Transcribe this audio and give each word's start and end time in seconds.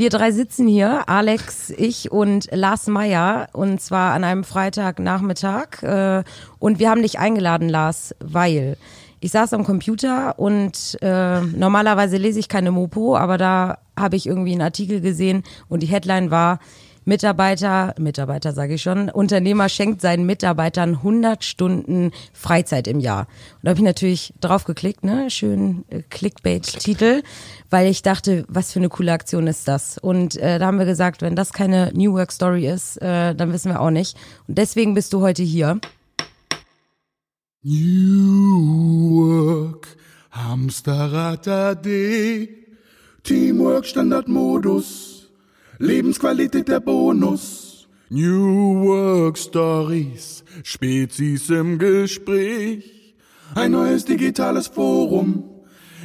Wir 0.00 0.08
drei 0.08 0.30
sitzen 0.30 0.66
hier, 0.66 1.10
Alex, 1.10 1.68
ich 1.68 2.10
und 2.10 2.48
Lars 2.52 2.86
Meyer, 2.86 3.50
und 3.52 3.82
zwar 3.82 4.14
an 4.14 4.24
einem 4.24 4.44
Freitagnachmittag. 4.44 5.82
Äh, 5.82 6.24
und 6.58 6.78
wir 6.78 6.88
haben 6.88 7.02
dich 7.02 7.18
eingeladen, 7.18 7.68
Lars, 7.68 8.14
weil 8.18 8.78
ich 9.20 9.30
saß 9.30 9.52
am 9.52 9.62
Computer 9.62 10.38
und 10.38 10.96
äh, 11.02 11.42
normalerweise 11.42 12.16
lese 12.16 12.40
ich 12.40 12.48
keine 12.48 12.70
Mopo, 12.70 13.14
aber 13.14 13.36
da 13.36 13.76
habe 13.94 14.16
ich 14.16 14.26
irgendwie 14.26 14.52
einen 14.52 14.62
Artikel 14.62 15.02
gesehen 15.02 15.42
und 15.68 15.82
die 15.82 15.88
Headline 15.88 16.30
war, 16.30 16.60
Mitarbeiter, 17.04 17.94
Mitarbeiter 17.98 18.52
sage 18.52 18.74
ich 18.74 18.82
schon, 18.82 19.08
Unternehmer 19.08 19.68
schenkt 19.68 20.00
seinen 20.00 20.26
Mitarbeitern 20.26 20.96
100 20.96 21.44
Stunden 21.44 22.12
Freizeit 22.32 22.86
im 22.86 23.00
Jahr. 23.00 23.20
Und 23.20 23.64
da 23.64 23.70
habe 23.70 23.80
ich 23.80 23.84
natürlich 23.84 24.34
draufgeklickt, 24.40 25.04
ne, 25.04 25.30
schön 25.30 25.84
äh, 25.88 26.02
Clickbait-Titel, 26.08 27.22
weil 27.70 27.88
ich 27.88 28.02
dachte, 28.02 28.44
was 28.48 28.72
für 28.72 28.80
eine 28.80 28.88
coole 28.88 29.12
Aktion 29.12 29.46
ist 29.46 29.66
das? 29.66 29.98
Und 29.98 30.36
äh, 30.36 30.58
da 30.58 30.66
haben 30.66 30.78
wir 30.78 30.86
gesagt, 30.86 31.22
wenn 31.22 31.36
das 31.36 31.52
keine 31.52 31.90
New 31.94 32.12
Work 32.12 32.32
Story 32.32 32.68
ist, 32.68 32.96
äh, 33.02 33.34
dann 33.34 33.52
wissen 33.52 33.72
wir 33.72 33.80
auch 33.80 33.90
nicht. 33.90 34.16
Und 34.46 34.58
deswegen 34.58 34.94
bist 34.94 35.12
du 35.12 35.20
heute 35.20 35.42
hier. 35.42 35.80
New 37.62 39.10
Work, 39.18 39.88
Hamsterrad 40.30 41.46
AD, 41.46 42.48
Teamwork 43.22 43.84
Standardmodus. 43.84 45.09
Lebensqualität 45.80 46.68
der 46.68 46.80
Bonus. 46.80 47.88
New 48.10 48.84
Work 48.84 49.38
Stories, 49.38 50.44
Spezies 50.62 51.48
im 51.48 51.78
Gespräch. 51.78 53.14
Ein 53.54 53.70
neues 53.72 54.04
digitales 54.04 54.66
Forum. 54.66 55.42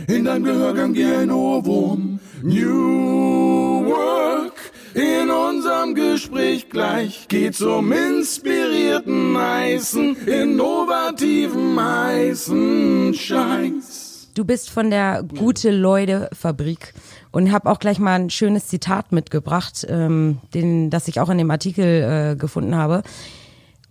In 0.08 0.24
deinem 0.24 0.46
Gehörgang 0.46 0.94
wie 0.94 1.04
ein 1.04 1.30
Ohrwurm. 1.30 2.22
New 2.42 3.86
Work. 3.86 4.54
In 4.94 5.30
unserem 5.30 5.94
Gespräch 5.94 6.70
gleich 6.70 7.28
geht's 7.28 7.62
um 7.62 7.92
inspirierten 7.92 9.38
heißen, 9.38 10.16
innovativen 10.26 11.78
heißen 11.78 13.14
Scheiß. 13.14 14.15
Du 14.36 14.44
bist 14.44 14.70
von 14.70 14.90
der 14.90 15.24
Gute 15.24 15.72
Leute 15.72 16.30
Fabrik 16.34 16.94
und 17.32 17.54
habe 17.54 17.72
auch 17.72 17.80
gleich 17.80 18.00
mal 18.00 18.20
ein 18.20 18.30
schönes 18.30 18.68
Zitat 18.68 19.14
mitgebracht, 19.14 19.88
ähm, 19.88 20.40
den, 20.54 20.90
das 20.90 21.08
ich 21.08 21.22
auch 21.22 21.30
in 21.30 21.38
dem 21.38 21.50
Artikel 21.50 21.86
äh, 21.86 22.36
gefunden 22.36 22.76
habe. 22.76 23.04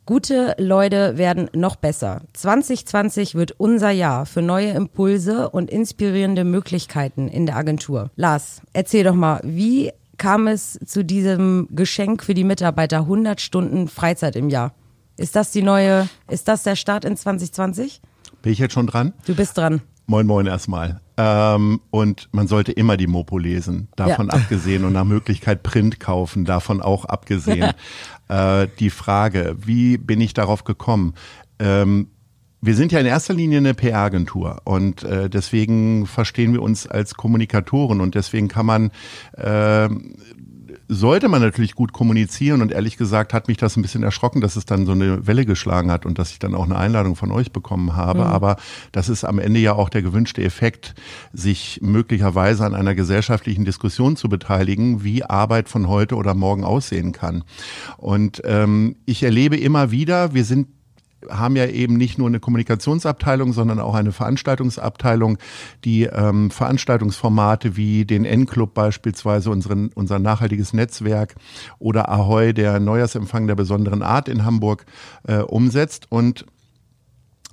Gute 0.04 0.54
Leute 0.58 1.16
werden 1.16 1.48
noch 1.54 1.76
besser. 1.76 2.20
2020 2.34 3.36
wird 3.36 3.52
unser 3.56 3.90
Jahr 3.90 4.26
für 4.26 4.42
neue 4.42 4.72
Impulse 4.72 5.48
und 5.48 5.70
inspirierende 5.70 6.44
Möglichkeiten 6.44 7.28
in 7.28 7.46
der 7.46 7.56
Agentur. 7.56 8.10
Lars, 8.14 8.60
erzähl 8.74 9.02
doch 9.02 9.14
mal, 9.14 9.40
wie 9.44 9.92
kam 10.18 10.46
es 10.46 10.78
zu 10.84 11.06
diesem 11.06 11.68
Geschenk 11.70 12.22
für 12.22 12.34
die 12.34 12.44
Mitarbeiter 12.44 12.98
100 12.98 13.40
Stunden 13.40 13.88
Freizeit 13.88 14.36
im 14.36 14.50
Jahr? 14.50 14.74
Ist 15.16 15.36
das 15.36 15.52
die 15.52 15.62
neue, 15.62 16.06
ist 16.28 16.48
das 16.48 16.64
der 16.64 16.76
Start 16.76 17.06
in 17.06 17.16
2020? 17.16 18.02
Bin 18.42 18.52
ich 18.52 18.58
jetzt 18.58 18.74
schon 18.74 18.86
dran? 18.86 19.14
Du 19.24 19.34
bist 19.34 19.56
dran. 19.56 19.80
Moin, 20.06 20.26
moin 20.26 20.46
erstmal. 20.46 21.00
Ähm, 21.16 21.80
und 21.90 22.28
man 22.32 22.48
sollte 22.48 22.72
immer 22.72 22.96
die 22.96 23.06
Mopo 23.06 23.38
lesen, 23.38 23.88
davon 23.96 24.28
ja. 24.28 24.34
abgesehen 24.34 24.84
und 24.84 24.92
nach 24.92 25.04
Möglichkeit 25.04 25.62
Print 25.62 26.00
kaufen, 26.00 26.44
davon 26.44 26.82
auch 26.82 27.04
abgesehen. 27.04 27.72
äh, 28.28 28.68
die 28.78 28.90
Frage, 28.90 29.56
wie 29.58 29.96
bin 29.96 30.20
ich 30.20 30.34
darauf 30.34 30.64
gekommen? 30.64 31.14
Ähm, 31.58 32.08
wir 32.60 32.74
sind 32.74 32.92
ja 32.92 33.00
in 33.00 33.06
erster 33.06 33.34
Linie 33.34 33.58
eine 33.58 33.74
PR-Agentur 33.74 34.62
und 34.64 35.04
äh, 35.04 35.28
deswegen 35.28 36.06
verstehen 36.06 36.54
wir 36.54 36.62
uns 36.62 36.86
als 36.86 37.14
Kommunikatoren 37.14 38.00
und 38.00 38.14
deswegen 38.14 38.48
kann 38.48 38.64
man 38.64 38.90
äh, 39.36 39.88
sollte 40.88 41.28
man 41.28 41.40
natürlich 41.40 41.74
gut 41.74 41.92
kommunizieren 41.92 42.62
und 42.62 42.72
ehrlich 42.72 42.96
gesagt 42.96 43.32
hat 43.32 43.48
mich 43.48 43.56
das 43.56 43.76
ein 43.76 43.82
bisschen 43.82 44.02
erschrocken, 44.02 44.40
dass 44.40 44.56
es 44.56 44.66
dann 44.66 44.86
so 44.86 44.92
eine 44.92 45.26
Welle 45.26 45.46
geschlagen 45.46 45.90
hat 45.90 46.06
und 46.06 46.18
dass 46.18 46.32
ich 46.32 46.38
dann 46.38 46.54
auch 46.54 46.64
eine 46.64 46.76
Einladung 46.76 47.16
von 47.16 47.32
euch 47.32 47.52
bekommen 47.52 47.96
habe. 47.96 48.20
Mhm. 48.20 48.26
Aber 48.26 48.56
das 48.92 49.08
ist 49.08 49.24
am 49.24 49.38
Ende 49.38 49.60
ja 49.60 49.74
auch 49.74 49.88
der 49.88 50.02
gewünschte 50.02 50.42
Effekt, 50.42 50.94
sich 51.32 51.80
möglicherweise 51.82 52.64
an 52.64 52.74
einer 52.74 52.94
gesellschaftlichen 52.94 53.64
Diskussion 53.64 54.16
zu 54.16 54.28
beteiligen, 54.28 55.04
wie 55.04 55.24
Arbeit 55.24 55.68
von 55.68 55.88
heute 55.88 56.16
oder 56.16 56.34
morgen 56.34 56.64
aussehen 56.64 57.12
kann. 57.12 57.44
Und 57.96 58.42
ähm, 58.44 58.96
ich 59.06 59.22
erlebe 59.22 59.56
immer 59.56 59.90
wieder, 59.90 60.34
wir 60.34 60.44
sind 60.44 60.68
haben 61.30 61.56
ja 61.56 61.66
eben 61.66 61.96
nicht 61.96 62.18
nur 62.18 62.28
eine 62.28 62.40
Kommunikationsabteilung, 62.40 63.52
sondern 63.52 63.80
auch 63.80 63.94
eine 63.94 64.12
Veranstaltungsabteilung, 64.12 65.38
die 65.84 66.04
ähm, 66.04 66.50
Veranstaltungsformate 66.50 67.76
wie 67.76 68.04
den 68.04 68.24
N-Club 68.24 68.74
beispielsweise, 68.74 69.50
unseren, 69.50 69.90
unser 69.94 70.18
nachhaltiges 70.18 70.72
Netzwerk 70.72 71.34
oder 71.78 72.08
Ahoy, 72.08 72.54
der 72.54 72.80
Neujahrsempfang 72.80 73.46
der 73.46 73.54
besonderen 73.54 74.02
Art 74.02 74.28
in 74.28 74.44
Hamburg, 74.44 74.86
äh, 75.26 75.38
umsetzt. 75.38 76.06
Und 76.10 76.46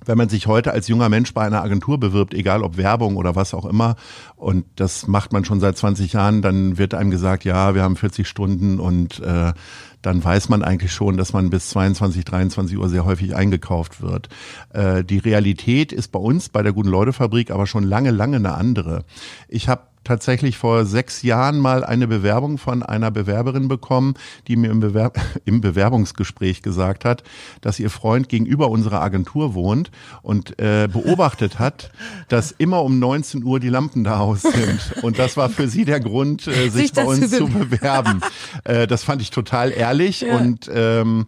wenn 0.04 0.18
man 0.18 0.28
sich 0.28 0.46
heute 0.46 0.72
als 0.72 0.88
junger 0.88 1.08
Mensch 1.08 1.32
bei 1.34 1.42
einer 1.42 1.62
Agentur 1.62 1.98
bewirbt, 1.98 2.34
egal 2.34 2.62
ob 2.62 2.76
Werbung 2.76 3.16
oder 3.16 3.36
was 3.36 3.54
auch 3.54 3.64
immer, 3.64 3.96
und 4.36 4.64
das 4.76 5.06
macht 5.06 5.32
man 5.32 5.44
schon 5.44 5.60
seit 5.60 5.76
20 5.76 6.12
Jahren, 6.12 6.42
dann 6.42 6.78
wird 6.78 6.94
einem 6.94 7.10
gesagt, 7.10 7.44
ja, 7.44 7.74
wir 7.74 7.82
haben 7.82 7.96
40 7.96 8.26
Stunden 8.26 8.80
und 8.80 9.20
äh, 9.20 9.52
dann 10.02 10.22
weiß 10.22 10.48
man 10.48 10.62
eigentlich 10.62 10.92
schon, 10.92 11.16
dass 11.16 11.32
man 11.32 11.50
bis 11.50 11.70
22, 11.70 12.24
23 12.24 12.76
Uhr 12.76 12.88
sehr 12.88 13.04
häufig 13.04 13.34
eingekauft 13.34 14.02
wird. 14.02 14.28
Äh, 14.70 15.04
die 15.04 15.18
Realität 15.18 15.92
ist 15.92 16.08
bei 16.12 16.18
uns 16.18 16.48
bei 16.48 16.62
der 16.62 16.72
Guten 16.72 16.90
Leute 16.90 17.12
Fabrik 17.12 17.50
aber 17.50 17.66
schon 17.66 17.84
lange, 17.84 18.10
lange 18.10 18.36
eine 18.36 18.54
andere. 18.54 19.04
Ich 19.48 19.68
habe 19.68 19.82
tatsächlich 20.04 20.58
vor 20.58 20.84
sechs 20.84 21.22
Jahren 21.22 21.58
mal 21.58 21.84
eine 21.84 22.08
Bewerbung 22.08 22.58
von 22.58 22.82
einer 22.82 23.10
Bewerberin 23.10 23.68
bekommen, 23.68 24.14
die 24.48 24.56
mir 24.56 24.70
im, 24.70 24.80
Bewerb 24.80 25.20
im 25.44 25.60
Bewerbungsgespräch 25.60 26.62
gesagt 26.62 27.04
hat, 27.04 27.22
dass 27.60 27.78
ihr 27.78 27.90
Freund 27.90 28.28
gegenüber 28.28 28.68
unserer 28.68 29.00
Agentur 29.00 29.54
wohnt 29.54 29.90
und 30.22 30.58
äh, 30.58 30.88
beobachtet 30.92 31.58
hat, 31.58 31.92
dass 32.28 32.50
immer 32.52 32.82
um 32.82 32.98
19 32.98 33.44
Uhr 33.44 33.60
die 33.60 33.68
Lampen 33.68 34.04
da 34.04 34.20
aus 34.20 34.42
sind. 34.42 35.02
Und 35.02 35.18
das 35.18 35.36
war 35.36 35.48
für 35.48 35.68
sie 35.68 35.84
der 35.84 36.00
Grund, 36.00 36.46
äh, 36.46 36.68
sich, 36.68 36.72
sich 36.72 36.92
bei 36.92 37.04
uns 37.04 37.30
zu 37.30 37.46
bewerben. 37.46 38.20
äh, 38.64 38.86
das 38.86 39.04
fand 39.04 39.22
ich 39.22 39.30
total 39.30 39.70
ehrlich 39.70 39.91
ja. 40.22 40.36
und 40.36 40.70
ähm, 40.72 41.26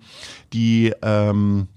die 0.52 0.92
ähm, 1.02 1.68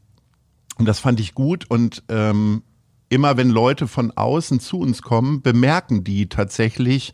und 0.77 0.85
das 0.85 0.99
fand 0.99 1.19
ich 1.19 1.33
gut 1.33 1.65
und 1.69 2.03
ähm, 2.09 2.61
immer 3.09 3.37
wenn 3.37 3.49
Leute 3.49 3.87
von 3.87 4.11
außen 4.11 4.59
zu 4.59 4.79
uns 4.79 5.01
kommen, 5.01 5.41
bemerken 5.41 6.03
die 6.03 6.27
tatsächlich, 6.27 7.13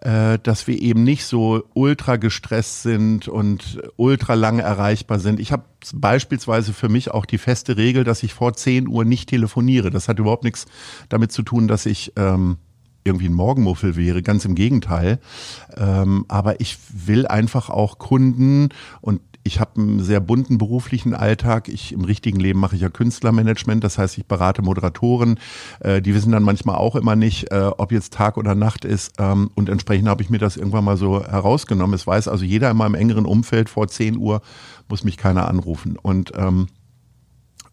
äh, 0.00 0.38
dass 0.42 0.66
wir 0.66 0.80
eben 0.80 1.04
nicht 1.04 1.24
so 1.24 1.62
ultra 1.74 2.16
gestresst 2.16 2.82
sind 2.82 3.28
und 3.28 3.80
ultra 3.96 4.34
lange 4.34 4.62
erreichbar 4.62 5.20
sind. 5.20 5.38
Ich 5.38 5.52
habe 5.52 5.64
beispielsweise 5.94 6.72
für 6.72 6.88
mich 6.88 7.10
auch 7.10 7.24
die 7.24 7.38
feste 7.38 7.76
Regel, 7.76 8.04
dass 8.04 8.22
ich 8.22 8.34
vor 8.34 8.54
10 8.54 8.88
Uhr 8.88 9.04
nicht 9.04 9.28
telefoniere. 9.28 9.90
Das 9.90 10.08
hat 10.08 10.18
überhaupt 10.18 10.44
nichts 10.44 10.66
damit 11.08 11.32
zu 11.32 11.42
tun, 11.42 11.68
dass 11.68 11.86
ich 11.86 12.12
ähm, 12.16 12.58
irgendwie 13.04 13.26
ein 13.26 13.34
Morgenmuffel 13.34 13.96
wäre, 13.96 14.22
ganz 14.22 14.44
im 14.44 14.54
Gegenteil. 14.54 15.18
Ähm, 15.76 16.24
aber 16.28 16.60
ich 16.60 16.78
will 16.92 17.26
einfach 17.26 17.70
auch 17.70 17.98
Kunden 17.98 18.70
und 19.00 19.20
ich 19.44 19.60
habe 19.60 19.80
einen 19.80 20.00
sehr 20.00 20.20
bunten 20.20 20.58
beruflichen 20.58 21.14
Alltag. 21.14 21.68
Ich 21.68 21.92
im 21.92 22.04
richtigen 22.04 22.38
Leben 22.38 22.60
mache 22.60 22.76
ich 22.76 22.82
ja 22.82 22.90
Künstlermanagement, 22.90 23.82
das 23.82 23.98
heißt, 23.98 24.16
ich 24.18 24.26
berate 24.26 24.62
Moderatoren. 24.62 25.38
Äh, 25.80 26.00
die 26.00 26.14
wissen 26.14 26.32
dann 26.32 26.42
manchmal 26.42 26.76
auch 26.76 26.94
immer 26.94 27.16
nicht, 27.16 27.50
äh, 27.50 27.70
ob 27.76 27.92
jetzt 27.92 28.12
Tag 28.12 28.36
oder 28.36 28.54
Nacht 28.54 28.84
ist. 28.84 29.14
Ähm, 29.18 29.50
und 29.54 29.68
entsprechend 29.68 30.08
habe 30.08 30.22
ich 30.22 30.30
mir 30.30 30.38
das 30.38 30.56
irgendwann 30.56 30.84
mal 30.84 30.96
so 30.96 31.24
herausgenommen. 31.24 31.94
Es 31.94 32.06
weiß 32.06 32.28
also 32.28 32.44
jeder 32.44 32.70
in 32.70 32.76
meinem 32.76 32.94
engeren 32.94 33.26
Umfeld 33.26 33.68
vor 33.68 33.88
10 33.88 34.16
Uhr 34.16 34.42
muss 34.88 35.04
mich 35.04 35.16
keiner 35.16 35.48
anrufen. 35.48 35.96
Und 36.00 36.32
ähm, 36.36 36.68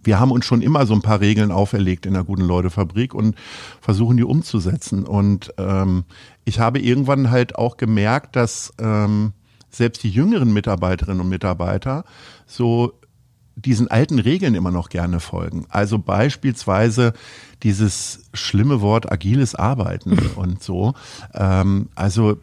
wir 0.03 0.19
haben 0.19 0.31
uns 0.31 0.45
schon 0.45 0.61
immer 0.61 0.85
so 0.85 0.93
ein 0.93 1.01
paar 1.01 1.19
Regeln 1.19 1.51
auferlegt 1.51 2.05
in 2.05 2.13
der 2.13 2.23
guten 2.23 2.43
Leute 2.43 2.69
Fabrik 2.69 3.13
und 3.13 3.35
versuchen 3.81 4.17
die 4.17 4.23
umzusetzen. 4.23 5.05
Und 5.05 5.53
ähm, 5.57 6.05
ich 6.45 6.59
habe 6.59 6.79
irgendwann 6.79 7.31
halt 7.31 7.55
auch 7.55 7.77
gemerkt, 7.77 8.35
dass 8.35 8.73
ähm, 8.79 9.33
selbst 9.69 10.03
die 10.03 10.09
jüngeren 10.09 10.51
Mitarbeiterinnen 10.53 11.21
und 11.21 11.29
Mitarbeiter 11.29 12.05
so 12.45 12.93
diesen 13.65 13.89
alten 13.89 14.19
Regeln 14.19 14.55
immer 14.55 14.71
noch 14.71 14.89
gerne 14.89 15.19
folgen. 15.19 15.65
Also 15.69 15.99
beispielsweise 15.99 17.13
dieses 17.63 18.23
schlimme 18.33 18.81
Wort 18.81 19.11
agiles 19.11 19.55
Arbeiten 19.55 20.17
und 20.35 20.63
so. 20.63 20.93
Ähm, 21.33 21.89
also 21.95 22.37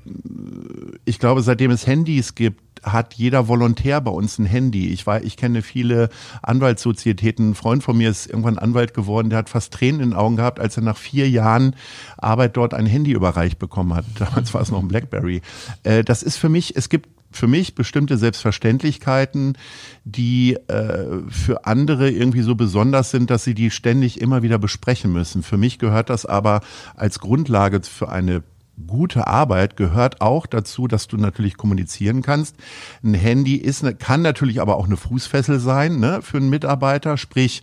ich 1.04 1.18
glaube, 1.18 1.42
seitdem 1.42 1.70
es 1.70 1.86
Handys 1.86 2.34
gibt, 2.34 2.60
hat 2.82 3.14
jeder 3.14 3.48
Volontär 3.48 4.00
bei 4.00 4.10
uns 4.10 4.38
ein 4.38 4.46
Handy. 4.46 4.88
Ich 4.88 5.06
war, 5.06 5.22
ich 5.22 5.36
kenne 5.36 5.62
viele 5.62 6.08
Anwaltssozietäten. 6.42 7.50
Ein 7.50 7.54
Freund 7.54 7.82
von 7.82 7.96
mir 7.96 8.10
ist 8.10 8.26
irgendwann 8.26 8.58
Anwalt 8.58 8.94
geworden, 8.94 9.30
der 9.30 9.40
hat 9.40 9.48
fast 9.48 9.72
Tränen 9.72 10.00
in 10.00 10.10
den 10.10 10.16
Augen 10.18 10.36
gehabt, 10.36 10.60
als 10.60 10.76
er 10.76 10.84
nach 10.84 10.96
vier 10.96 11.28
Jahren 11.28 11.74
Arbeit 12.16 12.56
dort 12.56 12.74
ein 12.74 12.86
Handy 12.86 13.12
überreicht 13.12 13.58
bekommen 13.58 13.94
hat. 13.94 14.04
Damals 14.18 14.54
war 14.54 14.60
es 14.60 14.70
noch 14.70 14.80
ein 14.80 14.88
Blackberry. 14.88 15.42
Äh, 15.82 16.04
das 16.04 16.22
ist 16.22 16.36
für 16.36 16.48
mich, 16.48 16.76
es 16.76 16.88
gibt 16.88 17.08
für 17.37 17.47
mich 17.47 17.75
bestimmte 17.75 18.19
Selbstverständlichkeiten, 18.19 19.56
die 20.05 20.55
äh, 20.55 21.23
für 21.29 21.67
andere 21.67 22.11
irgendwie 22.11 22.43
so 22.43 22.55
besonders 22.55 23.11
sind, 23.11 23.31
dass 23.31 23.44
sie 23.44 23.55
die 23.55 23.71
ständig 23.71 24.21
immer 24.21 24.43
wieder 24.43 24.59
besprechen 24.59 25.12
müssen. 25.12 25.43
Für 25.43 25.56
mich 25.56 25.79
gehört 25.79 26.11
das 26.11 26.27
aber 26.27 26.61
als 26.97 27.21
Grundlage 27.21 27.81
für 27.83 28.09
eine 28.09 28.43
gute 28.87 29.26
Arbeit 29.26 29.76
gehört 29.76 30.20
auch 30.20 30.46
dazu, 30.46 30.87
dass 30.87 31.08
du 31.08 31.17
natürlich 31.17 31.56
kommunizieren 31.56 32.23
kannst. 32.23 32.56
Ein 33.02 33.14
Handy 33.14 33.56
ist, 33.56 33.82
ne, 33.82 33.94
kann 33.94 34.23
natürlich 34.23 34.61
aber 34.61 34.76
auch 34.76 34.87
eine 34.87 34.96
Fußfessel 34.96 35.61
sein 35.61 35.99
ne, 35.99 36.20
für 36.23 36.37
einen 36.37 36.50
Mitarbeiter, 36.50 37.17
sprich, 37.17 37.62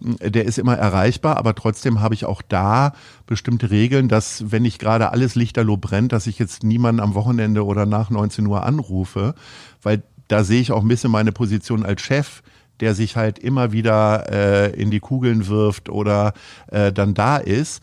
der 0.00 0.44
ist 0.44 0.58
immer 0.58 0.76
erreichbar, 0.76 1.36
aber 1.36 1.54
trotzdem 1.54 2.00
habe 2.00 2.14
ich 2.14 2.24
auch 2.24 2.42
da 2.42 2.92
bestimmte 3.26 3.70
Regeln, 3.70 4.08
dass 4.08 4.50
wenn 4.50 4.62
nicht 4.62 4.78
gerade 4.78 5.12
alles 5.12 5.34
lichterloh 5.34 5.76
brennt, 5.76 6.12
dass 6.12 6.26
ich 6.26 6.38
jetzt 6.38 6.62
niemanden 6.62 7.00
am 7.00 7.14
Wochenende 7.14 7.64
oder 7.64 7.86
nach 7.86 8.10
19 8.10 8.46
Uhr 8.46 8.64
anrufe, 8.64 9.34
weil 9.82 10.02
da 10.28 10.44
sehe 10.44 10.60
ich 10.60 10.72
auch 10.72 10.82
ein 10.82 10.88
bisschen 10.88 11.10
meine 11.10 11.32
Position 11.32 11.84
als 11.84 12.02
Chef 12.02 12.42
der 12.80 12.94
sich 12.94 13.16
halt 13.16 13.38
immer 13.38 13.72
wieder 13.72 14.30
äh, 14.30 14.70
in 14.70 14.90
die 14.90 15.00
Kugeln 15.00 15.46
wirft 15.46 15.88
oder 15.88 16.32
äh, 16.68 16.92
dann 16.92 17.14
da 17.14 17.36
ist. 17.36 17.82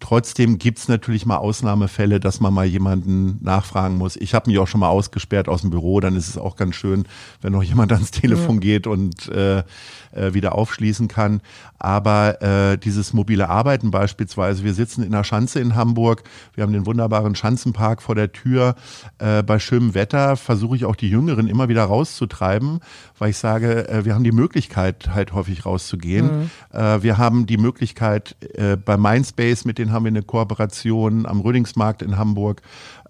Trotzdem 0.00 0.58
gibt's 0.58 0.88
natürlich 0.88 1.26
mal 1.26 1.36
Ausnahmefälle, 1.36 2.20
dass 2.20 2.40
man 2.40 2.52
mal 2.52 2.64
jemanden 2.64 3.38
nachfragen 3.42 3.96
muss. 3.96 4.16
Ich 4.16 4.34
habe 4.34 4.50
mich 4.50 4.58
auch 4.58 4.66
schon 4.66 4.80
mal 4.80 4.88
ausgesperrt 4.88 5.48
aus 5.48 5.62
dem 5.62 5.70
Büro, 5.70 6.00
dann 6.00 6.16
ist 6.16 6.28
es 6.28 6.38
auch 6.38 6.56
ganz 6.56 6.74
schön, 6.74 7.04
wenn 7.40 7.52
noch 7.52 7.62
jemand 7.62 7.92
ans 7.94 8.10
Telefon 8.10 8.56
ja. 8.56 8.60
geht 8.60 8.86
und 8.86 9.28
äh, 9.28 9.62
äh, 10.14 10.34
wieder 10.34 10.54
aufschließen 10.54 11.08
kann. 11.08 11.40
Aber 11.78 12.40
äh, 12.42 12.78
dieses 12.78 13.12
mobile 13.12 13.48
Arbeiten 13.48 13.90
beispielsweise, 13.90 14.64
wir 14.64 14.74
sitzen 14.74 15.02
in 15.02 15.12
der 15.12 15.24
Schanze 15.24 15.60
in 15.60 15.74
Hamburg, 15.74 16.22
wir 16.54 16.62
haben 16.62 16.72
den 16.72 16.86
wunderbaren 16.86 17.34
Schanzenpark 17.34 18.00
vor 18.00 18.14
der 18.14 18.32
Tür. 18.32 18.74
Äh, 19.18 19.42
bei 19.42 19.58
schönem 19.58 19.94
Wetter 19.94 20.36
versuche 20.36 20.76
ich 20.76 20.84
auch 20.84 20.96
die 20.96 21.10
Jüngeren 21.10 21.46
immer 21.46 21.68
wieder 21.68 21.84
rauszutreiben, 21.84 22.80
weil 23.18 23.30
ich 23.30 23.38
sage, 23.38 23.88
äh, 23.88 24.04
wir 24.04 24.14
haben 24.14 24.24
die 24.24 24.32
Möglichkeit 24.32 25.10
halt 25.14 25.32
häufig 25.32 25.66
rauszugehen. 25.66 26.50
Mhm. 26.70 26.78
Äh, 26.78 27.02
wir 27.02 27.18
haben 27.18 27.46
die 27.46 27.58
Möglichkeit 27.58 28.36
äh, 28.54 28.76
bei 28.76 28.96
Mindspace, 28.96 29.64
mit 29.64 29.78
denen 29.78 29.92
haben 29.94 30.04
wir 30.04 30.10
eine 30.10 30.22
Kooperation 30.22 31.24
am 31.24 31.40
Rödingsmarkt 31.40 32.02
in 32.02 32.18
Hamburg, 32.18 32.60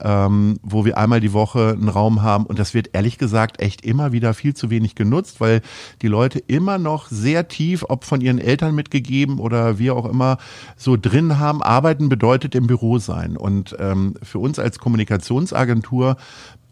ähm, 0.00 0.58
wo 0.62 0.84
wir 0.84 0.96
einmal 0.96 1.20
die 1.20 1.32
Woche 1.32 1.70
einen 1.70 1.88
Raum 1.88 2.22
haben. 2.22 2.46
Und 2.46 2.60
das 2.60 2.74
wird 2.74 2.90
ehrlich 2.92 3.18
gesagt 3.18 3.60
echt 3.60 3.84
immer 3.84 4.12
wieder 4.12 4.34
viel 4.34 4.54
zu 4.54 4.70
wenig 4.70 4.94
genutzt, 4.94 5.40
weil 5.40 5.62
die 6.02 6.08
Leute 6.08 6.38
immer 6.38 6.78
noch 6.78 7.08
sehr 7.08 7.48
tief, 7.48 7.84
ob 7.88 8.04
von 8.04 8.20
ihren 8.20 8.38
Eltern 8.38 8.74
mitgegeben 8.74 9.40
oder 9.40 9.78
wie 9.80 9.90
auch 9.90 10.06
immer, 10.06 10.38
so 10.76 10.96
drin 10.96 11.38
haben, 11.38 11.62
arbeiten 11.62 12.08
bedeutet 12.08 12.54
im 12.54 12.68
Büro 12.68 12.98
sein. 12.98 13.36
Und 13.36 13.74
ähm, 13.80 14.14
für 14.22 14.38
uns 14.38 14.60
als 14.60 14.78
Kommunikationsagentur 14.78 16.16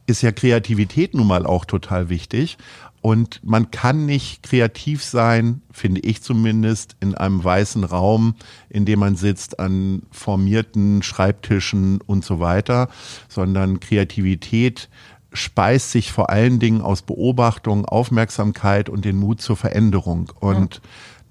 ist 0.06 0.23
ja 0.23 0.32
Kreativität 0.32 1.15
nun 1.15 1.26
mal 1.26 1.47
auch 1.47 1.65
total 1.65 2.08
wichtig. 2.08 2.58
Und 3.03 3.41
man 3.43 3.73
kann 3.73 4.07
nicht 4.07 4.45
kreativ 4.45 5.03
sein, 5.03 5.61
finde 5.73 6.01
ich 6.03 6.23
zumindest, 6.23 6.95
in 7.01 7.17
einem 7.17 7.43
weißen 7.43 7.83
Raum, 7.83 8.37
in 8.71 8.85
dem 8.85 9.01
man 9.01 9.17
sitzt 9.17 9.59
an 9.59 10.03
formierten 10.13 11.03
Schreibtischen 11.03 12.01
und 12.01 12.25
so 12.25 12.39
weiter, 12.39 12.89
sondern 13.29 13.81
Kreativität 13.81 14.89
speist 15.33 15.91
sich 15.91 16.13
vor 16.13 16.31
allen 16.31 16.61
Dingen 16.61 16.81
aus 16.81 17.03
Beobachtung, 17.03 17.87
Aufmerksamkeit 17.87 18.89
und 18.89 19.05
den 19.05 19.17
Mut 19.17 19.41
zur 19.41 19.57
Veränderung. 19.57 20.31
Und 20.39 20.77
ja. 20.77 20.81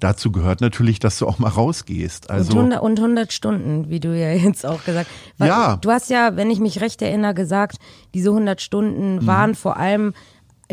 dazu 0.01 0.33
gehört 0.33 0.59
natürlich, 0.59 0.99
dass 0.99 1.19
du 1.19 1.27
auch 1.27 1.39
mal 1.39 1.49
rausgehst. 1.49 2.29
Also 2.29 2.51
und 2.51 2.73
100, 2.73 2.81
und 2.81 2.99
100 2.99 3.31
Stunden, 3.31 3.89
wie 3.89 4.01
du 4.01 4.09
ja 4.09 4.31
jetzt 4.33 4.65
auch 4.65 4.83
gesagt 4.83 5.09
hast. 5.39 5.47
Ja. 5.47 5.77
Du 5.77 5.89
hast 5.89 6.09
ja, 6.09 6.35
wenn 6.35 6.49
ich 6.49 6.59
mich 6.59 6.81
recht 6.81 7.01
erinnere, 7.01 7.33
gesagt, 7.33 7.77
diese 8.13 8.29
100 8.31 8.59
Stunden 8.59 9.15
mhm. 9.15 9.27
waren 9.27 9.55
vor 9.55 9.77
allem 9.77 10.13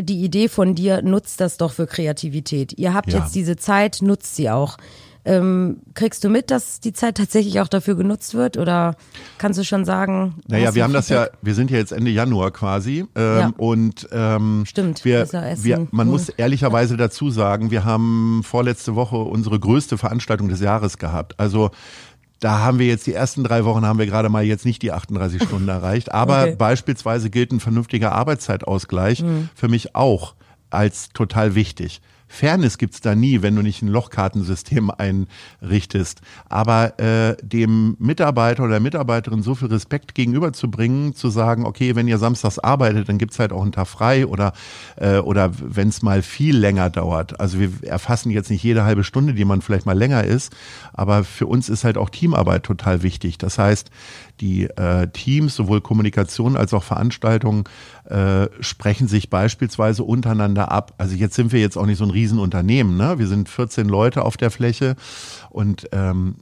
die 0.01 0.23
Idee 0.23 0.47
von 0.47 0.75
dir, 0.75 1.01
nutzt 1.01 1.41
das 1.41 1.57
doch 1.57 1.71
für 1.71 1.87
Kreativität. 1.87 2.73
Ihr 2.77 2.93
habt 2.93 3.11
ja. 3.11 3.19
jetzt 3.19 3.35
diese 3.35 3.55
Zeit, 3.55 3.99
nutzt 4.01 4.35
sie 4.35 4.49
auch. 4.49 4.77
Ähm, 5.25 5.81
kriegst 5.95 6.23
du 6.23 6.29
mit, 6.29 6.49
dass 6.49 6.79
die 6.79 6.93
Zeit 6.93 7.17
tatsächlich 7.17 7.59
auch 7.59 7.67
dafür 7.67 7.95
genutzt 7.95 8.35
wird 8.35 8.57
oder 8.57 8.95
kannst 9.37 9.59
du 9.59 9.65
schon 9.65 9.83
sagen? 9.83 10.35
Naja, 10.47 10.73
wir 10.73 10.83
haben 10.83 10.93
das 10.93 11.09
ja, 11.09 11.27
wir 11.41 11.55
sind 11.55 11.69
ja 11.71 11.77
jetzt 11.77 11.91
Ende 11.91 12.09
Januar 12.09 12.51
quasi 12.51 13.05
ähm, 13.15 13.37
ja. 13.37 13.51
und 13.57 14.07
ähm, 14.13 14.63
Stimmt, 14.65 15.03
wir, 15.03 15.27
wir, 15.31 15.87
man 15.91 16.07
mhm. 16.07 16.13
muss 16.13 16.29
ehrlicherweise 16.29 16.95
dazu 16.95 17.29
sagen, 17.29 17.69
wir 17.69 17.83
haben 17.83 18.41
vorletzte 18.43 18.95
Woche 18.95 19.17
unsere 19.17 19.59
größte 19.59 19.97
Veranstaltung 19.97 20.47
des 20.47 20.61
Jahres 20.61 20.97
gehabt. 20.97 21.35
Also 21.37 21.69
da 22.39 22.59
haben 22.59 22.79
wir 22.79 22.87
jetzt 22.87 23.05
die 23.05 23.13
ersten 23.13 23.43
drei 23.43 23.65
Wochen 23.65 23.85
haben 23.85 23.99
wir 23.99 24.05
gerade 24.05 24.29
mal 24.29 24.43
jetzt 24.43 24.65
nicht 24.65 24.81
die 24.81 24.91
38 24.91 25.43
Stunden 25.43 25.67
erreicht. 25.69 26.11
Aber 26.11 26.43
okay. 26.43 26.55
beispielsweise 26.57 27.29
gilt 27.29 27.51
ein 27.51 27.59
vernünftiger 27.59 28.13
Arbeitszeitausgleich 28.13 29.21
mhm. 29.21 29.49
für 29.55 29.67
mich 29.67 29.95
auch 29.95 30.35
als 30.69 31.09
total 31.09 31.55
wichtig. 31.55 32.01
Fairness 32.31 32.77
gibt's 32.77 33.01
da 33.01 33.15
nie, 33.15 33.41
wenn 33.41 33.55
du 33.55 33.63
nicht 33.63 33.81
ein 33.81 33.87
Lochkartensystem 33.87 34.91
einrichtest. 34.91 36.21
Aber 36.47 36.97
äh, 36.99 37.35
dem 37.41 37.97
Mitarbeiter 37.99 38.63
oder 38.63 38.73
der 38.73 38.79
Mitarbeiterin 38.79 39.41
so 39.41 39.55
viel 39.55 39.67
Respekt 39.67 40.13
gegenüberzubringen, 40.13 41.15
zu 41.15 41.29
sagen, 41.29 41.65
okay, 41.65 41.95
wenn 41.95 42.07
ihr 42.07 42.19
samstags 42.19 42.59
arbeitet, 42.59 43.09
dann 43.09 43.17
gibt's 43.17 43.39
halt 43.39 43.51
auch 43.51 43.63
einen 43.63 43.71
Tag 43.71 43.87
frei 43.87 44.27
oder, 44.27 44.53
äh, 44.97 45.17
oder 45.17 45.51
wenn 45.59 45.89
es 45.89 46.03
mal 46.03 46.21
viel 46.21 46.55
länger 46.55 46.91
dauert. 46.91 47.39
Also 47.39 47.59
wir 47.59 47.71
erfassen 47.83 48.29
jetzt 48.29 48.51
nicht 48.51 48.63
jede 48.63 48.83
halbe 48.83 49.03
Stunde, 49.03 49.33
die 49.33 49.45
man 49.45 49.63
vielleicht 49.63 49.87
mal 49.87 49.97
länger 49.97 50.23
ist, 50.23 50.55
aber 50.93 51.23
für 51.23 51.47
uns 51.47 51.67
ist 51.67 51.83
halt 51.83 51.97
auch 51.97 52.11
Teamarbeit 52.11 52.63
total 52.63 53.01
wichtig. 53.01 53.39
Das 53.39 53.57
heißt, 53.57 53.89
die 54.39 54.65
äh, 54.65 55.07
Teams, 55.07 55.55
sowohl 55.55 55.81
Kommunikation 55.81 56.55
als 56.55 56.73
auch 56.73 56.83
Veranstaltungen, 56.83 57.63
äh, 58.09 58.47
sprechen 58.59 59.07
sich 59.07 59.29
beispielsweise 59.29 60.03
untereinander 60.03 60.71
ab. 60.71 60.93
Also 60.97 61.15
jetzt 61.15 61.35
sind 61.35 61.51
wir 61.51 61.59
jetzt 61.59 61.77
auch 61.77 61.85
nicht 61.85 61.97
so 61.99 62.05
ein 62.05 62.09
Riesenunternehmen, 62.09 62.97
ne? 62.97 63.19
Wir 63.19 63.27
sind 63.27 63.49
14 63.49 63.87
Leute 63.87 64.25
auf 64.25 64.35
der 64.35 64.51
Fläche 64.51 64.95
und 65.49 65.87
ähm, 65.91 66.37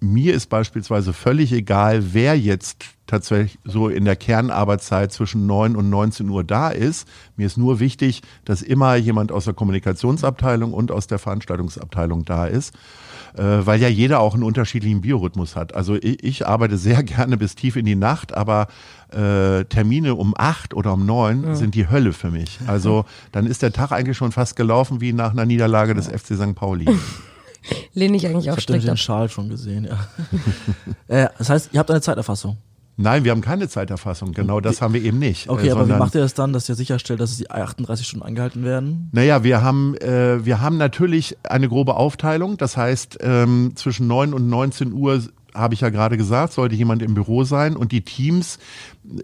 mir 0.00 0.34
ist 0.34 0.48
beispielsweise 0.48 1.12
völlig 1.12 1.52
egal, 1.52 2.12
wer 2.12 2.36
jetzt 2.36 2.86
tatsächlich 3.12 3.58
so 3.64 3.88
in 3.88 4.06
der 4.06 4.16
Kernarbeitszeit 4.16 5.12
zwischen 5.12 5.46
9 5.46 5.76
und 5.76 5.90
19 5.90 6.28
Uhr 6.30 6.44
da 6.44 6.70
ist. 6.70 7.06
Mir 7.36 7.46
ist 7.46 7.58
nur 7.58 7.78
wichtig, 7.78 8.22
dass 8.46 8.62
immer 8.62 8.96
jemand 8.96 9.30
aus 9.30 9.44
der 9.44 9.54
Kommunikationsabteilung 9.54 10.72
und 10.72 10.90
aus 10.90 11.06
der 11.06 11.18
Veranstaltungsabteilung 11.18 12.24
da 12.24 12.46
ist 12.46 12.72
äh, 13.34 13.42
weil 13.42 13.80
ja 13.80 13.88
jeder 13.88 14.20
auch 14.20 14.34
einen 14.34 14.42
unterschiedlichen 14.42 15.00
Biorhythmus 15.00 15.56
hat. 15.56 15.74
Also 15.74 15.94
ich, 15.94 16.22
ich 16.22 16.46
arbeite 16.46 16.76
sehr 16.76 17.02
gerne 17.02 17.36
bis 17.36 17.54
tief 17.54 17.76
in 17.76 17.86
die 17.86 17.94
Nacht, 17.94 18.34
aber 18.34 18.68
äh, 19.10 19.64
Termine 19.64 20.14
um 20.14 20.34
acht 20.36 20.74
oder 20.74 20.94
um 20.94 21.06
neun 21.06 21.44
ja. 21.44 21.54
sind 21.54 21.74
die 21.74 21.88
Hölle 21.88 22.12
für 22.12 22.30
mich. 22.30 22.60
Also 22.66 23.04
dann 23.30 23.46
ist 23.46 23.62
der 23.62 23.72
Tag 23.72 23.92
eigentlich 23.92 24.16
schon 24.16 24.32
fast 24.32 24.56
gelaufen 24.56 25.00
wie 25.00 25.12
nach 25.12 25.32
einer 25.32 25.46
Niederlage 25.46 25.94
des 25.94 26.08
FC 26.08 26.34
St. 26.34 26.54
Pauli. 26.54 26.86
Lehne 27.94 28.16
ich 28.16 28.26
eigentlich 28.26 28.50
auch 28.50 28.56
ich 28.56 28.64
strikt 28.64 28.86
den 28.86 28.96
Schal 28.96 29.28
schon 29.28 29.48
gesehen, 29.48 29.84
ja. 29.84 30.06
äh, 31.08 31.28
das 31.38 31.48
heißt, 31.48 31.70
ihr 31.72 31.78
habt 31.78 31.90
eine 31.90 32.00
Zeiterfassung. 32.00 32.56
Nein, 32.96 33.24
wir 33.24 33.30
haben 33.30 33.40
keine 33.40 33.68
Zeiterfassung. 33.68 34.32
Genau 34.32 34.60
das 34.60 34.82
haben 34.82 34.94
wir 34.94 35.02
eben 35.02 35.18
nicht. 35.18 35.48
Okay, 35.48 35.68
äh, 35.68 35.70
aber 35.72 35.88
wie 35.88 35.92
macht 35.92 36.14
ihr 36.14 36.20
das 36.20 36.34
dann, 36.34 36.52
dass 36.52 36.68
ihr 36.68 36.74
sicherstellt, 36.74 37.20
dass 37.20 37.36
die 37.36 37.50
38 37.50 38.06
Stunden 38.06 38.24
eingehalten 38.24 38.64
werden? 38.64 39.08
Naja, 39.12 39.44
wir 39.44 39.62
haben, 39.62 39.96
äh, 39.96 40.44
wir 40.44 40.60
haben 40.60 40.76
natürlich 40.76 41.36
eine 41.42 41.68
grobe 41.68 41.94
Aufteilung. 41.96 42.58
Das 42.58 42.76
heißt, 42.76 43.18
ähm, 43.20 43.72
zwischen 43.76 44.06
9 44.06 44.34
und 44.34 44.48
19 44.48 44.92
Uhr 44.92 45.22
habe 45.54 45.74
ich 45.74 45.80
ja 45.80 45.90
gerade 45.90 46.16
gesagt, 46.16 46.52
sollte 46.52 46.74
jemand 46.74 47.02
im 47.02 47.14
Büro 47.14 47.44
sein 47.44 47.76
und 47.76 47.92
die 47.92 48.02
Teams 48.02 48.58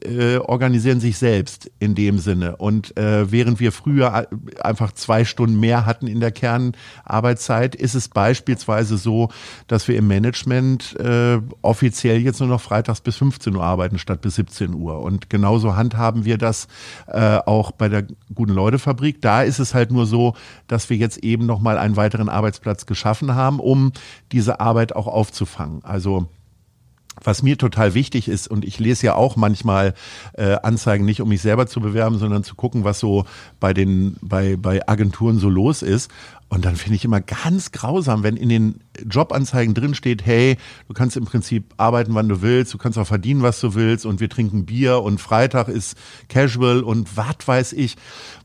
äh, 0.04 0.38
organisieren 0.38 0.98
sich 1.00 1.18
selbst 1.18 1.70
in 1.78 1.94
dem 1.94 2.18
Sinne. 2.18 2.56
Und 2.56 2.96
äh, 2.96 3.30
während 3.30 3.60
wir 3.60 3.70
früher 3.70 4.26
einfach 4.60 4.92
zwei 4.92 5.24
Stunden 5.24 5.60
mehr 5.60 5.86
hatten 5.86 6.08
in 6.08 6.18
der 6.20 6.32
Kernarbeitszeit, 6.32 7.74
ist 7.74 7.94
es 7.94 8.08
beispielsweise 8.08 8.96
so, 8.96 9.28
dass 9.68 9.86
wir 9.86 9.96
im 9.96 10.08
Management 10.08 10.96
äh, 10.98 11.38
offiziell 11.62 12.20
jetzt 12.20 12.40
nur 12.40 12.48
noch 12.48 12.60
freitags 12.60 13.00
bis 13.00 13.16
15 13.16 13.54
Uhr 13.54 13.62
arbeiten 13.62 13.98
statt 13.98 14.20
bis 14.20 14.34
17 14.34 14.74
Uhr. 14.74 15.00
Und 15.00 15.30
genauso 15.30 15.76
handhaben 15.76 16.24
wir 16.24 16.38
das 16.38 16.66
äh, 17.06 17.38
auch 17.46 17.70
bei 17.70 17.88
der 17.88 18.06
Guten 18.34 18.52
Leute 18.52 18.78
Fabrik. 18.78 19.22
Da 19.22 19.42
ist 19.42 19.60
es 19.60 19.74
halt 19.74 19.92
nur 19.92 20.06
so, 20.06 20.34
dass 20.66 20.90
wir 20.90 20.96
jetzt 20.96 21.18
eben 21.18 21.46
noch 21.46 21.60
mal 21.60 21.78
einen 21.78 21.96
weiteren 21.96 22.28
Arbeitsplatz 22.28 22.86
geschaffen 22.86 23.34
haben, 23.34 23.60
um 23.60 23.92
diese 24.32 24.60
Arbeit 24.60 24.94
auch 24.96 25.06
aufzufangen. 25.06 25.84
Also 25.84 26.28
was 27.22 27.42
mir 27.42 27.58
total 27.58 27.94
wichtig 27.94 28.28
ist, 28.28 28.48
und 28.48 28.64
ich 28.64 28.78
lese 28.78 29.06
ja 29.06 29.14
auch 29.14 29.36
manchmal 29.36 29.94
äh, 30.34 30.56
Anzeigen 30.62 31.04
nicht, 31.04 31.20
um 31.20 31.28
mich 31.28 31.42
selber 31.42 31.66
zu 31.66 31.80
bewerben, 31.80 32.18
sondern 32.18 32.44
zu 32.44 32.54
gucken, 32.54 32.84
was 32.84 32.98
so 32.98 33.24
bei 33.60 33.74
den, 33.74 34.16
bei, 34.20 34.56
bei 34.56 34.86
Agenturen 34.88 35.38
so 35.38 35.48
los 35.48 35.82
ist. 35.82 36.10
Und 36.48 36.64
dann 36.64 36.76
finde 36.76 36.96
ich 36.96 37.04
immer 37.04 37.20
ganz 37.20 37.72
grausam, 37.72 38.22
wenn 38.22 38.36
in 38.36 38.48
den 38.48 38.80
Jobanzeigen 39.08 39.74
drin 39.74 39.94
steht, 39.94 40.24
hey, 40.24 40.56
du 40.88 40.94
kannst 40.94 41.16
im 41.16 41.26
Prinzip 41.26 41.74
arbeiten, 41.76 42.14
wann 42.14 42.28
du 42.28 42.40
willst, 42.40 42.72
du 42.72 42.78
kannst 42.78 42.98
auch 42.98 43.06
verdienen, 43.06 43.42
was 43.42 43.60
du 43.60 43.74
willst 43.74 44.06
und 44.06 44.20
wir 44.20 44.30
trinken 44.30 44.64
Bier 44.64 45.02
und 45.02 45.20
Freitag 45.20 45.68
ist 45.68 45.96
casual 46.28 46.82
und 46.82 47.16
was 47.16 47.36
weiß 47.46 47.72
ich, 47.74 47.96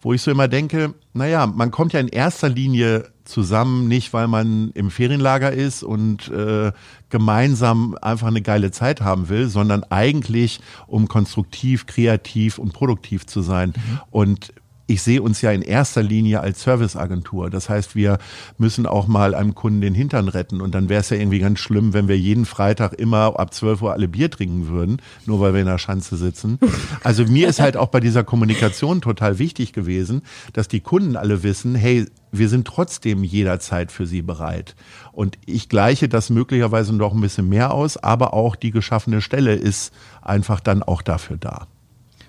wo 0.02 0.12
ich 0.14 0.22
so 0.22 0.32
immer 0.32 0.50
denke, 0.50 0.94
naja, 1.14 1.48
man 1.48 1.72
kommt 1.72 1.94
ja 1.94 2.02
in 2.02 2.10
erster 2.10 2.50
Linie 2.50 3.10
zusammen, 3.24 3.88
nicht 3.88 4.12
weil 4.12 4.28
man 4.28 4.72
im 4.72 4.92
Ferienlager 4.92 5.54
ist 5.54 5.82
und 5.82 6.28
äh, 6.30 6.74
gemeinsam 7.10 7.98
einfach 8.02 8.28
eine 8.28 8.42
geile 8.42 8.72
Zeit 8.72 9.00
haben 9.00 9.30
will, 9.30 9.48
sondern 9.48 9.84
eigentlich 9.86 10.60
um 10.88 11.08
konstruktiv, 11.08 11.86
kreativ 11.86 12.58
und 12.58 12.74
produktiv 12.74 13.26
zu 13.26 13.42
sein. 13.42 13.74
Mhm. 13.76 14.00
Und 14.12 14.54
ich 14.86 15.02
sehe 15.02 15.22
uns 15.22 15.42
ja 15.42 15.52
in 15.52 15.62
erster 15.62 16.04
Linie 16.04 16.42
als 16.42 16.64
Serviceagentur. 16.64 17.50
Das 17.50 17.70
heißt, 17.70 17.96
wir 17.96 18.18
müssen 18.58 18.86
auch 18.86 19.08
mal 19.08 19.34
einem 19.34 19.56
Kunden 19.56 19.82
den 19.82 19.94
Hintern 19.94 20.28
retten. 20.28 20.60
Und 20.60 20.76
dann 20.76 20.90
wäre 20.90 21.00
es 21.00 21.10
ja 21.10 21.18
irgendwie 21.18 21.40
ganz 21.40 21.60
schlimm, 21.60 21.94
wenn 21.94 22.08
wir 22.08 22.18
jeden 22.18 22.46
Freitag 22.46 22.94
immer 22.94 23.40
ab 23.40 23.54
12 23.54 23.82
Uhr 23.82 23.94
alle 23.94 24.08
Bier 24.10 24.30
trinken 24.30 24.68
würden, 24.68 25.02
nur 25.26 25.40
weil 25.40 25.54
wir 25.54 25.62
in 25.62 25.68
der 25.68 25.78
Schanze 25.78 26.18
sitzen. 26.18 26.60
Also 27.04 27.26
mir 27.26 27.48
ist 27.48 27.60
halt 27.60 27.78
auch 27.78 27.88
bei 27.88 28.00
dieser 28.00 28.24
Kommunikation 28.24 29.02
total 29.02 29.40
wichtig 29.40 29.74
gewesen, 29.74 30.22
dass 30.54 30.68
die 30.68 30.82
Kunden 30.82 31.16
alle 31.16 31.44
wissen, 31.44 31.76
hey, 31.76 32.06
wir 32.32 32.50
sind 32.50 32.66
trotzdem 32.66 33.24
jederzeit 33.24 33.92
für 33.92 34.06
sie 34.06 34.22
bereit. 34.22 34.76
Und 35.12 35.38
ich 35.46 35.70
gleiche 35.70 36.10
das 36.10 36.30
möglicherweise 36.30 36.94
noch 36.94 37.14
ein 37.14 37.22
bisschen 37.22 37.48
mehr 37.48 37.74
aus, 37.74 37.98
aber 37.98 38.34
auch 38.34 38.56
die 38.56 38.72
geschaffene 38.72 39.22
Stelle 39.22 39.54
ist 39.54 39.94
einfach 40.22 40.60
dann 40.60 40.82
auch 40.84 41.02
dafür 41.02 41.38
da. 41.38 41.68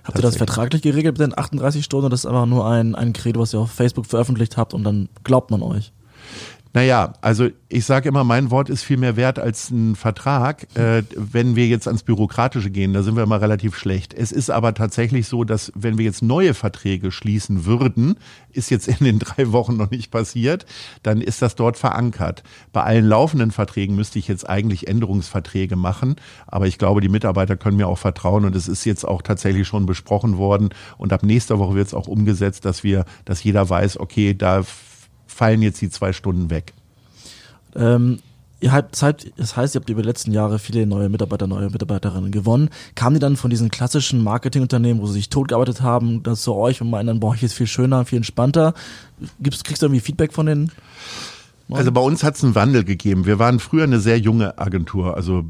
Habt 0.05 0.19
ihr 0.19 0.23
das 0.23 0.37
vertraglich 0.37 0.83
geregelt 0.83 1.19
mit 1.19 1.27
den 1.27 1.39
38 1.39 1.83
Stunden 1.83 2.05
oder 2.05 2.11
das 2.11 2.21
ist 2.21 2.27
einfach 2.27 2.47
nur 2.47 2.69
ein, 2.69 2.95
ein 2.95 3.15
Credo, 3.15 3.41
was 3.41 3.55
ihr 3.55 3.61
auf 3.61 3.71
Facebook 3.71 4.07
veröffentlicht 4.07 4.57
habt 4.57 4.75
und 4.75 4.85
dann 4.85 5.09
glaubt 5.25 5.51
man 5.51 5.63
euch? 5.63 5.93
Naja, 6.77 7.13
also 7.21 7.51
ich 7.69 7.85
sage 7.85 8.09
immer, 8.09 8.25
mein 8.25 8.51
Wort 8.51 8.69
ist 8.69 8.83
viel 8.83 8.97
mehr 8.97 9.15
wert 9.15 9.39
als 9.39 9.71
ein 9.71 9.95
Vertrag. 9.95 10.67
Äh, 10.77 11.05
wenn 11.15 11.55
wir 11.55 11.69
jetzt 11.69 11.87
ans 11.87 12.03
Bürokratische 12.03 12.69
gehen, 12.69 12.93
da 12.93 13.05
sind 13.05 13.15
wir 13.15 13.23
immer 13.23 13.41
relativ 13.41 13.77
schlecht. 13.77 14.13
Es 14.13 14.33
ist 14.33 14.51
aber 14.51 14.75
tatsächlich 14.75 15.29
so, 15.29 15.45
dass 15.45 15.71
wenn 15.77 15.99
wir 15.99 16.05
jetzt 16.05 16.21
neue 16.21 16.53
Verträge 16.53 17.13
schließen 17.13 17.65
würden, 17.65 18.17
ist 18.51 18.71
jetzt 18.71 18.89
in 18.89 19.05
den 19.05 19.21
drei 19.21 19.53
Wochen 19.53 19.77
noch 19.77 19.93
nicht 19.93 20.11
passiert, 20.11 20.67
dann 21.05 21.21
ist 21.21 21.43
das 21.43 21.55
dort 21.55 21.79
verankert. 21.79 22.43
Bei 22.73 22.83
allen 22.83 23.07
laufenden 23.07 23.53
Verträgen 23.53 23.95
müsste 23.95 24.19
ich 24.19 24.27
jetzt 24.27 24.49
eigentlich 24.49 24.89
Änderungsverträge 24.89 25.77
machen, 25.77 26.17
aber 26.49 26.67
ich 26.67 26.79
glaube, 26.79 27.01
die 27.01 27.09
Mitarbeiter 27.09 27.57
können 27.57 27.77
mir 27.77 27.87
auch 27.87 27.99
vertrauen 27.99 28.45
und 28.45 28.57
es 28.57 28.67
ist 28.67 28.85
jetzt 28.85 29.07
auch 29.07 29.23
tatsächlich 29.23 29.69
schon 29.69 29.87
besprochen 29.87 30.39
worden 30.39 30.71
und 30.99 31.13
ab 31.13 31.23
nächster 31.23 31.61
Woche 31.61 31.77
wird 31.77 31.87
es 31.87 31.95
auch 31.95 32.09
umgesetzt, 32.09 32.65
dass 32.65 32.83
wir, 32.83 33.05
dass 33.25 33.45
jeder 33.45 33.71
weiß, 33.71 34.01
okay, 34.01 34.35
da 34.35 34.65
fallen 35.35 35.63
jetzt 35.63 35.81
die 35.81 35.91
zwei 35.91 36.13
Stunden 36.13 36.51
weg. 36.51 36.73
Ähm, 37.75 38.21
ihr 38.61 38.73
habt 38.73 38.97
Zeit, 38.97 39.33
das 39.37 39.57
heißt, 39.57 39.75
ihr 39.75 39.81
habt 39.81 39.91
über 39.91 40.03
die 40.03 40.09
letzten 40.09 40.33
Jahre 40.33 40.59
viele 40.59 40.87
neue 40.87 41.09
Mitarbeiter, 41.09 41.47
neue 41.47 41.71
Mitarbeiterinnen 41.71 42.31
gewonnen. 42.31 42.71
Kamen 42.95 43.15
die 43.15 43.21
dann 43.21 43.37
von 43.37 43.51
diesen 43.51 43.71
klassischen 43.71 44.23
Marketingunternehmen, 44.23 45.03
wo 45.03 45.07
sie 45.07 45.15
sich 45.15 45.29
totgearbeitet 45.29 45.83
haben, 45.83 46.23
das 46.23 46.43
zu 46.43 46.55
euch 46.55 46.81
und 46.81 46.91
meinen, 46.91 47.09
dann 47.09 47.21
brauche 47.21 47.37
ich 47.37 47.43
jetzt 47.43 47.55
viel 47.55 47.67
schöner, 47.67 48.05
viel 48.05 48.19
entspannter? 48.19 48.75
Gibt's, 49.41 49.65
kriegst 49.65 49.83
du 49.83 49.87
irgendwie 49.87 50.01
Feedback 50.01 50.33
von 50.33 50.47
den? 50.47 50.73
Also 51.71 51.93
bei 51.93 52.01
uns 52.01 52.23
hat 52.23 52.37
es 52.37 52.45
einen 52.45 52.55
Wandel 52.55 52.85
gegeben. 52.85 53.27
Wir 53.27 53.39
waren 53.39 53.59
früher 53.59 53.85
eine 53.85 53.99
sehr 53.99 54.19
junge 54.19 54.59
Agentur. 54.59 55.17
Also 55.17 55.41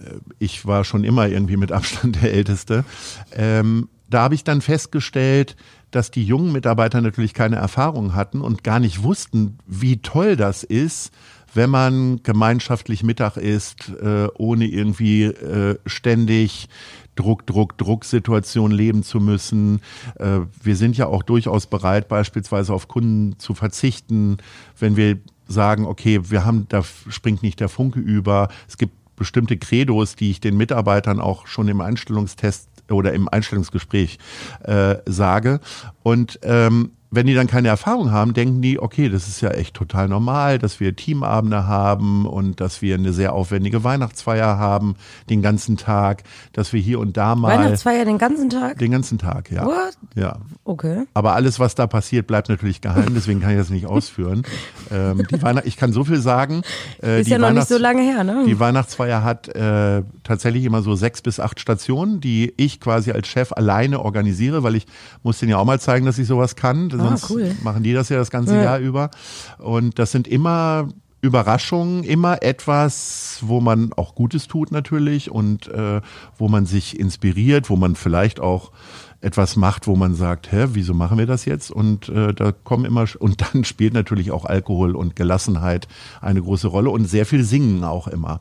äh, 0.00 0.14
ich 0.38 0.66
war 0.66 0.84
schon 0.84 1.04
immer 1.04 1.26
irgendwie 1.28 1.56
mit 1.56 1.72
Abstand 1.72 2.22
der 2.22 2.32
Älteste. 2.32 2.84
Ähm, 3.32 3.88
da 4.10 4.22
habe 4.22 4.34
ich 4.34 4.44
dann 4.44 4.60
festgestellt, 4.62 5.56
dass 5.90 6.10
die 6.10 6.24
jungen 6.24 6.52
Mitarbeiter 6.52 7.00
natürlich 7.00 7.34
keine 7.34 7.56
Erfahrung 7.56 8.14
hatten 8.14 8.40
und 8.40 8.64
gar 8.64 8.80
nicht 8.80 9.02
wussten, 9.02 9.58
wie 9.66 9.98
toll 9.98 10.36
das 10.36 10.62
ist, 10.62 11.12
wenn 11.54 11.70
man 11.70 12.22
gemeinschaftlich 12.22 13.02
Mittag 13.02 13.36
isst, 13.36 13.90
äh, 14.00 14.28
ohne 14.34 14.66
irgendwie 14.66 15.24
äh, 15.24 15.78
ständig 15.86 16.68
Druck, 17.14 17.46
Druck, 17.46 17.76
Drucksituation 17.78 18.70
leben 18.70 19.02
zu 19.02 19.18
müssen. 19.18 19.80
Äh, 20.16 20.40
wir 20.62 20.76
sind 20.76 20.96
ja 20.96 21.06
auch 21.06 21.22
durchaus 21.22 21.66
bereit, 21.66 22.08
beispielsweise 22.08 22.72
auf 22.72 22.86
Kunden 22.86 23.38
zu 23.38 23.54
verzichten, 23.54 24.36
wenn 24.78 24.96
wir 24.96 25.18
sagen, 25.48 25.86
okay, 25.86 26.20
wir 26.30 26.44
haben, 26.44 26.66
da 26.68 26.82
springt 26.82 27.42
nicht 27.42 27.60
der 27.60 27.68
Funke 27.68 27.98
über. 27.98 28.48
Es 28.68 28.76
gibt 28.76 28.92
bestimmte 29.16 29.56
Credos, 29.56 30.14
die 30.14 30.30
ich 30.30 30.40
den 30.40 30.56
Mitarbeitern 30.56 31.20
auch 31.20 31.46
schon 31.46 31.68
im 31.68 31.80
Einstellungstest 31.80 32.67
oder 32.90 33.12
im 33.12 33.28
Einstellungsgespräch 33.28 34.18
äh, 34.64 34.96
sage. 35.06 35.60
Und 36.02 36.38
ähm, 36.42 36.92
wenn 37.10 37.26
die 37.26 37.34
dann 37.34 37.46
keine 37.46 37.68
Erfahrung 37.68 38.10
haben, 38.10 38.34
denken 38.34 38.60
die, 38.60 38.78
okay, 38.78 39.08
das 39.08 39.28
ist 39.28 39.40
ja 39.40 39.50
echt 39.50 39.74
total 39.74 40.08
normal, 40.08 40.58
dass 40.58 40.78
wir 40.78 40.94
Teamabende 40.94 41.66
haben 41.66 42.26
und 42.26 42.60
dass 42.60 42.82
wir 42.82 42.96
eine 42.96 43.12
sehr 43.12 43.32
aufwendige 43.32 43.82
Weihnachtsfeier 43.82 44.58
haben, 44.58 44.94
den 45.30 45.40
ganzen 45.40 45.78
Tag, 45.78 46.22
dass 46.52 46.72
wir 46.72 46.80
hier 46.80 47.00
und 47.00 47.16
da 47.16 47.34
mal. 47.34 47.58
Weihnachtsfeier 47.58 48.04
den 48.04 48.18
ganzen 48.18 48.50
Tag? 48.50 48.78
Den 48.78 48.90
ganzen 48.90 49.18
Tag, 49.18 49.50
ja. 49.50 49.64
What? 49.64 49.96
Ja. 50.14 50.36
Okay. 50.64 51.04
Aber 51.14 51.34
alles, 51.34 51.58
was 51.58 51.74
da 51.74 51.86
passiert, 51.86 52.26
bleibt 52.26 52.50
natürlich 52.50 52.82
geheim, 52.82 53.14
deswegen 53.14 53.40
kann 53.40 53.52
ich 53.52 53.58
das 53.58 53.70
nicht 53.70 53.86
ausführen. 53.86 54.42
ähm, 54.90 55.26
die 55.30 55.40
Weihnacht 55.40 55.66
ich 55.66 55.76
kann 55.76 55.92
so 55.92 56.04
viel 56.04 56.20
sagen. 56.20 56.62
Äh, 57.02 57.22
ist 57.22 57.28
ja 57.28 57.38
noch 57.38 57.52
nicht 57.52 57.68
so 57.68 57.78
lange 57.78 58.02
her, 58.02 58.22
ne? 58.22 58.44
Die 58.46 58.60
Weihnachtsfeier 58.60 59.24
hat 59.24 59.48
äh, 59.48 60.02
tatsächlich 60.24 60.64
immer 60.64 60.82
so 60.82 60.94
sechs 60.94 61.22
bis 61.22 61.40
acht 61.40 61.58
Stationen, 61.58 62.20
die 62.20 62.52
ich 62.58 62.80
quasi 62.80 63.12
als 63.12 63.28
Chef 63.28 63.52
alleine 63.52 64.00
organisiere, 64.00 64.62
weil 64.62 64.74
ich 64.74 64.86
muss 65.22 65.38
denen 65.38 65.50
ja 65.50 65.56
auch 65.56 65.64
mal 65.64 65.80
zeigen, 65.80 66.04
dass 66.04 66.18
ich 66.18 66.26
sowas 66.26 66.54
kann 66.54 66.97
Ah, 67.00 67.08
sonst 67.16 67.30
cool. 67.30 67.54
machen 67.62 67.82
die 67.82 67.92
das 67.92 68.08
ja 68.08 68.16
das 68.16 68.30
ganze 68.30 68.54
Ja. 68.56 68.62
Jahr 68.64 68.78
über. 68.78 69.10
Und 69.58 69.98
das 69.98 70.12
sind 70.12 70.26
immer 70.28 70.88
Überraschungen, 71.20 72.04
immer 72.04 72.42
etwas, 72.44 73.38
wo 73.42 73.60
man 73.60 73.92
auch 73.94 74.14
Gutes 74.14 74.46
tut 74.46 74.70
natürlich 74.70 75.30
und 75.30 75.66
äh, 75.68 76.00
wo 76.38 76.48
man 76.48 76.64
sich 76.64 76.98
inspiriert, 76.98 77.68
wo 77.70 77.76
man 77.76 77.96
vielleicht 77.96 78.38
auch 78.38 78.70
etwas 79.20 79.56
macht, 79.56 79.86
wo 79.88 79.96
man 79.96 80.14
sagt, 80.14 80.52
hä, 80.52 80.66
wieso 80.74 80.94
machen 80.94 81.18
wir 81.18 81.26
das 81.26 81.44
jetzt? 81.44 81.70
Und 81.72 82.08
äh, 82.08 82.32
da 82.32 82.52
kommen 82.52 82.84
immer 82.84 83.04
und 83.18 83.40
dann 83.52 83.64
spielt 83.64 83.92
natürlich 83.92 84.30
auch 84.30 84.44
Alkohol 84.44 84.94
und 84.94 85.16
Gelassenheit 85.16 85.88
eine 86.20 86.40
große 86.40 86.68
Rolle 86.68 86.90
und 86.90 87.06
sehr 87.06 87.26
viel 87.26 87.42
Singen 87.42 87.82
auch 87.82 88.06
immer. 88.06 88.40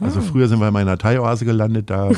Also 0.00 0.20
früher 0.20 0.48
sind 0.48 0.58
wir 0.60 0.70
mal 0.72 0.82
in 0.82 0.88
einer 0.88 0.98
Thai-Oase 0.98 1.44
gelandet, 1.44 1.90
da 1.90 2.10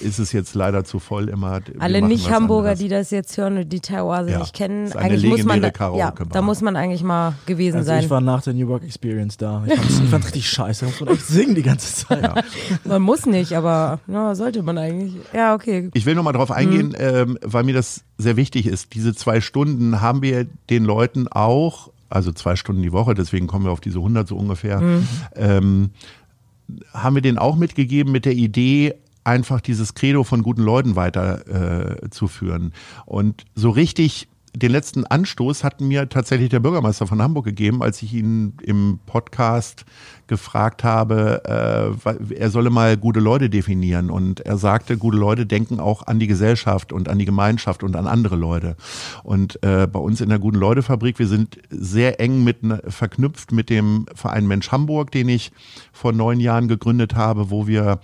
ist 0.00 0.18
es 0.18 0.32
jetzt 0.32 0.54
leider 0.54 0.82
zu 0.84 0.98
voll 0.98 1.28
immer. 1.28 1.60
Alle 1.78 2.00
machen 2.00 2.02
was 2.02 2.08
Nicht-Hamburger, 2.18 2.70
anderes. 2.70 2.78
die 2.80 2.88
das 2.88 3.10
jetzt 3.10 3.36
hören 3.38 3.58
und 3.58 3.68
die 3.72 3.80
Taiwase 3.80 4.30
Ja, 4.32 4.38
nicht 4.40 4.54
kennen, 4.54 4.86
ist 4.86 4.96
eine 4.96 5.12
eigentlich 5.14 5.30
muss 5.30 5.44
man 5.44 5.62
da, 5.62 5.70
ja, 5.96 6.12
da 6.32 6.42
muss 6.42 6.60
man 6.60 6.74
eigentlich 6.74 7.04
mal 7.04 7.34
gewesen 7.46 7.76
Also 7.78 7.86
sein. 7.88 8.02
ich 8.02 8.10
war 8.10 8.20
nach 8.20 8.42
der 8.42 8.54
New 8.54 8.66
Work 8.68 8.82
Experience 8.82 9.36
da. 9.36 9.62
Ich 9.66 9.74
fand's, 9.74 10.00
ich 10.00 10.08
fand's 10.10 10.26
richtig 10.26 10.48
scheiße. 10.50 10.84
Da 10.84 10.90
muss 10.90 11.00
man 11.00 11.08
echt 11.14 11.26
singen 11.26 11.54
die 11.54 11.62
ganze 11.62 11.94
Zeit. 12.06 12.44
Man 12.84 13.02
muss 13.02 13.26
nicht, 13.26 13.52
aber 13.56 14.00
ja, 14.08 14.34
sollte 14.34 14.62
man 14.64 14.76
eigentlich. 14.78 15.14
Ja, 15.32 15.54
okay. 15.54 15.88
Ich 15.94 16.04
will 16.06 16.16
nochmal 16.16 16.32
drauf 16.32 16.50
eingehen, 16.50 16.94
ähm, 17.12 17.38
weil 17.42 17.64
mir 17.64 17.74
das 17.74 18.04
sehr 18.16 18.36
wichtig 18.36 18.66
ist. 18.66 18.94
Diese 18.94 19.14
zwei 19.14 19.40
Stunden 19.40 20.00
haben 20.00 20.22
wir 20.22 20.46
den 20.70 20.84
Leuten 20.84 21.28
auch, 21.28 21.90
also 22.08 22.32
zwei 22.32 22.56
Stunden 22.56 22.82
die 22.82 22.92
Woche, 22.92 23.14
deswegen 23.14 23.46
kommen 23.46 23.66
wir 23.66 23.72
auf 23.72 23.80
diese 23.80 23.98
100 23.98 24.26
so 24.26 24.36
ungefähr, 24.36 24.80
ähm, 25.36 25.90
haben 26.94 27.14
wir 27.14 27.22
denen 27.22 27.38
auch 27.38 27.56
mitgegeben 27.56 28.12
mit 28.12 28.24
der 28.24 28.34
Idee, 28.34 28.94
einfach 29.24 29.60
dieses 29.60 29.94
Credo 29.94 30.24
von 30.24 30.42
guten 30.42 30.62
Leuten 30.62 30.96
weiter 30.96 32.00
äh, 32.02 32.10
zu 32.10 32.28
führen. 32.28 32.72
Und 33.04 33.44
so 33.54 33.70
richtig 33.70 34.28
den 34.54 34.70
letzten 34.70 35.06
Anstoß 35.06 35.64
hat 35.64 35.80
mir 35.80 36.08
tatsächlich 36.10 36.50
der 36.50 36.60
Bürgermeister 36.60 37.06
von 37.06 37.22
Hamburg 37.22 37.46
gegeben, 37.46 37.82
als 37.82 38.02
ich 38.02 38.12
ihn 38.12 38.54
im 38.62 38.98
Podcast 39.06 39.86
gefragt 40.26 40.84
habe, 40.84 41.94
äh, 42.04 42.34
er 42.34 42.50
solle 42.50 42.70
mal 42.70 42.96
gute 42.96 43.20
Leute 43.20 43.48
definieren. 43.48 44.10
Und 44.10 44.40
er 44.40 44.58
sagte, 44.58 44.98
gute 44.98 45.16
Leute 45.16 45.46
denken 45.46 45.80
auch 45.80 46.06
an 46.06 46.18
die 46.18 46.26
Gesellschaft 46.26 46.92
und 46.92 47.08
an 47.08 47.18
die 47.18 47.24
Gemeinschaft 47.24 47.82
und 47.82 47.96
an 47.96 48.06
andere 48.06 48.36
Leute. 48.36 48.76
Und 49.24 49.62
äh, 49.62 49.86
bei 49.86 49.98
uns 49.98 50.20
in 50.20 50.28
der 50.28 50.38
Guten 50.38 50.58
Leute 50.58 50.82
Fabrik, 50.82 51.18
wir 51.18 51.28
sind 51.28 51.58
sehr 51.70 52.20
eng 52.20 52.44
mit, 52.44 52.62
ne- 52.62 52.82
verknüpft 52.88 53.52
mit 53.52 53.70
dem 53.70 54.06
Verein 54.14 54.46
Mensch 54.46 54.70
Hamburg, 54.70 55.10
den 55.12 55.28
ich 55.30 55.50
vor 55.92 56.12
neun 56.12 56.40
Jahren 56.40 56.68
gegründet 56.68 57.14
habe, 57.14 57.50
wo 57.50 57.66
wir 57.66 58.00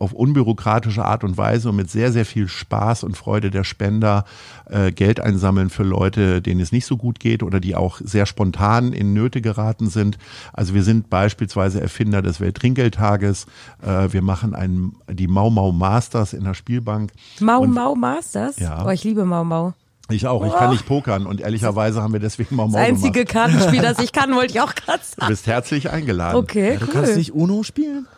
auf 0.00 0.12
unbürokratische 0.12 1.04
Art 1.04 1.22
und 1.24 1.36
Weise 1.36 1.68
und 1.68 1.76
mit 1.76 1.90
sehr, 1.90 2.10
sehr 2.10 2.24
viel 2.24 2.48
Spaß 2.48 3.04
und 3.04 3.16
Freude 3.16 3.50
der 3.50 3.64
Spender 3.64 4.24
äh, 4.68 4.90
Geld 4.92 5.20
einsammeln 5.20 5.70
für 5.70 5.82
Leute, 5.84 6.42
denen 6.42 6.60
es 6.60 6.72
nicht 6.72 6.86
so 6.86 6.96
gut 6.96 7.20
geht 7.20 7.42
oder 7.42 7.60
die 7.60 7.76
auch 7.76 8.00
sehr 8.02 8.26
spontan 8.26 8.92
in 8.92 9.12
Nöte 9.12 9.40
geraten 9.42 9.88
sind. 9.90 10.16
Also 10.52 10.74
wir 10.74 10.82
sind 10.82 11.10
beispielsweise 11.10 11.80
Erfinder 11.80 12.22
des 12.22 12.40
Welttrinkgeldtages. 12.40 13.46
Äh, 13.82 14.12
wir 14.12 14.22
machen 14.22 14.54
einen, 14.54 14.96
die 15.08 15.28
Mau 15.28 15.50
Mau 15.50 15.70
Masters 15.70 16.32
in 16.32 16.44
der 16.44 16.54
Spielbank. 16.54 17.12
Mau 17.38 17.60
Und- 17.60 17.74
Mau 17.74 17.94
Masters? 17.94 18.58
Ja. 18.58 18.84
Oh, 18.86 18.90
ich 18.90 19.04
liebe 19.04 19.24
Mau 19.24 19.44
Mau. 19.44 19.74
Ich 20.08 20.26
auch, 20.26 20.44
ich 20.44 20.52
kann 20.52 20.70
nicht 20.70 20.86
pokern 20.86 21.24
und 21.26 21.40
ehrlicherweise 21.40 22.02
haben 22.02 22.12
wir 22.12 22.18
deswegen 22.20 22.56
Mau 22.56 22.66
Mau 22.66 22.78
Das 22.78 22.88
einzige 22.88 23.24
gemacht. 23.24 23.28
Kartenspiel, 23.52 23.80
das 23.82 23.98
ich 24.02 24.12
kann, 24.12 24.34
wollte 24.34 24.52
ich 24.54 24.60
auch 24.60 24.74
gerade 24.74 24.98
Du 24.98 25.20
sagen. 25.20 25.28
bist 25.30 25.46
herzlich 25.46 25.90
eingeladen. 25.90 26.36
Okay, 26.36 26.78
Du 26.80 26.86
kannst 26.88 27.12
cool. 27.12 27.18
nicht 27.18 27.32
Uno 27.32 27.62
spielen? 27.62 28.08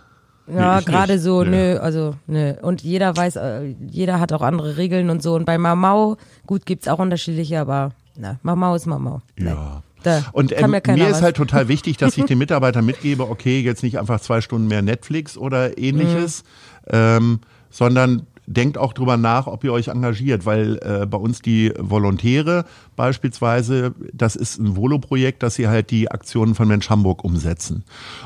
Ja, 0.47 0.79
Nee, 0.79 0.85
gerade 0.85 1.19
so, 1.19 1.45
Nee. 1.45 1.51
nö, 1.75 1.79
also, 1.79 2.15
nö. 2.27 2.55
Und 2.63 2.83
jeder 2.83 3.17
weiß, 3.17 3.37
äh, 3.37 3.75
jeder 3.89 4.19
hat 4.21 4.33
auch 4.33 4.43
andere 4.43 4.77
Regeln 4.77 5.09
und 5.11 5.23
so. 5.23 5.35
Und 5.35 5.45
bei 5.45 5.57
Mau 5.59 5.77
Mau, 5.77 6.17
gut, 6.47 6.67
gibt's 6.67 6.89
auch 6.89 6.99
unterschiedliche, 6.99 7.61
aber 7.61 7.93
na, 8.17 8.39
Mau 8.43 8.57
Mau 8.57 8.75
ist 8.75 8.87
Mau 8.87 8.99
Mau. 8.99 9.21
Nee. 9.37 9.51
Ja. 9.51 9.83
Da 10.03 10.25
Und 10.33 10.51
ähm, 10.61 10.73
mir 10.73 10.83
mir 10.89 11.09
ist 11.09 11.23
halt 11.23 11.37
total 11.37 11.69
wichtig, 11.69 11.97
dass 11.97 12.19
ich 12.19 12.25
den 12.27 12.39
Mitarbeitern 12.39 12.85
mitgebe, 12.85 13.23
okay, 13.31 13.61
jetzt 13.61 13.85
nicht 13.85 14.01
einfach 14.01 14.21
zwei 14.21 14.41
Stunden 14.41 14.67
mehr 14.67 14.83
Netflix 14.83 15.39
oder 15.39 15.79
ähnliches, 15.79 16.43
Mhm. 16.91 16.91
ähm, 16.93 17.41
sondern 17.71 18.27
denkt 18.47 18.79
auch 18.79 18.93
drüber 18.93 19.17
nach, 19.17 19.47
ob 19.47 19.65
ihr 19.65 19.73
euch 19.73 19.89
engagiert, 19.89 20.47
weil 20.47 20.79
äh, 20.83 21.07
bei 21.07 21.19
uns 21.19 21.41
die 21.43 21.73
Volontäre 21.79 22.65
beispielsweise, 22.97 23.95
das 24.13 24.37
ist 24.37 24.59
ein 24.59 24.77
Volo-Projekt, 24.77 25.43
dass 25.43 25.55
sie 25.55 25.69
halt 25.69 25.91
die 25.91 26.11
Aktionen 26.11 26.55
von 26.55 26.69
Mensch 26.69 26.91
Hamburg 26.91 27.25
umsetzen. 27.25 27.85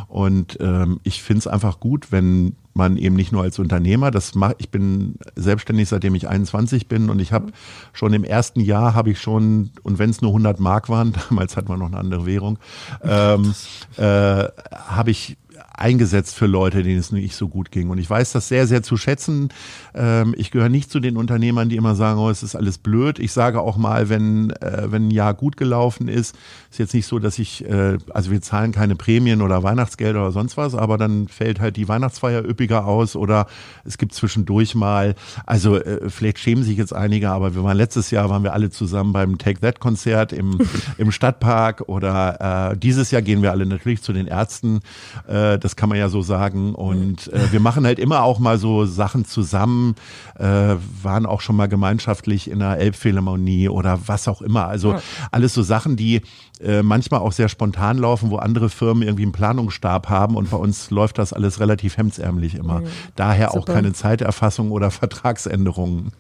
Und 0.09 0.59
ähm, 0.61 1.01
ich 1.03 1.23
finde 1.23 1.41
es 1.41 1.47
einfach 1.47 1.81
gut, 1.81 2.13
wenn 2.13 2.57
man 2.77 2.97
eben 2.97 3.17
nicht 3.17 3.33
nur 3.33 3.43
als 3.43 3.59
Unternehmer, 3.59 4.11
das 4.11 4.35
macht, 4.35 4.57
ich 4.59 4.71
bin 4.71 5.17
selbstständig 5.35 5.89
seitdem 5.89 6.15
ich 6.15 6.29
21 6.29 6.89
bin 6.89 7.09
und 7.09 7.21
ich 7.21 7.33
habe 7.33 7.53
schon 7.93 8.13
im 8.13 8.23
ersten 8.23 8.61
Jahr 8.61 8.95
habe 8.95 9.11
ich 9.11 9.21
schon, 9.21 9.71
und 9.83 9.99
wenn 9.99 10.11
es 10.11 10.21
nur 10.21 10.31
100 10.31 10.61
Mark 10.61 10.89
waren, 10.89 11.15
damals 11.29 11.57
hatten 11.57 11.69
wir 11.69 11.77
noch 11.77 11.87
eine 11.87 11.99
andere 11.99 12.27
Währung, 12.27 12.59
ähm, 13.03 13.55
äh, 13.97 14.03
habe 14.03 15.11
ich 15.11 15.37
eingesetzt 15.77 16.35
für 16.35 16.47
Leute, 16.47 16.83
denen 16.83 16.99
es 16.99 17.13
nicht 17.13 17.37
so 17.37 17.49
gut 17.49 17.71
ging. 17.71 17.91
Und 17.91 17.99
ich 17.99 18.09
weiß 18.09 18.33
das 18.33 18.49
sehr, 18.49 18.67
sehr 18.67 18.83
zu 18.83 18.97
schätzen. 18.97 19.51
Ähm, 19.95 20.35
ich 20.37 20.51
gehöre 20.51 20.69
nicht 20.69 20.91
zu 20.91 21.01
den 21.01 21.17
Unternehmern, 21.17 21.69
die 21.69 21.77
immer 21.77 21.95
sagen, 21.95 22.19
oh, 22.19 22.31
es 22.31 22.43
ist 22.43 22.57
alles 22.57 22.79
blöd. 22.79 23.19
Ich 23.19 23.33
sage 23.33 23.61
auch 23.61 23.77
mal, 23.77 24.09
wenn, 24.09 24.51
äh, 24.51 24.91
wenn 24.91 25.09
ein 25.09 25.11
Jahr 25.11 25.35
gut 25.35 25.57
gelaufen 25.57 26.09
ist, 26.09 26.37
ist 26.71 26.79
jetzt 26.79 26.95
nicht 26.95 27.07
so, 27.07 27.19
dass 27.19 27.39
ich, 27.39 27.65
äh, 27.69 27.99
also 28.13 28.31
wir 28.31 28.41
zahlen 28.41 28.73
keine 28.73 28.97
Prämien 28.97 29.43
oder 29.43 29.63
Weihnachtsgelder 29.63 30.23
oder 30.23 30.33
sonst 30.33 30.57
was, 30.57 30.75
aber 30.75 30.99
dann 30.99 31.29
fällt 31.29 31.61
halt 31.61 31.77
die 31.77 31.89
Weihnachtsfeier 31.89 32.45
üppiger 32.45 32.87
aus 32.87 33.17
oder 33.17 33.47
es 33.85 33.99
gibt 33.99 34.15
zwischendurch 34.15 34.75
mal, 34.75 35.15
also 35.45 35.77
äh, 35.77 36.09
vielleicht 36.09 36.39
schämen 36.39 36.65
sich 36.65 36.79
jetzt 36.79 36.95
einige, 36.95 37.31
aber 37.31 37.55
wir 37.55 37.63
waren 37.65 37.77
letztes 37.77 38.11
Jahr, 38.11 38.31
waren 38.31 38.43
wir 38.43 38.53
alle 38.53 38.71
zusammen 38.71 39.13
beim 39.13 39.39
Take 39.39 39.61
That 39.61 39.81
Konzert 39.81 40.33
im, 40.33 40.59
im 40.99 41.13
Stadtpark 41.13 41.89
oder 41.89 42.73
äh, 42.73 42.77
dieses 42.77 43.11
Jahr 43.11 43.23
gehen 43.23 43.43
wir 43.43 43.51
alle 43.51 43.67
natürlich 43.67 44.03
zu 44.03 44.13
den 44.13 44.27
Ärzten. 44.27 44.81
Äh, 45.27 45.59
das 45.67 45.75
kann 45.75 45.89
man 45.89 45.99
ja 45.99 46.09
so 46.09 46.23
sagen. 46.23 46.75
Und 46.77 47.27
äh, 47.33 47.51
wir 47.51 47.59
machen 47.59 47.85
halt 47.85 47.99
immer 47.99 48.23
auch 48.23 48.39
mal 48.39 48.57
so 48.57 48.87
Sachen 48.87 49.25
zusammen, 49.25 49.97
äh, 50.39 50.77
waren 51.03 51.27
auch 51.27 51.41
schon 51.41 51.57
mal 51.57 51.67
gemeinschaftlich 51.67 52.49
in 52.49 52.63
einer 52.63 52.79
Elbphilharmonie 52.79 53.69
oder 53.69 53.99
was 54.07 54.29
auch 54.29 54.43
immer. 54.43 54.69
Also 54.69 54.95
alles 55.33 55.55
so 55.55 55.63
Sachen, 55.63 55.97
die 55.97 56.23
äh, 56.61 56.83
manchmal 56.83 57.21
auch 57.21 57.33
sehr 57.33 57.49
spontan 57.49 57.99
laufen, 57.99 58.31
wo 58.31 58.37
andere 58.37 58.71
Firmen 58.71 59.03
irgendwie 59.03 59.25
einen 59.25 59.33
Planungsstab 59.33 60.09
haben 60.09 60.37
und 60.37 60.51
bei 60.51 60.57
uns 60.57 60.91
läuft 60.91 61.19
das 61.19 61.33
alles 61.33 61.61
relativ 61.61 61.99
hemdsärmlich 61.99 62.55
immer. 62.55 62.81
Mhm. 62.81 62.87
Daher 63.15 63.49
Super. 63.49 63.59
auch 63.59 63.65
keine 63.67 63.93
Zeiterfassung 63.93 64.71
oder 64.71 64.91
Vertragsänderungen. 64.97 66.13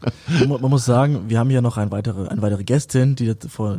Man, 0.46 0.60
muss 0.60 0.84
sagen, 0.84 1.24
wir 1.28 1.38
haben 1.38 1.48
hier 1.48 1.62
noch 1.62 1.78
eine 1.78 1.90
weitere, 1.90 2.28
eine 2.28 2.42
weitere 2.42 2.64
Gästin, 2.64 3.16
die 3.16 3.34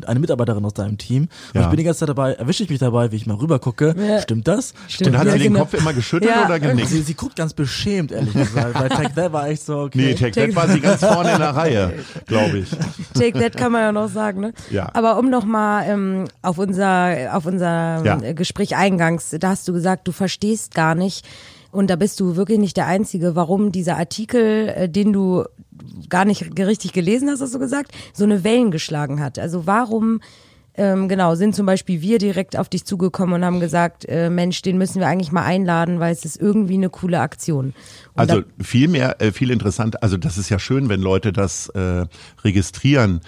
eine 0.05 0.19
Mitarbeiterin 0.19 0.65
aus 0.65 0.73
deinem 0.73 0.97
Team. 0.97 1.23
Und 1.23 1.29
ja. 1.53 1.61
ich 1.61 1.67
bin 1.67 1.77
die 1.77 1.83
ganze 1.83 1.99
Zeit 1.99 2.09
dabei, 2.09 2.33
erwische 2.33 2.63
ich 2.63 2.69
mich 2.69 2.79
dabei, 2.79 3.11
wie 3.11 3.17
ich 3.17 3.27
mal 3.27 3.35
rüber 3.35 3.59
gucke. 3.59 3.95
Ja. 3.97 4.21
Stimmt 4.21 4.47
das? 4.47 4.73
Stimmt. 4.87 5.11
Und 5.11 5.17
hat 5.19 5.27
ja, 5.27 5.33
sie 5.33 5.39
den 5.39 5.53
genau. 5.53 5.65
Kopf 5.65 5.75
immer 5.75 5.93
geschüttelt 5.93 6.31
ja. 6.33 6.45
oder 6.45 6.59
genickt? 6.59 6.89
Sie, 6.89 7.01
sie, 7.01 7.13
guckt 7.13 7.35
ganz 7.35 7.53
beschämt, 7.53 8.11
ehrlich 8.11 8.33
gesagt. 8.33 8.73
Bei 8.73 8.89
Take 8.89 9.13
That 9.13 9.31
war 9.31 9.49
ich 9.49 9.61
so, 9.61 9.81
okay. 9.81 9.97
Nee, 9.99 10.13
Take, 10.15 10.31
Take 10.31 10.53
That 10.53 10.55
war 10.55 10.67
sie 10.67 10.79
ganz 10.79 11.01
vorne 11.01 11.33
in 11.33 11.39
der 11.39 11.55
Reihe, 11.55 11.93
glaube 12.25 12.59
ich. 12.59 12.69
Take 13.13 13.39
That 13.39 13.57
kann 13.57 13.71
man 13.71 13.81
ja 13.81 13.91
noch 13.91 14.09
sagen, 14.09 14.41
ne? 14.41 14.53
Ja. 14.71 14.89
Aber 14.93 15.19
um 15.19 15.29
nochmal 15.29 15.85
ähm, 15.87 16.25
auf 16.47 16.57
unser, 16.57 17.35
auf 17.35 17.45
unser 17.45 18.03
ja. 18.03 18.33
Gespräch 18.33 18.75
eingangs, 18.75 19.35
da 19.39 19.49
hast 19.49 19.67
du 19.67 19.73
gesagt, 19.73 20.07
du 20.07 20.11
verstehst 20.11 20.73
gar 20.73 20.95
nicht, 20.95 21.25
und 21.71 21.89
da 21.89 21.95
bist 21.95 22.19
du 22.19 22.35
wirklich 22.35 22.59
nicht 22.59 22.77
der 22.77 22.87
Einzige, 22.87 23.35
warum 23.35 23.71
dieser 23.71 23.97
Artikel, 23.97 24.69
äh, 24.69 24.89
den 24.89 25.13
du 25.13 25.43
gar 26.09 26.25
nicht 26.25 26.57
richtig 26.57 26.93
gelesen 26.93 27.29
hast, 27.29 27.41
hast 27.41 27.53
du 27.53 27.59
gesagt, 27.59 27.91
so 28.13 28.23
eine 28.23 28.43
Wellen 28.43 28.71
geschlagen 28.71 29.21
hat. 29.21 29.37
Also 29.37 29.67
warum 29.67 30.21
ähm, 30.77 31.09
genau, 31.09 31.33
sind 31.35 31.55
zum 31.55 31.65
Beispiel 31.65 32.01
wir 32.01 32.19
direkt 32.19 32.55
auf 32.55 32.69
dich 32.69 32.85
zugekommen 32.85 33.35
und 33.35 33.45
haben 33.45 33.59
gesagt, 33.59 34.05
äh, 34.07 34.29
Mensch, 34.29 34.61
den 34.61 34.77
müssen 34.77 34.99
wir 34.99 35.07
eigentlich 35.07 35.31
mal 35.31 35.43
einladen, 35.43 35.99
weil 35.99 36.13
es 36.13 36.23
ist 36.23 36.39
irgendwie 36.39 36.75
eine 36.75 36.89
coole 36.89 37.19
Aktion. 37.19 37.73
Und 38.13 38.29
also 38.29 38.43
viel 38.61 38.87
mehr, 38.87 39.19
äh, 39.19 39.31
viel 39.31 39.49
interessant. 39.49 40.03
Also 40.03 40.17
das 40.17 40.37
ist 40.37 40.49
ja 40.49 40.59
schön, 40.59 40.87
wenn 40.87 41.01
Leute 41.01 41.33
das 41.33 41.69
äh, 41.69 42.05
registrieren. 42.43 43.21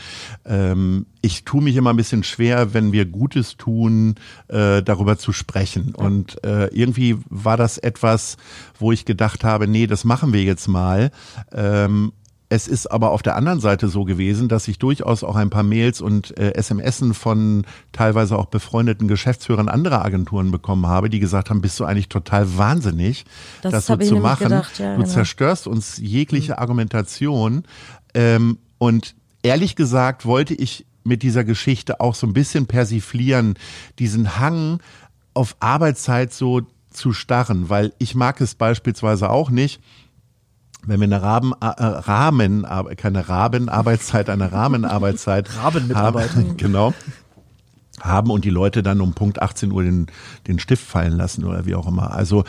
Ähm, 0.45 1.07
ich 1.21 1.43
tue 1.43 1.63
mich 1.63 1.75
immer 1.75 1.89
ein 1.89 1.97
bisschen 1.97 2.23
schwer, 2.23 2.73
wenn 2.73 2.91
wir 2.91 3.05
Gutes 3.05 3.57
tun, 3.57 4.15
äh, 4.47 4.83
darüber 4.83 5.17
zu 5.17 5.33
sprechen. 5.33 5.95
Und 5.95 6.43
äh, 6.45 6.67
irgendwie 6.67 7.17
war 7.29 7.57
das 7.57 7.79
etwas, 7.79 8.37
wo 8.77 8.91
ich 8.91 9.05
gedacht 9.05 9.43
habe, 9.43 9.67
nee, 9.67 9.87
das 9.87 10.03
machen 10.03 10.33
wir 10.33 10.43
jetzt 10.43 10.67
mal. 10.67 11.11
Ähm, 11.51 12.13
es 12.49 12.67
ist 12.67 12.87
aber 12.87 13.11
auf 13.11 13.21
der 13.21 13.35
anderen 13.35 13.59
Seite 13.59 13.87
so 13.89 14.05
gewesen, 14.05 14.49
dass 14.49 14.67
ich 14.67 14.79
durchaus 14.79 15.23
auch 15.23 15.35
ein 15.35 15.51
paar 15.51 15.63
Mails 15.63 16.01
und 16.01 16.35
äh, 16.37 16.59
SMSen 16.59 17.13
von 17.13 17.63
teilweise 17.91 18.37
auch 18.37 18.47
befreundeten 18.47 19.07
Geschäftsführern 19.07 19.69
anderer 19.69 20.03
Agenturen 20.03 20.49
bekommen 20.49 20.87
habe, 20.87 21.11
die 21.11 21.19
gesagt 21.19 21.51
haben, 21.51 21.61
bist 21.61 21.79
du 21.79 21.85
eigentlich 21.85 22.09
total 22.09 22.57
wahnsinnig, 22.57 23.25
das, 23.61 23.71
das 23.71 23.85
so 23.85 23.97
zu 23.97 24.15
machen. 24.15 24.45
Gedacht, 24.45 24.79
ja, 24.79 24.95
du 24.95 25.03
genau. 25.03 25.13
zerstörst 25.13 25.67
uns 25.67 25.97
jegliche 25.97 26.53
mhm. 26.53 26.59
Argumentation. 26.59 27.63
Ähm, 28.15 28.57
und 28.79 29.15
ehrlich 29.43 29.75
gesagt 29.75 30.25
wollte 30.25 30.55
ich 30.55 30.87
mit 31.03 31.21
dieser 31.21 31.43
Geschichte 31.43 32.01
auch 32.01 32.15
so 32.15 32.25
ein 32.25 32.33
bisschen 32.33 32.65
persiflieren, 32.65 33.55
diesen 33.99 34.39
Hang 34.39 34.79
auf 35.35 35.55
Arbeitszeit 35.59 36.33
so 36.33 36.61
zu 36.89 37.13
starren, 37.13 37.69
weil 37.69 37.93
ich 37.99 38.15
mag 38.15 38.41
es 38.41 38.55
beispielsweise 38.55 39.29
auch 39.29 39.51
nicht, 39.51 39.79
wenn 40.85 40.99
wir 40.99 41.05
eine 41.05 41.21
Raben, 41.21 41.53
äh, 41.59 41.65
Rahmen, 41.65 42.65
keine 42.97 43.27
Rabenarbeitszeit, 43.27 44.29
eine 44.29 44.51
Rahmenarbeitszeit 44.51 45.49
haben, 45.61 45.89
genau, 46.57 46.93
haben 48.01 48.31
und 48.31 48.45
die 48.45 48.49
Leute 48.49 48.83
dann 48.83 49.01
um 49.01 49.13
Punkt 49.13 49.41
18 49.41 49.71
Uhr 49.71 49.83
den, 49.83 50.07
den 50.47 50.59
Stift 50.59 50.85
fallen 50.85 51.13
lassen 51.13 51.43
oder 51.43 51.65
wie 51.65 51.75
auch 51.75 51.87
immer. 51.87 52.13
Also 52.13 52.43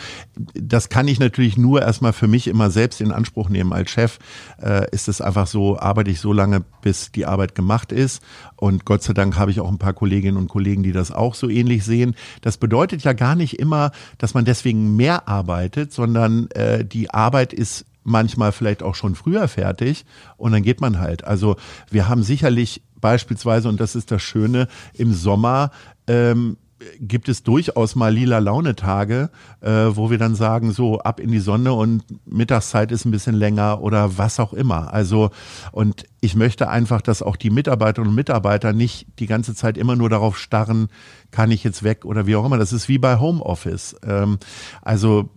das 0.55 0.89
kann 0.89 1.09
ich 1.09 1.19
natürlich 1.19 1.57
nur 1.57 1.83
erstmal 1.83 2.13
für 2.13 2.29
mich 2.29 2.47
immer 2.49 2.71
selbst 2.71 3.01
in 3.01 3.13
Anspruch 3.13 3.49
nehmen. 3.49 3.73
Als 3.73 3.91
Chef 3.91 4.19
äh, 4.63 4.87
ist 4.91 5.09
es 5.09 5.21
einfach 5.21 5.47
so, 5.47 5.79
arbeite 5.79 6.11
ich 6.11 6.21
so 6.21 6.33
lange, 6.33 6.65
bis 6.83 7.13
die 7.13 7.27
Arbeit 7.27 7.55
gemacht 7.55 7.93
ist. 7.93 8.23
Und 8.57 8.85
Gott 8.85 9.03
sei 9.03 9.13
Dank 9.13 9.39
habe 9.39 9.51
ich 9.51 9.61
auch 9.61 9.71
ein 9.71 9.79
paar 9.79 9.95
Kolleginnen 9.95 10.37
und 10.37 10.49
Kollegen, 10.49 10.83
die 10.83 10.93
das 10.93 11.11
auch 11.11 11.35
so 11.35 11.49
ähnlich 11.49 11.85
sehen. 11.85 12.15
Das 12.43 12.57
bedeutet 12.57 13.03
ja 13.03 13.13
gar 13.13 13.35
nicht 13.35 13.59
immer, 13.59 13.93
dass 14.19 14.35
man 14.35 14.45
deswegen 14.45 14.97
mehr 14.97 15.29
arbeitet, 15.29 15.93
sondern 15.93 16.49
äh, 16.51 16.85
die 16.85 17.11
Arbeit 17.11 17.53
ist 17.53 17.87
manchmal 18.05 18.53
vielleicht 18.53 18.83
auch 18.83 18.95
schon 18.95 19.15
früher 19.15 19.49
fertig 19.49 20.05
und 20.37 20.53
dann 20.53 20.63
geht 20.63 20.81
man 20.81 20.99
halt. 20.99 21.25
Also 21.25 21.57
wir 21.91 22.09
haben 22.09 22.23
sicherlich 22.23 22.83
beispielsweise, 23.01 23.69
und 23.69 23.81
das 23.81 23.95
ist 23.95 24.11
das 24.11 24.23
Schöne, 24.23 24.69
im 24.95 25.13
Sommer 25.13 25.71
ähm, 26.07 26.57
gibt 26.99 27.29
es 27.29 27.43
durchaus 27.43 27.95
mal 27.95 28.13
lila 28.13 28.39
Launetage, 28.39 29.31
äh, 29.61 29.69
wo 29.69 30.11
wir 30.11 30.19
dann 30.19 30.35
sagen, 30.35 30.73
so 30.73 30.99
ab 31.01 31.21
in 31.21 31.31
die 31.31 31.41
Sonne 31.41 31.73
und 31.73 32.05
Mittagszeit 32.27 32.91
ist 32.93 33.05
ein 33.05 33.11
bisschen 33.11 33.35
länger 33.35 33.83
oder 33.83 34.19
was 34.19 34.41
auch 34.41 34.53
immer. 34.53 34.93
Also, 34.93 35.31
und 35.73 36.07
ich 36.21 36.35
möchte 36.37 36.69
einfach, 36.69 37.01
dass 37.01 37.23
auch 37.23 37.37
die 37.37 37.51
Mitarbeiterinnen 37.51 38.11
und 38.11 38.17
Mitarbeiter 38.17 38.73
nicht 38.73 39.07
die 39.19 39.27
ganze 39.27 39.55
Zeit 39.55 39.79
immer 39.79 39.97
nur 39.97 40.11
darauf 40.11 40.39
starren, 40.39 40.89
kann 41.31 41.51
ich 41.51 41.65
jetzt 41.65 41.83
weg 41.83 42.05
oder 42.05 42.27
wie 42.27 42.37
auch 42.37 42.45
immer. 42.45 42.59
Das 42.59 42.73
ist 42.73 42.89
wie 42.89 42.99
bei 42.99 43.19
Homeoffice. 43.19 43.97
Ähm, 44.05 44.39
also 44.83 45.31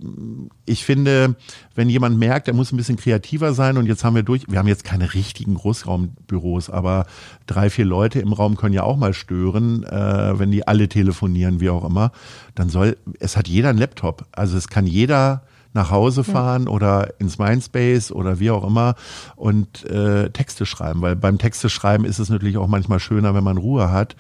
ich 0.65 0.84
finde, 0.84 1.36
wenn 1.75 1.89
jemand 1.89 2.17
merkt, 2.17 2.47
er 2.47 2.53
muss 2.53 2.71
ein 2.71 2.77
bisschen 2.77 2.97
kreativer 2.97 3.53
sein 3.53 3.77
und 3.77 3.86
jetzt 3.86 4.03
haben 4.03 4.15
wir 4.15 4.23
durch, 4.23 4.45
wir 4.49 4.60
haben 4.60 4.67
jetzt 4.67 4.84
keine 4.84 5.13
richtigen 5.13 5.56
Großraumbüros, 5.56 6.69
aber 6.69 7.06
drei, 7.45 7.69
vier 7.69 7.86
Leute 7.86 8.19
im 8.19 8.34
Raum 8.34 8.58
können 8.58 8.73
ja 8.73 8.84
auch 8.84 8.97
mal 8.97 9.13
stören, 9.13 9.84
äh, 9.84 10.39
wenn 10.39 10.51
die 10.51 10.67
alle 10.67 10.89
telefonieren, 10.89 11.32
wie 11.35 11.69
auch 11.69 11.85
immer. 11.85 12.11
Dann 12.55 12.69
soll, 12.69 12.97
es 13.19 13.37
hat 13.37 13.47
jeder 13.47 13.69
einen 13.69 13.79
Laptop. 13.79 14.25
Also 14.31 14.57
es 14.57 14.67
kann 14.67 14.87
jeder 14.87 15.43
nach 15.73 15.89
Hause 15.91 16.23
fahren 16.23 16.65
ja. 16.65 16.69
oder 16.69 17.19
ins 17.19 17.39
Mindspace 17.39 18.11
oder 18.11 18.39
wie 18.39 18.51
auch 18.51 18.65
immer 18.65 18.95
und 19.35 19.85
äh, 19.85 20.29
Texte 20.29 20.65
schreiben, 20.65 21.01
weil 21.01 21.15
beim 21.15 21.37
Texte 21.37 21.69
schreiben 21.69 22.05
ist 22.05 22.19
es 22.19 22.29
natürlich 22.29 22.57
auch 22.57 22.67
manchmal 22.67 22.99
schöner, 22.99 23.33
wenn 23.33 23.43
man 23.43 23.57
Ruhe 23.57 23.91
hat. 23.91 24.15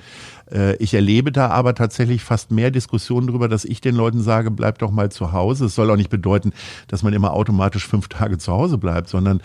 Äh, 0.51 0.75
ich 0.77 0.93
erlebe 0.93 1.31
da 1.31 1.49
aber 1.49 1.75
tatsächlich 1.75 2.23
fast 2.23 2.51
mehr 2.51 2.71
Diskussionen 2.71 3.27
darüber, 3.27 3.47
dass 3.47 3.65
ich 3.65 3.81
den 3.81 3.95
Leuten 3.95 4.21
sage, 4.21 4.51
bleib 4.51 4.79
doch 4.79 4.91
mal 4.91 5.11
zu 5.11 5.31
Hause. 5.31 5.65
Es 5.65 5.75
soll 5.75 5.91
auch 5.91 5.95
nicht 5.95 6.09
bedeuten, 6.09 6.53
dass 6.87 7.03
man 7.03 7.13
immer 7.13 7.33
automatisch 7.33 7.87
fünf 7.87 8.07
Tage 8.07 8.37
zu 8.37 8.51
Hause 8.51 8.77
bleibt, 8.77 9.09
sondern 9.09 9.41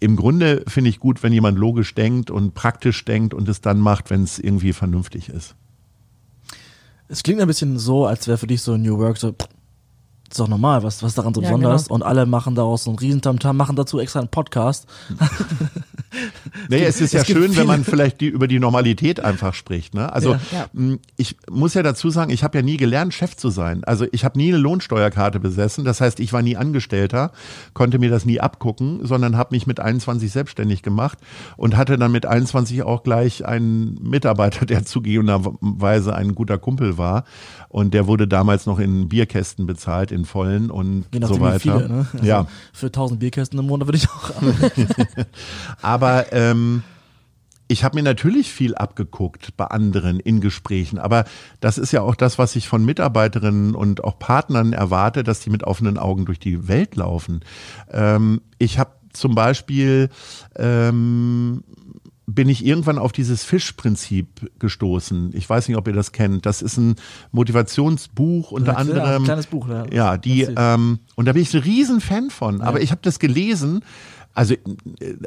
im 0.00 0.16
Grunde 0.16 0.64
finde 0.66 0.90
ich 0.90 0.98
gut, 0.98 1.22
wenn 1.22 1.32
jemand 1.32 1.56
logisch 1.56 1.94
denkt 1.94 2.32
und 2.32 2.54
praktisch 2.54 3.04
denkt 3.04 3.32
und 3.32 3.48
es 3.48 3.60
dann 3.60 3.78
macht, 3.78 4.10
wenn 4.10 4.24
es 4.24 4.40
irgendwie 4.40 4.72
vernünftig 4.72 5.28
ist. 5.28 5.54
Es 7.08 7.22
klingt 7.22 7.40
ein 7.40 7.46
bisschen 7.46 7.78
so, 7.78 8.06
als 8.06 8.28
wäre 8.28 8.38
für 8.38 8.46
dich 8.46 8.62
so 8.62 8.76
New 8.76 8.98
Work 8.98 9.16
so, 9.16 9.34
ist 10.30 10.40
doch 10.40 10.48
normal, 10.48 10.82
was, 10.82 11.02
was 11.02 11.14
daran 11.14 11.34
so 11.34 11.40
ja, 11.40 11.48
besonders 11.48 11.84
genau. 11.84 11.96
und 11.96 12.02
alle 12.02 12.26
machen 12.26 12.54
daraus 12.54 12.84
so 12.84 12.90
einen 12.90 12.98
Riesentamtam, 12.98 13.56
machen 13.56 13.76
dazu 13.76 13.98
extra 13.98 14.20
einen 14.20 14.28
Podcast. 14.28 14.86
nee, 16.68 16.82
es 16.84 17.00
ist 17.00 17.12
ja 17.12 17.20
es 17.20 17.26
schön, 17.26 17.56
wenn 17.56 17.66
man 17.66 17.84
vielleicht 17.84 18.20
die, 18.20 18.26
über 18.26 18.46
die 18.46 18.58
Normalität 18.58 19.20
einfach 19.20 19.54
spricht. 19.54 19.94
Ne? 19.94 20.12
Also 20.12 20.36
ja. 20.52 20.68
ich 21.16 21.36
muss 21.50 21.74
ja 21.74 21.82
dazu 21.82 22.10
sagen, 22.10 22.30
ich 22.30 22.44
habe 22.44 22.58
ja 22.58 22.62
nie 22.62 22.76
gelernt, 22.76 23.14
Chef 23.14 23.36
zu 23.36 23.50
sein. 23.50 23.84
Also 23.84 24.06
ich 24.12 24.24
habe 24.24 24.38
nie 24.38 24.48
eine 24.48 24.58
Lohnsteuerkarte 24.58 25.40
besessen. 25.40 25.84
Das 25.84 26.00
heißt, 26.00 26.20
ich 26.20 26.32
war 26.32 26.42
nie 26.42 26.56
Angestellter, 26.56 27.32
konnte 27.72 27.98
mir 27.98 28.10
das 28.10 28.24
nie 28.24 28.40
abgucken, 28.40 29.06
sondern 29.06 29.36
habe 29.36 29.54
mich 29.54 29.66
mit 29.66 29.80
21 29.80 30.30
selbstständig 30.30 30.82
gemacht 30.82 31.18
und 31.56 31.76
hatte 31.76 31.96
dann 31.96 32.12
mit 32.12 32.26
21 32.26 32.82
auch 32.82 33.02
gleich 33.02 33.46
einen 33.46 33.98
Mitarbeiter, 34.02 34.66
der 34.66 34.84
zugegebenerweise 34.84 36.14
ein 36.14 36.34
guter 36.34 36.58
Kumpel 36.58 36.98
war. 36.98 37.24
Und 37.68 37.92
der 37.92 38.06
wurde 38.06 38.26
damals 38.26 38.64
noch 38.64 38.78
in 38.78 39.08
Bierkästen 39.10 39.66
bezahlt 39.66 40.10
den 40.10 40.24
vollen 40.24 40.70
und 40.70 41.04
Je 41.12 41.20
so 41.26 41.38
weiter. 41.40 41.58
viele, 41.60 41.88
ne? 41.88 42.06
Also 42.14 42.24
Ja, 42.24 42.46
Für 42.72 42.86
1000 42.86 43.20
Bierkästen 43.20 43.58
im 43.58 43.66
Monat 43.66 43.86
würde 43.88 43.98
ich 43.98 44.08
auch 44.08 44.30
arbeiten. 44.36 44.88
aber 45.82 46.32
ähm, 46.32 46.82
ich 47.70 47.84
habe 47.84 47.96
mir 47.96 48.02
natürlich 48.02 48.50
viel 48.50 48.74
abgeguckt 48.74 49.54
bei 49.58 49.66
anderen 49.66 50.18
in 50.20 50.40
Gesprächen, 50.40 50.98
aber 50.98 51.24
das 51.60 51.76
ist 51.76 51.92
ja 51.92 52.00
auch 52.00 52.14
das, 52.14 52.38
was 52.38 52.56
ich 52.56 52.66
von 52.66 52.82
Mitarbeiterinnen 52.86 53.74
und 53.74 54.02
auch 54.02 54.18
Partnern 54.18 54.72
erwarte, 54.72 55.22
dass 55.22 55.40
die 55.40 55.50
mit 55.50 55.64
offenen 55.64 55.98
Augen 55.98 56.24
durch 56.24 56.38
die 56.38 56.66
Welt 56.68 56.96
laufen. 56.96 57.40
Ähm, 57.92 58.40
ich 58.58 58.78
habe 58.78 58.92
zum 59.12 59.34
Beispiel 59.34 60.08
ähm, 60.56 61.62
bin 62.30 62.50
ich 62.50 62.64
irgendwann 62.64 62.98
auf 62.98 63.12
dieses 63.12 63.42
Fischprinzip 63.42 64.50
gestoßen. 64.58 65.30
Ich 65.34 65.48
weiß 65.48 65.66
nicht, 65.66 65.78
ob 65.78 65.88
ihr 65.88 65.94
das 65.94 66.12
kennt. 66.12 66.44
Das 66.44 66.60
ist 66.60 66.76
ein 66.76 66.96
Motivationsbuch 67.32 68.52
unter 68.52 68.72
Ja, 68.72 68.78
anderem. 68.78 69.22
ein 69.22 69.24
kleines 69.24 69.46
Buch, 69.46 69.66
ja. 69.68 69.86
Ja, 69.90 70.16
die 70.18 70.42
ähm, 70.42 70.98
und 71.16 71.24
da 71.26 71.32
bin 71.32 71.40
ich 71.42 71.54
ein 71.54 71.62
riesen 71.62 72.02
Fan 72.02 72.28
von. 72.28 72.60
Aber 72.60 72.82
ich 72.82 72.90
habe 72.90 73.00
das 73.02 73.18
gelesen. 73.18 73.82
Also 74.34 74.54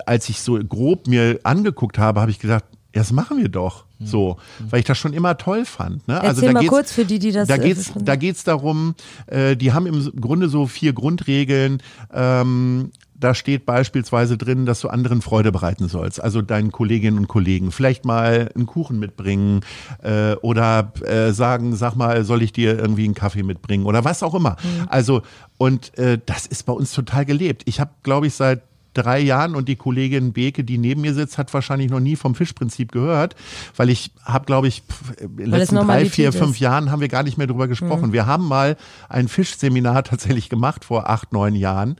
als 0.05 0.29
ich 0.29 0.41
so 0.41 0.59
grob 0.59 1.07
mir 1.07 1.39
angeguckt 1.43 1.97
habe, 1.97 2.21
habe 2.21 2.29
ich 2.29 2.37
gedacht, 2.37 2.65
ja, 2.93 3.01
das 3.01 3.11
machen 3.11 3.37
wir 3.37 3.49
doch 3.49 3.85
so, 4.03 4.37
weil 4.69 4.79
ich 4.81 4.85
das 4.85 4.97
schon 4.97 5.13
immer 5.13 5.37
toll 5.37 5.63
fand. 5.65 6.07
Ne? 6.07 6.19
also 6.19 6.41
Erzähl 6.41 6.47
da 6.49 6.53
mal 6.53 6.59
geht's, 6.59 6.71
kurz 6.71 6.91
für 6.91 7.05
die, 7.05 7.19
die 7.19 7.31
das, 7.31 7.47
Da 7.47 7.55
äh, 7.55 7.59
geht's, 7.59 7.91
da 7.95 8.15
geht's 8.15 8.43
darum, 8.43 8.95
äh, 9.27 9.55
die 9.55 9.73
haben 9.73 9.85
im 9.85 10.11
Grunde 10.19 10.49
so 10.49 10.67
vier 10.67 10.91
Grundregeln. 10.93 11.81
Ähm, 12.13 12.91
da 13.23 13.33
steht 13.33 13.65
beispielsweise 13.65 14.37
drin, 14.37 14.65
dass 14.65 14.81
du 14.81 14.89
anderen 14.89 15.21
Freude 15.21 15.51
bereiten 15.51 15.87
sollst, 15.87 16.21
also 16.21 16.41
deinen 16.41 16.71
Kolleginnen 16.71 17.17
und 17.17 17.27
Kollegen. 17.27 17.71
Vielleicht 17.71 18.05
mal 18.05 18.49
einen 18.55 18.65
Kuchen 18.65 18.99
mitbringen 18.99 19.61
äh, 20.03 20.33
oder 20.41 20.91
äh, 21.05 21.31
sagen, 21.31 21.75
sag 21.75 21.95
mal, 21.95 22.23
soll 22.23 22.41
ich 22.41 22.51
dir 22.51 22.77
irgendwie 22.77 23.05
einen 23.05 23.13
Kaffee 23.13 23.43
mitbringen 23.43 23.85
oder 23.85 24.03
was 24.03 24.23
auch 24.23 24.33
immer. 24.33 24.57
Also 24.87 25.21
und 25.57 25.97
äh, 25.97 26.19
das 26.25 26.47
ist 26.47 26.65
bei 26.65 26.73
uns 26.73 26.91
total 26.91 27.25
gelebt. 27.25 27.63
Ich 27.65 27.79
habe, 27.79 27.91
glaube 28.03 28.27
ich, 28.27 28.33
seit 28.33 28.63
drei 28.93 29.19
Jahren 29.19 29.55
und 29.55 29.69
die 29.69 29.75
Kollegin 29.75 30.33
Beke, 30.33 30.63
die 30.63 30.77
neben 30.77 31.01
mir 31.01 31.13
sitzt, 31.13 31.37
hat 31.37 31.53
wahrscheinlich 31.53 31.89
noch 31.89 31.99
nie 31.99 32.15
vom 32.15 32.35
Fischprinzip 32.35 32.91
gehört, 32.91 33.35
weil 33.77 33.89
ich 33.89 34.11
habe, 34.23 34.45
glaube 34.45 34.67
ich, 34.67 34.83
in 35.19 35.37
den 35.37 35.49
letzten 35.49 35.75
drei, 35.75 36.05
vier, 36.05 36.29
ist. 36.29 36.37
fünf 36.37 36.59
Jahren 36.59 36.91
haben 36.91 36.99
wir 36.99 37.07
gar 37.07 37.23
nicht 37.23 37.37
mehr 37.37 37.47
drüber 37.47 37.67
gesprochen. 37.67 38.13
Wir 38.13 38.25
haben 38.25 38.47
mal 38.47 38.77
ein 39.07 39.27
Fischseminar 39.27 40.03
tatsächlich 40.03 40.49
gemacht 40.49 40.85
vor 40.85 41.09
acht, 41.09 41.31
neun 41.31 41.55
Jahren. 41.55 41.95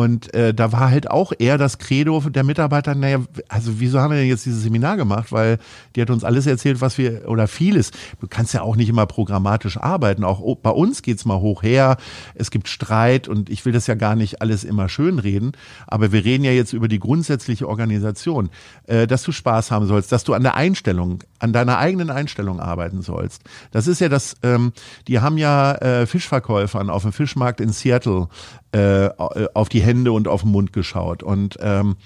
Und 0.00 0.32
äh, 0.32 0.54
da 0.54 0.72
war 0.72 0.88
halt 0.88 1.10
auch 1.10 1.30
eher 1.38 1.58
das 1.58 1.76
Credo 1.76 2.20
der 2.20 2.42
Mitarbeiter, 2.42 2.94
naja, 2.94 3.18
also 3.48 3.80
wieso 3.80 4.00
haben 4.00 4.12
wir 4.12 4.18
denn 4.18 4.30
jetzt 4.30 4.46
dieses 4.46 4.62
Seminar 4.62 4.96
gemacht? 4.96 5.30
Weil 5.30 5.58
die 5.94 6.00
hat 6.00 6.08
uns 6.08 6.24
alles 6.24 6.46
erzählt, 6.46 6.80
was 6.80 6.96
wir, 6.96 7.28
oder 7.28 7.46
vieles. 7.46 7.90
Du 8.18 8.26
kannst 8.26 8.54
ja 8.54 8.62
auch 8.62 8.76
nicht 8.76 8.88
immer 8.88 9.04
programmatisch 9.04 9.76
arbeiten. 9.76 10.24
Auch 10.24 10.56
bei 10.56 10.70
uns 10.70 11.02
geht's 11.02 11.26
mal 11.26 11.40
hoch 11.40 11.62
her. 11.62 11.98
Es 12.34 12.50
gibt 12.50 12.68
Streit 12.68 13.28
und 13.28 13.50
ich 13.50 13.66
will 13.66 13.74
das 13.74 13.88
ja 13.88 13.94
gar 13.94 14.16
nicht 14.16 14.40
alles 14.40 14.64
immer 14.64 14.88
schön 14.88 15.18
reden. 15.18 15.52
Aber 15.86 16.12
wir 16.12 16.24
reden 16.24 16.44
ja 16.44 16.52
jetzt 16.52 16.72
über 16.72 16.88
die 16.88 16.98
grundsätzliche 16.98 17.68
Organisation, 17.68 18.48
äh, 18.86 19.06
dass 19.06 19.22
du 19.22 19.32
Spaß 19.32 19.70
haben 19.70 19.84
sollst, 19.84 20.12
dass 20.12 20.24
du 20.24 20.32
an 20.32 20.44
der 20.44 20.54
Einstellung, 20.54 21.22
an 21.40 21.52
deiner 21.52 21.76
eigenen 21.76 22.08
Einstellung 22.08 22.58
arbeiten 22.58 23.02
sollst. 23.02 23.42
Das 23.70 23.86
ist 23.86 24.00
ja 24.00 24.08
das, 24.08 24.34
ähm, 24.42 24.72
die 25.08 25.20
haben 25.20 25.36
ja 25.36 25.74
äh, 25.74 26.06
Fischverkäufern 26.06 26.88
auf 26.88 27.02
dem 27.02 27.12
Fischmarkt 27.12 27.60
in 27.60 27.68
Seattle 27.68 28.28
äh, 28.72 29.10
auf 29.54 29.68
die 29.68 29.80
Hände 29.80 30.12
und 30.12 30.28
auf 30.28 30.42
den 30.42 30.50
Mund 30.50 30.72
geschaut. 30.72 31.22
Und 31.22 31.58
ähm, 31.60 31.96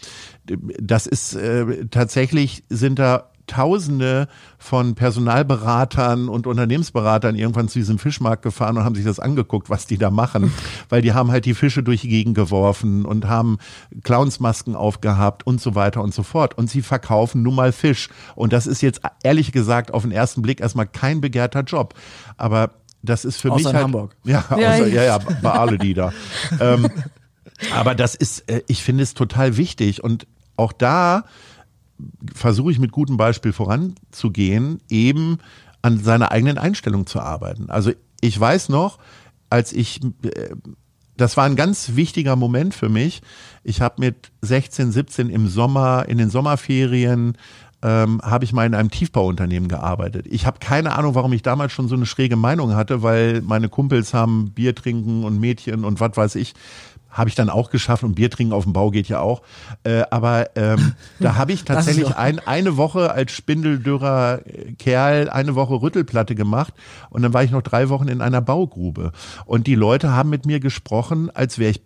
das 0.80 1.06
ist 1.06 1.34
äh, 1.34 1.86
tatsächlich 1.86 2.64
sind 2.68 2.98
da 2.98 3.30
Tausende 3.46 4.28
von 4.58 4.94
Personalberatern 4.94 6.30
und 6.30 6.46
Unternehmensberatern 6.46 7.36
irgendwann 7.36 7.68
zu 7.68 7.78
diesem 7.78 7.98
Fischmarkt 7.98 8.42
gefahren 8.42 8.78
und 8.78 8.84
haben 8.84 8.94
sich 8.94 9.04
das 9.04 9.20
angeguckt, 9.20 9.68
was 9.68 9.86
die 9.86 9.98
da 9.98 10.10
machen, 10.10 10.50
weil 10.88 11.02
die 11.02 11.12
haben 11.12 11.30
halt 11.30 11.44
die 11.44 11.52
Fische 11.52 11.82
durch 11.82 12.00
die 12.00 12.08
Gegend 12.08 12.34
geworfen 12.34 13.04
und 13.04 13.26
haben 13.28 13.58
Clownsmasken 14.02 14.74
aufgehabt 14.74 15.46
und 15.46 15.60
so 15.60 15.74
weiter 15.74 16.02
und 16.02 16.14
so 16.14 16.22
fort. 16.22 16.56
Und 16.56 16.70
sie 16.70 16.80
verkaufen 16.80 17.42
nun 17.42 17.54
mal 17.54 17.72
Fisch. 17.72 18.08
Und 18.34 18.54
das 18.54 18.66
ist 18.66 18.80
jetzt 18.80 19.02
ehrlich 19.22 19.52
gesagt 19.52 19.92
auf 19.92 20.02
den 20.02 20.12
ersten 20.12 20.40
Blick 20.40 20.60
erstmal 20.60 20.86
kein 20.86 21.20
begehrter 21.20 21.64
Job. 21.64 21.92
Aber 22.38 22.70
das 23.04 23.24
ist 23.24 23.40
für 23.40 23.50
Außer 23.50 23.56
mich 23.56 23.74
halt, 23.74 23.84
Hamburg. 23.84 24.16
Ja, 24.24 24.44
Ja, 24.50 24.56
außer, 24.56 24.86
ja. 24.88 25.04
ja, 25.04 25.18
bei 25.18 25.50
alle 25.50 25.78
die 25.78 25.94
da. 25.94 26.12
ähm, 26.60 26.88
aber 27.74 27.94
das 27.94 28.14
ist, 28.14 28.48
äh, 28.50 28.62
ich 28.66 28.82
finde 28.82 29.02
es 29.02 29.14
total 29.14 29.56
wichtig 29.56 30.02
und 30.02 30.26
auch 30.56 30.72
da 30.72 31.24
versuche 32.34 32.72
ich 32.72 32.78
mit 32.78 32.92
gutem 32.92 33.16
Beispiel 33.16 33.52
voranzugehen, 33.52 34.80
eben 34.88 35.38
an 35.82 36.02
seiner 36.02 36.32
eigenen 36.32 36.58
Einstellung 36.58 37.06
zu 37.06 37.20
arbeiten. 37.20 37.70
Also 37.70 37.92
ich 38.20 38.38
weiß 38.38 38.68
noch, 38.70 38.98
als 39.50 39.72
ich, 39.72 40.00
äh, 40.22 40.54
das 41.16 41.36
war 41.36 41.44
ein 41.44 41.56
ganz 41.56 41.94
wichtiger 41.94 42.36
Moment 42.36 42.74
für 42.74 42.88
mich. 42.88 43.22
Ich 43.62 43.80
habe 43.80 43.96
mit 43.98 44.32
16, 44.40 44.90
17 44.90 45.30
im 45.30 45.48
Sommer, 45.48 46.06
in 46.08 46.18
den 46.18 46.30
Sommerferien, 46.30 47.36
ähm, 47.84 48.20
habe 48.22 48.44
ich 48.44 48.54
mal 48.54 48.64
in 48.64 48.74
einem 48.74 48.90
Tiefbauunternehmen 48.90 49.68
gearbeitet. 49.68 50.26
Ich 50.30 50.46
habe 50.46 50.58
keine 50.58 50.96
Ahnung, 50.96 51.14
warum 51.14 51.32
ich 51.34 51.42
damals 51.42 51.72
schon 51.72 51.86
so 51.86 51.94
eine 51.94 52.06
schräge 52.06 52.34
Meinung 52.34 52.74
hatte, 52.74 53.02
weil 53.02 53.42
meine 53.42 53.68
Kumpels 53.68 54.14
haben 54.14 54.52
Bier 54.52 54.74
trinken 54.74 55.22
und 55.22 55.38
Mädchen 55.38 55.84
und 55.84 56.00
was 56.00 56.16
weiß 56.16 56.34
ich. 56.36 56.54
Habe 57.10 57.28
ich 57.28 57.36
dann 57.36 57.50
auch 57.50 57.70
geschafft 57.70 58.02
und 58.02 58.14
Bier 58.14 58.28
trinken 58.30 58.54
auf 58.54 58.64
dem 58.64 58.72
Bau 58.72 58.90
geht 58.90 59.06
ja 59.08 59.20
auch. 59.20 59.42
Äh, 59.84 60.02
aber 60.10 60.56
ähm, 60.56 60.94
da 61.20 61.36
habe 61.36 61.52
ich 61.52 61.64
tatsächlich 61.64 62.16
ein, 62.16 62.40
eine 62.40 62.78
Woche 62.78 63.12
als 63.12 63.32
spindeldürrer 63.32 64.40
Kerl 64.78 65.28
eine 65.28 65.54
Woche 65.54 65.74
Rüttelplatte 65.74 66.34
gemacht 66.34 66.72
und 67.10 67.22
dann 67.22 67.34
war 67.34 67.44
ich 67.44 67.50
noch 67.50 67.62
drei 67.62 67.90
Wochen 67.90 68.08
in 68.08 68.22
einer 68.22 68.40
Baugrube. 68.40 69.12
Und 69.44 69.66
die 69.66 69.74
Leute 69.74 70.10
haben 70.10 70.30
mit 70.30 70.46
mir 70.46 70.58
gesprochen, 70.58 71.30
als 71.34 71.58
wäre 71.58 71.72
ich 71.72 71.82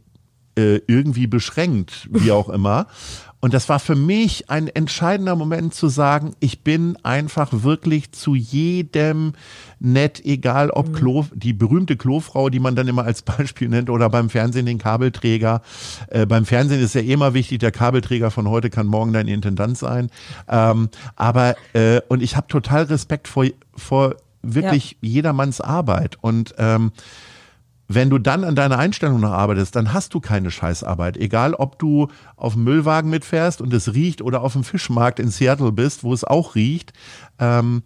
äh, 0.57 0.81
irgendwie 0.87 1.27
beschränkt, 1.27 2.09
wie 2.11 2.33
auch 2.33 2.49
immer. 2.49 2.87
Und 3.41 3.55
das 3.55 3.69
war 3.69 3.79
für 3.79 3.95
mich 3.95 4.51
ein 4.51 4.67
entscheidender 4.67 5.37
Moment 5.37 5.73
zu 5.73 5.89
sagen, 5.89 6.33
ich 6.41 6.65
bin 6.65 6.97
einfach 7.05 7.51
wirklich 7.53 8.11
zu 8.11 8.35
jedem 8.35 9.35
nett, 9.79 10.25
egal 10.25 10.71
ob 10.71 10.93
Klo, 10.93 11.25
die 11.33 11.53
berühmte 11.53 11.97
Klofrau, 11.97 12.51
die 12.51 12.59
man 12.59 12.75
dann 12.75 12.89
immer 12.89 13.05
als 13.05 13.23
Beispiel 13.39 13.69
nennt, 13.69 13.91
oder 13.91 14.11
beim 14.11 14.29
Fernsehen 14.29 14.67
den 14.67 14.79
Kabelträger. 14.79 15.63
Äh, 16.09 16.27
beim 16.27 16.47
Fernsehen 16.47 16.81
ist 16.81 16.95
ja 16.95 17.01
immer 17.01 17.35
wichtig, 17.35 17.61
der 17.61 17.71
Kabelträger 17.71 18.31
von 18.31 18.49
heute 18.49 18.71
kann 18.71 18.87
morgen 18.87 19.13
dein 19.13 19.29
Intendant 19.29 19.79
sein. 19.79 20.11
Ähm, 20.49 20.89
aber, 21.15 21.55
äh, 21.75 22.01
und 22.09 22.23
ich 22.23 22.37
habe 22.37 22.49
total 22.49 22.85
Respekt 22.85 23.29
vor, 23.29 23.47
vor 23.77 24.17
wirklich 24.43 24.97
jedermanns 25.01 25.61
Arbeit. 25.61 26.17
Und 26.21 26.55
ähm, 26.59 26.93
wenn 27.89 28.11
du 28.11 28.19
dann 28.19 28.45
an 28.45 28.55
deiner 28.55 28.79
Einstellung 28.79 29.21
noch 29.21 29.33
arbeitest, 29.33 29.75
dann 29.75 29.95
hast 29.95 30.13
du 30.13 30.21
keine 30.21 30.51
Scheißarbeit. 30.51 31.17
Egal, 31.17 31.55
ob 31.55 31.79
du 31.79 32.09
auf 32.37 32.53
dem 32.53 32.65
Müllwagen 32.65 33.11
mitfährst 33.11 33.63
und 33.63 33.73
es 33.73 33.95
riecht 33.95 34.21
oder 34.21 34.43
auf 34.43 34.53
dem 34.53 34.63
Fischmarkt 34.63 35.19
in 35.19 35.29
Seattle 35.29 35.73
bist, 35.73 36.05
wo 36.05 36.13
es 36.13 36.23
auch 36.23 36.55
riecht. 36.55 36.93
Ähm, 37.39 37.83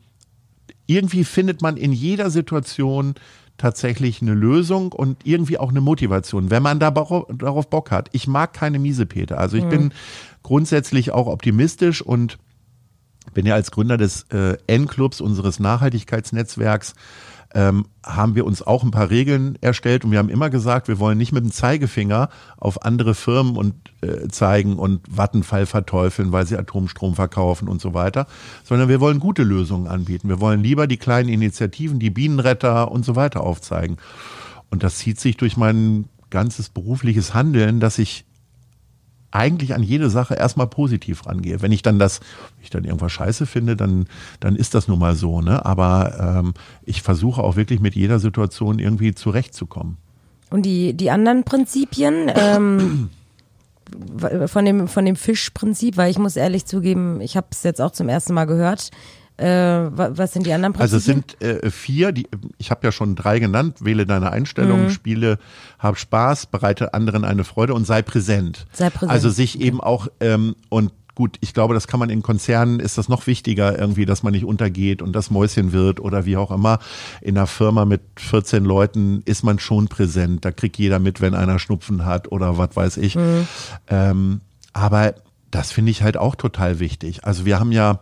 irgendwie 0.87 1.23
findet 1.23 1.63
man 1.63 1.77
in 1.77 1.93
jeder 1.93 2.31
Situation 2.31 3.15
tatsächlich 3.59 4.21
eine 4.21 4.35
Lösung 4.35 4.91
und 4.91 5.25
irgendwie 5.25 5.59
auch 5.59 5.71
eine 5.71 5.81
Motivation, 5.81 6.51
wenn 6.51 6.65
man 6.65 6.81
da 6.81 6.91
darauf 6.91 7.71
Bock 7.71 7.93
hat. 7.93 8.09
Ich 8.11 8.27
mag 8.27 8.53
keine 8.53 8.81
Miesepete. 8.81 9.39
Also 9.39 9.57
ich 9.57 9.65
bin 9.67 9.93
grundsätzlich 10.43 11.13
auch 11.13 11.29
optimistisch 11.29 12.03
und 12.03 12.39
bin 13.35 13.47
ja 13.47 13.55
als 13.55 13.71
Gründer 13.71 13.99
des 13.99 14.25
äh, 14.33 14.57
N-Clubs, 14.67 15.21
unseres 15.21 15.61
Nachhaltigkeitsnetzwerks, 15.61 16.95
ähm, 17.55 17.87
haben 18.05 18.35
wir 18.35 18.47
uns 18.47 18.63
auch 18.63 18.83
ein 18.83 18.91
paar 18.91 19.11
Regeln 19.11 19.57
erstellt 19.61 20.05
und 20.05 20.11
wir 20.11 20.19
haben 20.19 20.29
immer 20.29 20.51
gesagt, 20.51 20.89
wir 20.89 20.99
wollen 20.99 21.19
nicht 21.19 21.33
mit 21.33 21.45
dem 21.45 21.53
Zeigefinger 21.53 22.29
auf 22.57 22.85
andere 22.85 23.15
Firmen 23.15 23.57
und 23.57 23.75
äh, 24.01 24.29
zeigen 24.29 24.77
und 24.77 25.01
Vattenfall 25.09 25.67
verteufeln, 25.67 26.33
weil 26.33 26.47
sie 26.47 26.57
Atomstrom 26.57 27.15
verkaufen 27.15 27.69
und 27.69 27.81
so 27.81 27.95
weiter, 27.95 28.27
sondern 28.65 28.89
wir 28.89 29.01
wollen 29.01 29.21
gute 29.21 29.43
Lösungen 29.43 29.87
anbieten. 29.87 30.29
Wir 30.29 30.41
wollen 30.41 30.63
lieber 30.63 30.87
die 30.87 30.97
kleinen 30.97 31.29
Initiativen, 31.29 31.99
die 31.99 32.11
Bienenretter 32.11 32.91
und 32.91 33.05
so 33.05 33.17
weiter 33.17 33.43
aufzeigen. 33.43 33.99
Und 34.71 34.83
das 34.83 34.99
zieht 34.99 35.21
sich 35.21 35.37
durch 35.37 35.57
mein 35.57 36.07
ganzes 36.31 36.71
berufliches 36.71 37.35
Handeln, 37.35 37.79
dass 37.79 37.99
ich 37.99 38.25
eigentlich 39.33 39.75
an 39.75 39.83
jede 39.83 40.11
Sache 40.11 40.35
erstmal 40.35 40.67
positiv 40.67 41.27
rangehe. 41.27 41.63
Wenn 41.63 41.73
ich 41.73 41.83
dann 41.83 41.99
das, 41.99 42.21
wenn 42.21 42.65
ich 42.65 42.71
dann 42.71 42.85
irgendwas 42.85 43.13
scheiße 43.13 43.47
finde, 43.47 43.77
dann, 43.77 44.07
dann 44.41 44.55
ist 44.57 44.75
das 44.75 44.89
nun 44.89 44.99
mal 44.99 45.17
so, 45.17 45.41
ne? 45.41 45.65
Aber 45.65 46.39
ähm, 46.39 46.55
ich 46.85 47.03
versuche 47.03 47.43
auch 47.43 47.57
wirklich 47.57 47.81
mit 47.81 47.95
jeder 47.95 48.19
Situation 48.19 48.79
irgendwie 48.79 49.15
zurechtzukommen. 49.15 49.97
Und 50.51 50.67
die, 50.67 50.93
die 50.95 51.11
anderen 51.11 51.45
Prinzipien 51.45 52.31
ähm, 52.35 53.09
von 54.47 54.65
dem, 54.65 54.89
von 54.89 55.05
dem 55.05 55.17
Fischprinzip, 55.17 55.97
weil 55.97 56.11
ich 56.11 56.19
muss 56.19 56.37
ehrlich 56.37 56.67
zugeben, 56.67 57.21
ich 57.21 57.37
habe 57.37 57.49
es 57.51 57.63
jetzt 57.63 57.81
auch 57.81 57.93
zum 57.93 58.09
ersten 58.09 58.35
Mal 58.35 58.45
gehört. 58.45 58.91
Äh, 59.39 59.47
wa- 59.47 60.11
was 60.15 60.33
sind 60.33 60.47
die 60.47 60.53
anderen 60.53 60.73
Prinzipien? 60.75 60.83
Also 60.83 60.97
es 60.99 61.05
sind 61.05 61.41
äh, 61.43 61.71
vier, 61.71 62.13
die, 62.13 62.29
ich 62.59 62.71
habe 62.71 62.81
ja 62.87 62.93
schon 62.93 63.15
drei 63.17 63.39
genannt, 63.39 63.79
wähle 63.85 64.07
deine 64.07 64.31
Einstellung, 64.31 64.91
spiele, 64.91 65.39
hab 65.79 65.99
Spaß, 65.99 66.47
bereite 66.47 66.95
anderen 66.95 67.25
eine 67.25 67.45
Freude 67.45 67.75
und 67.75 67.87
sei 67.87 68.03
präsent. 68.03 68.67
Sei 68.73 68.91
präsent, 68.91 69.11
Also 69.11 69.31
sich 69.31 69.61
eben 69.61 69.81
auch, 69.81 70.09
ähm, 70.21 70.55
und 70.69 70.93
gut, 71.15 71.37
ich 71.41 71.53
glaube, 71.55 71.75
das 71.75 71.87
kann 71.89 72.01
man 72.01 72.09
in 72.09 72.23
Konzernen, 72.23 72.81
ist 72.81 72.97
das 72.99 73.09
noch 73.09 73.27
wichtiger 73.27 73.79
irgendwie, 73.79 74.07
dass 74.07 74.23
man 74.23 74.33
nicht 74.33 74.45
untergeht 74.47 75.03
und 75.03 75.13
das 75.15 75.31
Mäuschen 75.31 75.73
wird 75.73 76.01
oder 76.01 76.25
wie 76.25 76.37
auch 76.39 76.51
immer. 76.51 76.79
In 77.21 77.37
einer 77.37 77.47
Firma 77.47 77.85
mit 77.85 78.01
14 78.17 78.65
Leuten 78.65 79.23
ist 79.27 79.43
man 79.45 79.59
schon 79.59 79.89
präsent. 79.89 80.45
Da 80.45 80.53
kriegt 80.53 80.79
jeder 80.79 80.99
mit, 80.99 81.21
wenn 81.21 81.35
einer 81.35 81.59
Schnupfen 81.59 82.05
hat 82.07 82.33
oder 82.33 82.57
was 82.59 82.75
weiß 82.77 82.97
ich. 82.99 83.17
Mhm. 83.17 83.47
Ähm, 83.89 84.41
aber 84.73 85.15
das 85.51 85.71
finde 85.71 85.91
ich 85.91 86.03
halt 86.03 86.17
auch 86.17 86.35
total 86.35 86.81
wichtig. 86.81 87.25
Also 87.25 87.45
wir 87.45 87.61
haben 87.61 87.73
ja 87.73 88.01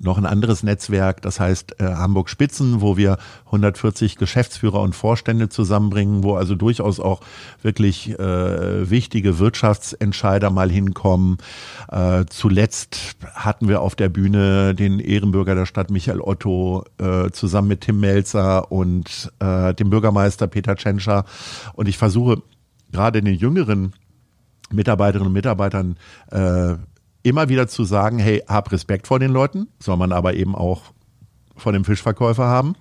noch 0.00 0.18
ein 0.18 0.26
anderes 0.26 0.62
Netzwerk, 0.62 1.22
das 1.22 1.40
heißt 1.40 1.80
äh, 1.80 1.84
Hamburg 1.84 2.30
Spitzen, 2.30 2.80
wo 2.80 2.96
wir 2.96 3.18
140 3.46 4.16
Geschäftsführer 4.16 4.80
und 4.80 4.94
Vorstände 4.94 5.48
zusammenbringen, 5.48 6.22
wo 6.22 6.36
also 6.36 6.54
durchaus 6.54 7.00
auch 7.00 7.20
wirklich 7.62 8.18
äh, 8.18 8.90
wichtige 8.90 9.38
Wirtschaftsentscheider 9.38 10.50
mal 10.50 10.70
hinkommen. 10.70 11.38
Äh, 11.90 12.24
zuletzt 12.28 13.16
hatten 13.34 13.68
wir 13.68 13.80
auf 13.80 13.96
der 13.96 14.08
Bühne 14.08 14.74
den 14.74 15.00
Ehrenbürger 15.00 15.54
der 15.54 15.66
Stadt 15.66 15.90
Michael 15.90 16.20
Otto 16.20 16.84
äh, 16.98 17.30
zusammen 17.30 17.68
mit 17.68 17.80
Tim 17.82 18.00
Melzer 18.00 18.70
und 18.70 19.32
äh, 19.40 19.74
dem 19.74 19.90
Bürgermeister 19.90 20.46
Peter 20.46 20.76
Tschentscher. 20.76 21.24
Und 21.74 21.88
ich 21.88 21.98
versuche 21.98 22.42
gerade 22.92 23.20
den 23.22 23.34
jüngeren 23.34 23.92
Mitarbeiterinnen 24.70 25.28
und 25.28 25.32
Mitarbeitern 25.32 25.96
äh, 26.30 26.74
immer 27.28 27.48
wieder 27.48 27.68
zu 27.68 27.84
sagen, 27.84 28.18
hey, 28.18 28.42
hab 28.46 28.72
Respekt 28.72 29.06
vor 29.06 29.18
den 29.18 29.30
Leuten, 29.30 29.68
soll 29.78 29.96
man 29.96 30.12
aber 30.12 30.34
eben 30.34 30.54
auch 30.54 30.82
vor 31.56 31.72
dem 31.72 31.84
Fischverkäufer 31.84 32.44
haben. 32.44 32.74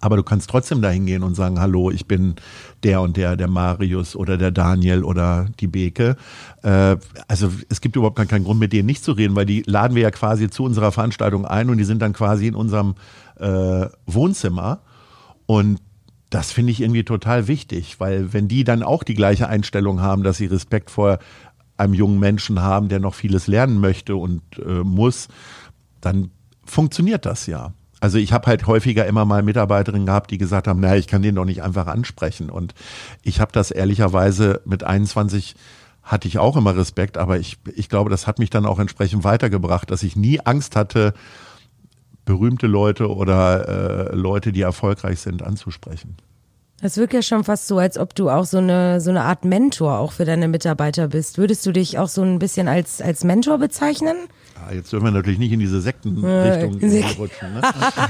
Aber 0.00 0.16
du 0.16 0.22
kannst 0.22 0.50
trotzdem 0.50 0.82
dahin 0.82 1.06
gehen 1.06 1.22
und 1.22 1.34
sagen, 1.34 1.58
hallo, 1.58 1.90
ich 1.90 2.06
bin 2.06 2.34
der 2.82 3.00
und 3.00 3.16
der, 3.16 3.36
der 3.36 3.48
Marius 3.48 4.14
oder 4.14 4.36
der 4.36 4.50
Daniel 4.50 5.02
oder 5.02 5.46
die 5.60 5.66
Beke. 5.66 6.16
Äh, 6.62 6.96
also 7.26 7.50
es 7.70 7.80
gibt 7.80 7.96
überhaupt 7.96 8.16
keinen 8.28 8.44
Grund, 8.44 8.60
mit 8.60 8.74
denen 8.74 8.84
nicht 8.84 9.02
zu 9.02 9.12
reden, 9.12 9.34
weil 9.34 9.46
die 9.46 9.62
laden 9.64 9.94
wir 9.94 10.02
ja 10.02 10.10
quasi 10.10 10.50
zu 10.50 10.62
unserer 10.62 10.92
Veranstaltung 10.92 11.46
ein 11.46 11.70
und 11.70 11.78
die 11.78 11.84
sind 11.84 12.02
dann 12.02 12.12
quasi 12.12 12.46
in 12.46 12.54
unserem 12.54 12.96
äh, 13.40 13.86
Wohnzimmer. 14.04 14.80
Und 15.46 15.80
das 16.28 16.52
finde 16.52 16.72
ich 16.72 16.82
irgendwie 16.82 17.04
total 17.04 17.48
wichtig, 17.48 17.98
weil 17.98 18.32
wenn 18.34 18.46
die 18.46 18.64
dann 18.64 18.82
auch 18.82 19.04
die 19.04 19.14
gleiche 19.14 19.48
Einstellung 19.48 20.02
haben, 20.02 20.22
dass 20.22 20.36
sie 20.36 20.46
Respekt 20.46 20.90
vor 20.90 21.18
einem 21.76 21.94
jungen 21.94 22.18
Menschen 22.18 22.60
haben, 22.60 22.88
der 22.88 23.00
noch 23.00 23.14
vieles 23.14 23.46
lernen 23.46 23.80
möchte 23.80 24.16
und 24.16 24.42
äh, 24.58 24.84
muss, 24.84 25.28
dann 26.00 26.30
funktioniert 26.64 27.26
das 27.26 27.46
ja. 27.46 27.72
Also 28.00 28.18
ich 28.18 28.32
habe 28.32 28.46
halt 28.48 28.66
häufiger 28.66 29.06
immer 29.06 29.24
mal 29.24 29.42
Mitarbeiterinnen 29.42 30.06
gehabt, 30.06 30.30
die 30.30 30.38
gesagt 30.38 30.68
haben, 30.68 30.80
naja, 30.80 30.96
ich 30.96 31.06
kann 31.06 31.22
den 31.22 31.36
doch 31.36 31.46
nicht 31.46 31.62
einfach 31.62 31.86
ansprechen. 31.86 32.50
Und 32.50 32.74
ich 33.22 33.40
habe 33.40 33.52
das 33.52 33.70
ehrlicherweise 33.70 34.60
mit 34.66 34.84
21 34.84 35.54
hatte 36.02 36.28
ich 36.28 36.38
auch 36.38 36.56
immer 36.56 36.76
Respekt, 36.76 37.16
aber 37.16 37.38
ich, 37.38 37.56
ich 37.74 37.88
glaube, 37.88 38.10
das 38.10 38.26
hat 38.26 38.38
mich 38.38 38.50
dann 38.50 38.66
auch 38.66 38.78
entsprechend 38.78 39.24
weitergebracht, 39.24 39.90
dass 39.90 40.02
ich 40.02 40.16
nie 40.16 40.38
Angst 40.38 40.76
hatte, 40.76 41.14
berühmte 42.26 42.66
Leute 42.66 43.08
oder 43.10 44.10
äh, 44.10 44.14
Leute, 44.14 44.52
die 44.52 44.60
erfolgreich 44.60 45.20
sind, 45.20 45.42
anzusprechen. 45.42 46.16
Das 46.80 46.96
wirkt 46.96 47.14
ja 47.14 47.22
schon 47.22 47.44
fast 47.44 47.66
so, 47.66 47.78
als 47.78 47.98
ob 47.98 48.14
du 48.14 48.28
auch 48.28 48.44
so 48.44 48.58
eine, 48.58 49.00
so 49.00 49.10
eine 49.10 49.22
Art 49.22 49.44
Mentor 49.44 49.98
auch 49.98 50.12
für 50.12 50.24
deine 50.24 50.48
Mitarbeiter 50.48 51.08
bist. 51.08 51.38
Würdest 51.38 51.64
du 51.64 51.72
dich 51.72 51.98
auch 51.98 52.08
so 52.08 52.22
ein 52.22 52.38
bisschen 52.38 52.68
als, 52.68 53.00
als 53.00 53.24
Mentor 53.24 53.58
bezeichnen? 53.58 54.16
Ja, 54.54 54.74
jetzt 54.74 54.92
dürfen 54.92 55.04
wir 55.04 55.10
natürlich 55.10 55.38
nicht 55.38 55.52
in 55.52 55.60
diese 55.60 55.80
Sektenrichtung 55.80 56.74
rutschen. 57.18 57.54
Ne? 57.54 57.62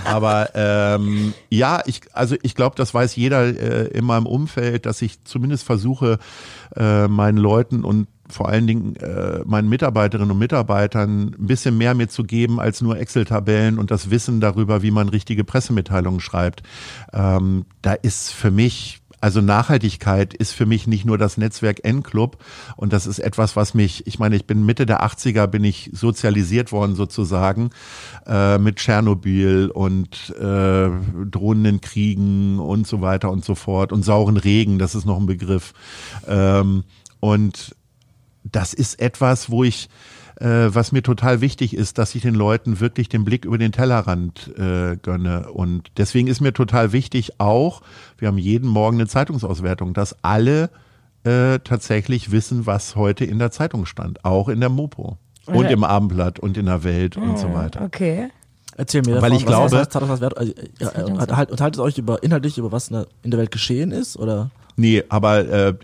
Aber 0.05 0.51
ähm, 0.55 1.35
ja, 1.51 1.83
ich, 1.87 2.03
also 2.13 2.37
ich 2.43 2.55
glaube, 2.55 2.77
das 2.77 2.93
weiß 2.93 3.17
jeder 3.17 3.45
äh, 3.45 3.87
in 3.89 4.05
meinem 4.05 4.27
Umfeld, 4.27 4.87
dass 4.87 5.03
ich 5.03 5.23
zumindest 5.25 5.65
versuche, 5.65 6.19
äh, 6.77 7.09
meinen 7.09 7.39
Leuten 7.39 7.85
und 7.85 8.09
vor 8.29 8.49
allen 8.49 8.67
Dingen 8.67 8.97
äh, 8.97 9.41
meinen 9.45 9.69
Mitarbeiterinnen 9.69 10.31
und 10.31 10.39
Mitarbeitern 10.39 11.35
ein 11.39 11.47
bisschen 11.47 11.77
mehr 11.77 11.95
mitzugeben 11.95 12.59
als 12.59 12.81
nur 12.81 12.99
Excel-Tabellen 12.99 13.79
und 13.79 13.91
das 13.91 14.11
Wissen 14.11 14.41
darüber, 14.41 14.83
wie 14.83 14.91
man 14.91 15.09
richtige 15.09 15.45
Pressemitteilungen 15.45 16.21
schreibt. 16.21 16.63
Ähm, 17.13 17.67
da 17.83 17.93
ist 17.93 18.33
für 18.33 18.51
mich 18.51 19.01
also 19.25 19.41
Nachhaltigkeit 19.41 20.35
ist 20.35 20.53
für 20.53 20.67
mich 20.67 20.87
nicht 20.87 21.07
nur 21.07 21.17
das 21.17 21.39
Netzwerk 21.39 21.83
N-Club 21.83 22.37
und 22.77 22.93
das 22.93 23.07
ist 23.07 23.21
etwas, 23.21 23.57
was 23.57 23.73
mich, 23.73 24.07
ich 24.07 24.19
meine, 24.19 24.37
ich 24.37 24.47
bin 24.47 24.67
Mitte 24.67 24.85
der 24.85 25.03
80er, 25.03 25.47
bin 25.47 25.65
ich 25.65 25.89
sozialisiert 25.95 26.73
worden 26.73 26.95
sozusagen 26.95 27.71
äh, 28.27 28.59
mit 28.59 28.77
Tschernobyl 28.77 29.71
und 29.71 30.29
äh, 30.39 30.91
drohenden 31.31 31.81
Kriegen 31.81 32.59
und 32.59 32.87
so 32.87 33.01
weiter 33.01 33.31
und 33.31 33.47
so 33.47 33.55
fort 33.55 33.93
und 33.93 34.03
sauren 34.03 34.37
Regen, 34.37 34.79
das 34.79 34.95
ist 34.95 35.07
noch 35.07 35.19
ein 35.19 35.25
Begriff. 35.25 35.73
Ähm, 36.29 36.85
und 37.21 37.75
das 38.43 38.75
ist 38.75 39.01
etwas, 39.01 39.49
wo 39.49 39.65
ich 39.65 39.89
äh, 40.37 40.69
was 40.69 40.93
mir 40.93 41.03
total 41.03 41.41
wichtig 41.41 41.75
ist, 41.75 41.99
dass 41.99 42.15
ich 42.15 42.23
den 42.23 42.35
Leuten 42.35 42.81
wirklich 42.81 43.09
den 43.09 43.25
Blick 43.25 43.45
über 43.45 43.59
den 43.59 43.73
Tellerrand 43.73 44.51
äh, 44.57 44.97
gönne. 44.97 45.51
Und 45.53 45.91
deswegen 45.97 46.29
ist 46.29 46.41
mir 46.41 46.53
total 46.53 46.93
wichtig 46.93 47.41
auch, 47.41 47.83
wir 48.19 48.29
haben 48.29 48.39
jeden 48.39 48.69
Morgen 48.69 48.97
eine 48.99 49.07
Zeitungsauswertung, 49.07 49.95
dass 49.95 50.17
alle 50.23 50.71
äh, 51.25 51.59
tatsächlich 51.61 52.33
wissen, 52.33 52.67
was 52.67 52.97
heute 52.97 53.25
in 53.25 53.39
der 53.39 53.51
Zeitung 53.51 53.87
stand, 53.87 54.25
auch 54.25 54.49
in 54.49 54.61
der 54.61 54.69
Mopo 54.69 55.19
und 55.47 55.71
im 55.71 55.85
Abendblatt 55.85 56.39
und 56.39 56.57
in 56.57 56.67
der 56.67 56.85
Welt 56.85 57.17
und 57.17 57.39
so 57.39 57.53
weiter. 57.55 57.83
Okay. 57.83 58.31
Erzähl 58.77 59.03
mir, 59.03 59.23
weil 59.23 59.31
davon, 59.31 59.37
ich 59.37 59.47
glaube, 59.47 59.77
heißt, 59.77 59.93
Zeitungswert, 59.93 60.37
also, 60.37 60.53
ja, 60.81 61.37
halt, 61.37 61.51
unterhaltet 61.51 61.81
euch 61.81 61.97
über 61.97 62.23
inhaltlich 62.25 62.59
über 62.59 62.73
was 62.73 62.89
in 62.89 63.31
der 63.31 63.39
Welt 63.39 63.53
geschehen 63.53 63.93
ist 63.93 64.17
oder? 64.17 64.51
Nee, 64.77 65.05
aber 65.09 65.49
äh, 65.49 65.75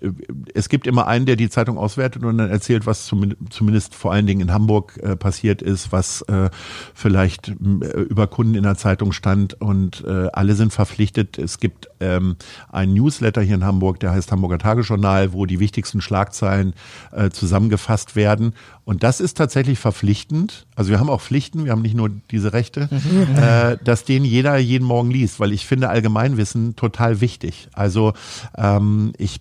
es 0.55 0.69
gibt 0.69 0.87
immer 0.87 1.07
einen, 1.07 1.27
der 1.27 1.37
die 1.37 1.49
Zeitung 1.49 1.79
auswertet 1.79 2.25
und 2.25 2.39
dann 2.39 2.51
erzählt, 2.51 2.87
was 2.87 3.07
zum, 3.07 3.35
zumindest 3.49 3.95
vor 3.95 4.13
allen 4.13 4.27
Dingen 4.27 4.41
in 4.41 4.53
Hamburg 4.53 4.99
äh, 5.03 5.17
passiert 5.17 5.63
ist, 5.63 5.93
was 5.93 6.23
äh, 6.23 6.51
vielleicht 6.95 7.49
äh, 7.49 7.53
über 7.53 8.27
Kunden 8.27 8.55
in 8.55 8.65
der 8.65 8.77
Zeitung 8.77 9.13
stand 9.13 9.61
und 9.61 10.05
äh, 10.05 10.29
alle 10.33 10.55
sind 10.55 10.73
verpflichtet. 10.73 11.39
Es 11.39 11.61
gibt 11.61 11.90
ähm, 12.01 12.37
einen 12.71 12.95
Newsletter 12.95 13.43
hier 13.43 13.55
in 13.55 13.65
Hamburg, 13.65 14.01
der 14.01 14.13
heißt 14.13 14.33
Hamburger 14.33 14.59
Tagesjournal, 14.59 15.33
wo 15.33 15.47
die 15.47 15.61
wichtigsten 15.61 16.01
Schlagzeilen 16.01 16.75
äh, 17.13 17.31
zusammengefasst 17.31 18.17
werden 18.17 18.55
und 18.91 19.05
das 19.05 19.21
ist 19.21 19.37
tatsächlich 19.37 19.79
verpflichtend. 19.79 20.67
Also 20.75 20.91
wir 20.91 20.99
haben 20.99 21.11
auch 21.11 21.21
Pflichten, 21.21 21.65
wir 21.65 21.71
haben 21.71 21.83
nicht 21.83 21.95
nur 21.95 22.09
diese 22.09 22.53
Rechte, 22.53 22.89
mhm. 22.91 23.37
äh, 23.37 23.77
dass 23.85 24.03
den 24.03 24.25
jeder 24.25 24.57
jeden 24.59 24.85
Morgen 24.85 25.13
liest, 25.13 25.39
weil 25.39 25.53
ich 25.53 25.65
finde 25.65 25.91
Allgemeinwissen 25.91 26.75
total 26.75 27.21
wichtig. 27.21 27.69
Also 27.73 28.15
ähm, 28.59 29.13
ich, 29.17 29.41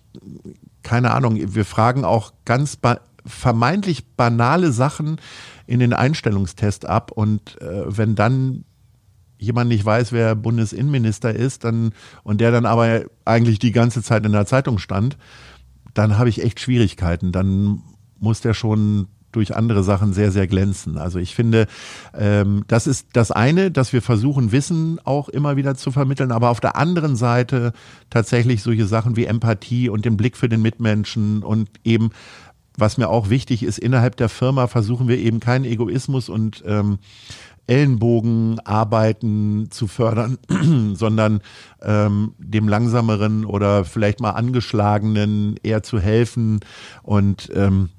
keine 0.84 1.10
Ahnung, 1.10 1.36
wir 1.52 1.64
fragen 1.64 2.04
auch 2.04 2.32
ganz 2.44 2.76
ba 2.76 3.00
vermeintlich 3.26 4.06
banale 4.16 4.70
Sachen 4.70 5.20
in 5.66 5.80
den 5.80 5.92
Einstellungstest 5.92 6.86
ab 6.86 7.10
und 7.10 7.60
äh, 7.60 7.84
wenn 7.86 8.14
dann 8.14 8.64
jemand 9.40 9.68
nicht 9.68 9.84
weiß, 9.84 10.12
wer 10.12 10.34
Bundesinnenminister 10.34 11.34
ist, 11.34 11.64
dann 11.64 11.92
und 12.22 12.40
der 12.40 12.50
dann 12.50 12.66
aber 12.66 13.02
eigentlich 13.24 13.58
die 13.58 13.72
ganze 13.72 14.02
Zeit 14.02 14.24
in 14.24 14.32
der 14.32 14.46
Zeitung 14.46 14.78
stand, 14.78 15.16
dann 15.94 16.18
habe 16.18 16.28
ich 16.28 16.42
echt 16.42 16.60
Schwierigkeiten. 16.60 17.32
Dann 17.32 17.82
muss 18.18 18.40
der 18.40 18.54
schon 18.54 19.08
durch 19.32 19.56
andere 19.56 19.82
Sachen 19.82 20.12
sehr, 20.12 20.32
sehr 20.32 20.46
glänzen. 20.46 20.98
Also 20.98 21.18
ich 21.18 21.34
finde, 21.34 21.66
ähm, 22.14 22.64
das 22.66 22.86
ist 22.86 23.08
das 23.12 23.30
eine, 23.30 23.70
dass 23.70 23.92
wir 23.92 24.02
versuchen, 24.02 24.52
Wissen 24.52 24.98
auch 25.04 25.28
immer 25.28 25.56
wieder 25.56 25.76
zu 25.76 25.92
vermitteln, 25.92 26.32
aber 26.32 26.50
auf 26.50 26.60
der 26.60 26.76
anderen 26.76 27.16
Seite 27.16 27.72
tatsächlich 28.10 28.62
solche 28.62 28.86
Sachen 28.86 29.16
wie 29.16 29.26
Empathie 29.26 29.88
und 29.88 30.04
den 30.04 30.16
Blick 30.16 30.36
für 30.36 30.48
den 30.48 30.62
Mitmenschen 30.62 31.42
und 31.42 31.68
eben 31.84 32.10
was 32.76 32.96
mir 32.96 33.08
auch 33.08 33.28
wichtig 33.28 33.62
ist, 33.62 33.78
innerhalb 33.78 34.16
der 34.16 34.28
Firma 34.28 34.66
versuchen 34.66 35.06
wir 35.06 35.18
eben 35.18 35.38
keinen 35.38 35.64
Egoismus 35.64 36.28
und 36.28 36.62
ähm, 36.66 36.98
Ellenbogenarbeiten 37.70 39.70
zu 39.70 39.86
fördern, 39.86 40.38
sondern 40.94 41.40
ähm, 41.80 42.34
dem 42.38 42.68
langsameren 42.68 43.44
oder 43.44 43.84
vielleicht 43.84 44.20
mal 44.20 44.32
angeschlagenen 44.32 45.56
eher 45.62 45.84
zu 45.84 46.00
helfen 46.00 46.60
und 47.02 47.48
ähm, 47.54 47.90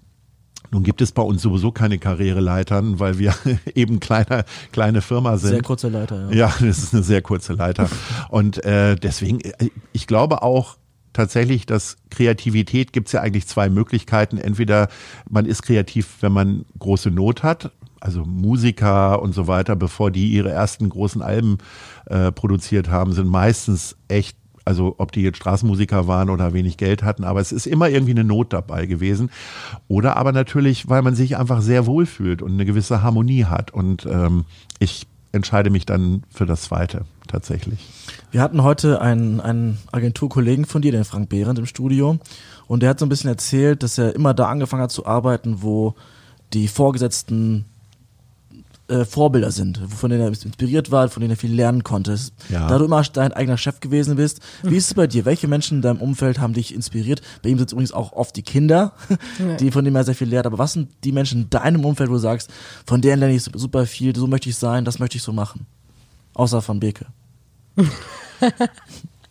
nun 0.73 0.83
gibt 0.83 1.01
es 1.01 1.11
bei 1.11 1.21
uns 1.21 1.41
sowieso 1.41 1.71
keine 1.71 1.99
Karriereleitern, 1.99 2.99
weil 2.99 3.19
wir 3.19 3.33
eben 3.75 3.99
kleine, 3.99 4.45
kleine 4.71 5.01
Firma 5.01 5.37
sind. 5.37 5.51
Sehr 5.51 5.61
kurze 5.61 5.89
Leiter, 5.89 6.29
ja. 6.29 6.47
Ja, 6.47 6.53
das 6.59 6.77
ist 6.77 6.93
eine 6.93 7.03
sehr 7.03 7.21
kurze 7.21 7.53
Leiter. 7.53 7.89
Und 8.29 8.63
äh, 8.63 8.95
deswegen, 8.95 9.41
äh, 9.41 9.69
ich 9.91 10.07
glaube 10.07 10.43
auch, 10.43 10.77
tatsächlich, 11.11 11.65
dass 11.65 11.97
Kreativität 12.09 12.93
gibt 12.93 13.07
es 13.07 13.11
ja 13.11 13.21
eigentlich 13.21 13.47
zwei 13.47 13.69
Möglichkeiten. 13.69 14.37
Entweder 14.37 14.87
man 15.29 15.45
ist 15.45 15.63
kreativ, 15.63 16.17
wenn 16.21 16.31
man 16.31 16.65
große 16.79 17.11
Not 17.11 17.43
hat, 17.43 17.71
also 18.01 18.25
Musiker 18.25 19.21
und 19.21 19.33
so 19.33 19.47
weiter, 19.47 19.75
bevor 19.75 20.11
die 20.11 20.31
ihre 20.31 20.51
ersten 20.51 20.89
großen 20.89 21.21
Alben 21.21 21.59
äh, 22.07 22.31
produziert 22.31 22.89
haben, 22.89 23.13
sind 23.13 23.27
meistens 23.27 23.95
echt 24.07 24.35
also 24.65 24.95
ob 24.99 25.11
die 25.11 25.21
jetzt 25.21 25.37
Straßenmusiker 25.37 26.07
waren 26.07 26.29
oder 26.29 26.53
wenig 26.53 26.77
Geld 26.77 27.03
hatten, 27.03 27.23
aber 27.23 27.39
es 27.39 27.51
ist 27.51 27.65
immer 27.65 27.89
irgendwie 27.89 28.11
eine 28.11 28.23
Not 28.23 28.53
dabei 28.53 28.85
gewesen. 28.85 29.31
Oder 29.87 30.17
aber 30.17 30.31
natürlich, 30.31 30.87
weil 30.87 31.01
man 31.01 31.15
sich 31.15 31.35
einfach 31.35 31.61
sehr 31.61 31.87
wohl 31.87 32.05
fühlt 32.05 32.41
und 32.41 32.51
eine 32.51 32.65
gewisse 32.65 33.01
Harmonie 33.01 33.45
hat. 33.45 33.71
Und 33.71 34.05
ähm, 34.05 34.45
ich 34.77 35.07
entscheide 35.31 35.69
mich 35.69 35.85
dann 35.85 36.23
für 36.29 36.45
das 36.45 36.63
Zweite 36.63 37.05
tatsächlich. 37.27 37.87
Wir 38.31 38.41
hatten 38.41 38.63
heute 38.63 39.01
einen, 39.01 39.39
einen 39.39 39.77
Agenturkollegen 39.91 40.65
von 40.65 40.81
dir, 40.81 40.91
den 40.91 41.05
Frank 41.05 41.29
Behrendt 41.29 41.59
im 41.59 41.65
Studio, 41.65 42.19
und 42.67 42.83
der 42.83 42.89
hat 42.89 42.99
so 42.99 43.05
ein 43.05 43.09
bisschen 43.09 43.29
erzählt, 43.29 43.83
dass 43.83 43.97
er 43.97 44.15
immer 44.15 44.33
da 44.33 44.47
angefangen 44.47 44.83
hat 44.83 44.91
zu 44.91 45.05
arbeiten, 45.05 45.61
wo 45.61 45.95
die 46.53 46.67
Vorgesetzten 46.67 47.65
äh, 48.91 49.05
Vorbilder 49.05 49.51
sind, 49.51 49.79
von 49.87 50.09
denen 50.09 50.21
er 50.21 50.27
inspiriert 50.27 50.91
war, 50.91 51.09
von 51.09 51.21
denen 51.21 51.31
er 51.31 51.37
viel 51.37 51.53
lernen 51.53 51.83
konnte. 51.83 52.17
Ja. 52.49 52.67
Da 52.67 52.77
du 52.77 52.85
immer 52.85 53.01
dein 53.03 53.31
eigener 53.31 53.57
Chef 53.57 53.79
gewesen 53.79 54.17
bist, 54.17 54.41
wie 54.63 54.75
ist 54.75 54.87
es 54.87 54.93
bei 54.93 55.07
dir? 55.07 55.25
Welche 55.25 55.47
Menschen 55.47 55.77
in 55.77 55.81
deinem 55.81 56.01
Umfeld 56.01 56.39
haben 56.39 56.53
dich 56.53 56.75
inspiriert? 56.75 57.21
Bei 57.41 57.49
ihm 57.49 57.57
sind 57.57 57.67
es 57.67 57.73
übrigens 57.73 57.93
auch 57.93 58.11
oft 58.13 58.35
die 58.35 58.43
Kinder, 58.43 58.93
die 59.59 59.71
von 59.71 59.85
denen 59.85 59.95
er 59.95 60.03
sehr 60.03 60.15
viel 60.15 60.27
lehrt. 60.27 60.45
Aber 60.45 60.57
was 60.57 60.73
sind 60.73 60.89
die 61.03 61.11
Menschen 61.11 61.43
in 61.43 61.49
deinem 61.49 61.85
Umfeld, 61.85 62.09
wo 62.09 62.13
du 62.13 62.19
sagst, 62.19 62.49
von 62.85 63.01
denen 63.01 63.19
lerne 63.19 63.35
ich 63.35 63.43
super 63.43 63.85
viel, 63.85 64.15
so 64.15 64.27
möchte 64.27 64.49
ich 64.49 64.57
sein, 64.57 64.83
das 64.85 64.99
möchte 64.99 65.17
ich 65.17 65.23
so 65.23 65.31
machen? 65.31 65.65
Außer 66.33 66.61
von 66.61 66.79
Beke. 66.79 67.05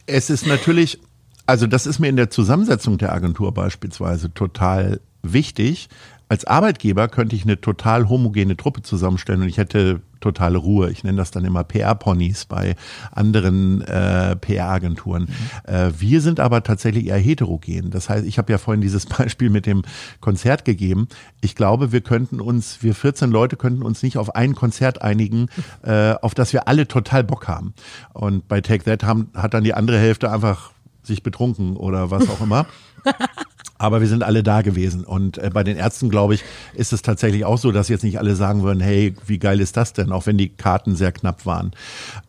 Es 0.06 0.28
ist 0.28 0.46
natürlich, 0.46 0.98
also 1.46 1.66
das 1.66 1.86
ist 1.86 2.00
mir 2.00 2.08
in 2.08 2.16
der 2.16 2.30
Zusammensetzung 2.30 2.98
der 2.98 3.12
Agentur 3.12 3.54
beispielsweise 3.54 4.32
total 4.34 5.00
wichtig. 5.22 5.88
Als 6.30 6.44
Arbeitgeber 6.44 7.08
könnte 7.08 7.34
ich 7.34 7.42
eine 7.42 7.60
total 7.60 8.08
homogene 8.08 8.56
Truppe 8.56 8.82
zusammenstellen 8.82 9.42
und 9.42 9.48
ich 9.48 9.58
hätte 9.58 10.00
totale 10.20 10.58
Ruhe. 10.58 10.88
Ich 10.92 11.02
nenne 11.02 11.18
das 11.18 11.32
dann 11.32 11.44
immer 11.44 11.64
PR-Ponys 11.64 12.44
bei 12.44 12.76
anderen 13.10 13.82
äh, 13.82 14.36
PR-Agenturen. 14.36 15.22
Mhm. 15.24 15.74
Äh, 15.74 16.00
wir 16.00 16.20
sind 16.20 16.38
aber 16.38 16.62
tatsächlich 16.62 17.06
eher 17.06 17.18
heterogen. 17.18 17.90
Das 17.90 18.08
heißt, 18.08 18.24
ich 18.24 18.38
habe 18.38 18.52
ja 18.52 18.58
vorhin 18.58 18.80
dieses 18.80 19.06
Beispiel 19.18 19.50
mit 19.50 19.66
dem 19.66 19.82
Konzert 20.20 20.64
gegeben. 20.64 21.08
Ich 21.40 21.56
glaube, 21.56 21.90
wir 21.90 22.00
könnten 22.00 22.40
uns, 22.40 22.80
wir 22.80 22.94
14 22.94 23.32
Leute 23.32 23.56
könnten 23.56 23.82
uns 23.82 24.04
nicht 24.04 24.16
auf 24.16 24.36
ein 24.36 24.54
Konzert 24.54 25.02
einigen, 25.02 25.48
äh, 25.82 26.12
auf 26.12 26.34
das 26.34 26.52
wir 26.52 26.68
alle 26.68 26.86
total 26.86 27.24
Bock 27.24 27.48
haben. 27.48 27.74
Und 28.12 28.46
bei 28.46 28.60
Take 28.60 28.84
That 28.84 29.02
haben, 29.02 29.30
hat 29.34 29.52
dann 29.52 29.64
die 29.64 29.74
andere 29.74 29.98
Hälfte 29.98 30.30
einfach 30.30 30.70
sich 31.02 31.24
betrunken 31.24 31.76
oder 31.76 32.12
was 32.12 32.28
auch 32.28 32.40
immer. 32.40 32.66
Aber 33.80 34.02
wir 34.02 34.08
sind 34.08 34.22
alle 34.22 34.42
da 34.42 34.60
gewesen. 34.60 35.04
Und 35.04 35.38
äh, 35.38 35.48
bei 35.50 35.64
den 35.64 35.78
Ärzten, 35.78 36.10
glaube 36.10 36.34
ich, 36.34 36.44
ist 36.74 36.92
es 36.92 37.00
tatsächlich 37.00 37.46
auch 37.46 37.56
so, 37.56 37.72
dass 37.72 37.88
jetzt 37.88 38.04
nicht 38.04 38.18
alle 38.18 38.36
sagen 38.36 38.62
würden, 38.62 38.80
hey, 38.80 39.14
wie 39.26 39.38
geil 39.38 39.58
ist 39.58 39.74
das 39.78 39.94
denn, 39.94 40.12
auch 40.12 40.26
wenn 40.26 40.36
die 40.36 40.50
Karten 40.50 40.96
sehr 40.96 41.12
knapp 41.12 41.46
waren. 41.46 41.70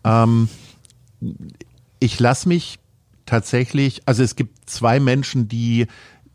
Ähm, 0.06 0.48
ich 2.00 2.18
lasse 2.22 2.48
mich 2.48 2.80
tatsächlich, 3.26 4.02
also 4.06 4.24
es 4.24 4.38
gibt 4.38 4.70
zwei 4.70 5.02
Menschen, 5.02 5.50
die 5.50 5.88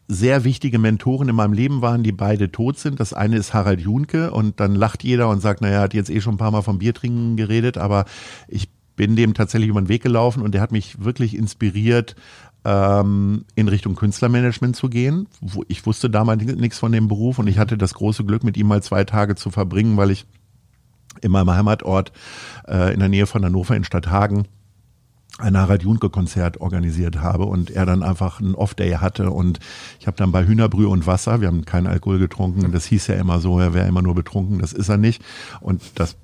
sehr 0.06 0.44
wichtige 0.44 0.78
Mentoren 0.78 1.30
in 1.30 1.34
meinem 1.34 1.54
Leben 1.54 1.80
waren, 1.80 2.02
die 2.02 2.12
beide 2.12 2.52
tot 2.52 2.78
sind. 2.78 3.00
Das 3.00 3.14
eine 3.14 3.38
ist 3.38 3.54
Harald 3.54 3.80
Junke 3.80 4.32
und 4.32 4.60
dann 4.60 4.74
lacht 4.74 5.02
jeder 5.02 5.30
und 5.30 5.40
sagt, 5.40 5.62
naja, 5.62 5.80
hat 5.80 5.94
jetzt 5.94 6.10
eh 6.10 6.20
schon 6.20 6.34
ein 6.34 6.38
paar 6.38 6.50
Mal 6.50 6.60
vom 6.60 6.78
Biertrinken 6.78 7.38
geredet, 7.38 7.78
aber 7.78 8.04
ich 8.48 8.68
bin 8.96 9.16
dem 9.16 9.32
tatsächlich 9.32 9.70
über 9.70 9.80
den 9.80 9.88
Weg 9.88 10.02
gelaufen 10.02 10.42
und 10.42 10.52
der 10.52 10.60
hat 10.60 10.72
mich 10.72 11.02
wirklich 11.02 11.36
inspiriert, 11.36 12.16
ähm, 12.66 13.44
in 13.54 13.68
Richtung 13.68 13.94
Künstlermanagement 13.94 14.74
zu 14.74 14.88
gehen. 14.88 15.28
Ich 15.68 15.86
wusste 15.86 16.10
damals 16.10 16.42
nichts 16.42 16.80
von 16.80 16.90
dem 16.90 17.06
Beruf 17.06 17.38
und 17.38 17.46
ich 17.46 17.58
hatte 17.58 17.78
das 17.78 17.94
große 17.94 18.24
Glück, 18.24 18.42
mit 18.42 18.56
ihm 18.56 18.66
mal 18.66 18.82
zwei 18.82 19.04
Tage 19.04 19.36
zu 19.36 19.52
verbringen, 19.52 19.96
weil 19.96 20.10
ich 20.10 20.26
in 21.22 21.30
meinem 21.30 21.50
Heimatort 21.50 22.10
äh, 22.66 22.92
in 22.92 22.98
der 22.98 23.08
Nähe 23.08 23.26
von 23.26 23.44
Hannover 23.44 23.76
in 23.76 23.84
Stadthagen 23.84 24.48
ein 25.38 25.56
Harald 25.56 25.84
Junke 25.84 26.10
Konzert 26.10 26.60
organisiert 26.60 27.20
habe 27.20 27.44
und 27.44 27.70
er 27.70 27.86
dann 27.86 28.02
einfach 28.02 28.40
einen 28.40 28.54
Off-Day 28.54 28.92
hatte 28.94 29.30
und 29.30 29.60
ich 30.00 30.08
habe 30.08 30.16
dann 30.16 30.32
bei 30.32 30.44
Hühnerbrühe 30.44 30.88
und 30.88 31.06
Wasser, 31.06 31.40
wir 31.40 31.48
haben 31.48 31.64
keinen 31.64 31.86
Alkohol 31.86 32.18
getrunken, 32.18 32.72
das 32.72 32.86
hieß 32.86 33.06
ja 33.08 33.14
immer 33.16 33.38
so, 33.38 33.60
er 33.60 33.74
wäre 33.74 33.86
immer 33.86 34.02
nur 34.02 34.14
betrunken, 34.14 34.58
das 34.58 34.72
ist 34.72 34.88
er 34.88 34.96
nicht 34.96 35.22
und 35.60 35.82
das 35.94 36.16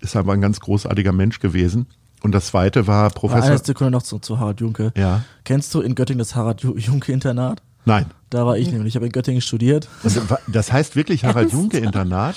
ist 0.00 0.16
aber 0.16 0.32
ein 0.32 0.40
ganz 0.40 0.60
großartiger 0.60 1.12
Mensch 1.12 1.40
gewesen 1.40 1.86
und 2.22 2.32
das 2.32 2.46
zweite 2.48 2.86
war 2.86 3.10
Professor. 3.10 3.50
Eine 3.50 3.58
Sekunde 3.58 3.90
noch 3.90 4.02
zu, 4.02 4.18
zu 4.18 4.38
Harald 4.38 4.60
Junke. 4.60 4.92
Ja. 4.96 5.22
Kennst 5.44 5.74
du 5.74 5.80
in 5.80 5.94
Göttingen 5.94 6.18
das 6.18 6.34
Harald 6.34 6.62
Junke 6.62 7.12
Internat? 7.12 7.62
Nein. 7.84 8.06
Da 8.30 8.44
war 8.44 8.58
ich 8.58 8.70
nämlich. 8.70 8.88
Ich 8.92 8.96
habe 8.96 9.06
in 9.06 9.12
Göttingen 9.12 9.40
studiert. 9.40 9.88
Also, 10.04 10.20
das 10.46 10.72
heißt 10.72 10.96
wirklich 10.96 11.24
Harald 11.24 11.52
Junke 11.52 11.78
Internat? 11.78 12.36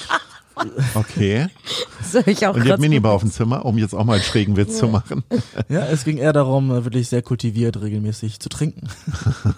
Okay. 0.93 1.47
Soll 2.11 2.23
ich 2.27 2.45
auch 2.45 2.53
Und 2.53 2.61
hat 2.61 2.67
grad- 2.67 2.79
Minibar 2.79 3.13
auf 3.13 3.21
dem 3.21 3.31
Zimmer, 3.31 3.65
um 3.65 3.77
jetzt 3.77 3.95
auch 3.95 4.03
mal 4.03 4.15
einen 4.15 4.23
schrägen 4.23 4.57
Witz 4.57 4.77
zu 4.77 4.87
machen. 4.87 5.23
Ja, 5.69 5.85
es 5.87 6.03
ging 6.03 6.17
eher 6.17 6.33
darum, 6.33 6.69
äh, 6.71 6.83
wirklich 6.83 7.07
sehr 7.07 7.21
kultiviert 7.21 7.81
regelmäßig 7.81 8.39
zu 8.39 8.49
trinken. 8.49 8.87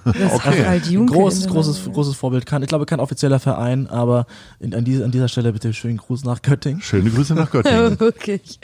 Das 0.06 0.34
Okay. 0.34 0.80
Junke 0.90 1.14
großes, 1.14 1.48
großes, 1.48 1.82
großes 1.92 2.16
Vorbild. 2.16 2.46
Ich 2.52 2.68
glaube, 2.68 2.86
kein 2.86 3.00
offizieller 3.00 3.40
Verein, 3.40 3.88
aber 3.90 4.28
in, 4.60 4.74
an, 4.76 4.86
dieser, 4.86 5.06
an 5.06 5.12
dieser 5.12 5.28
Stelle 5.28 5.52
bitte 5.54 5.74
schönen 5.74 5.98
Gruß 5.98 6.24
nach 6.26 6.42
Göttingen. 6.42 6.82
Schöne 6.82 7.10
Grüße 7.10 7.34
nach 7.34 7.50
Göttingen. 7.52 8.00
Wirklich. 8.00 8.60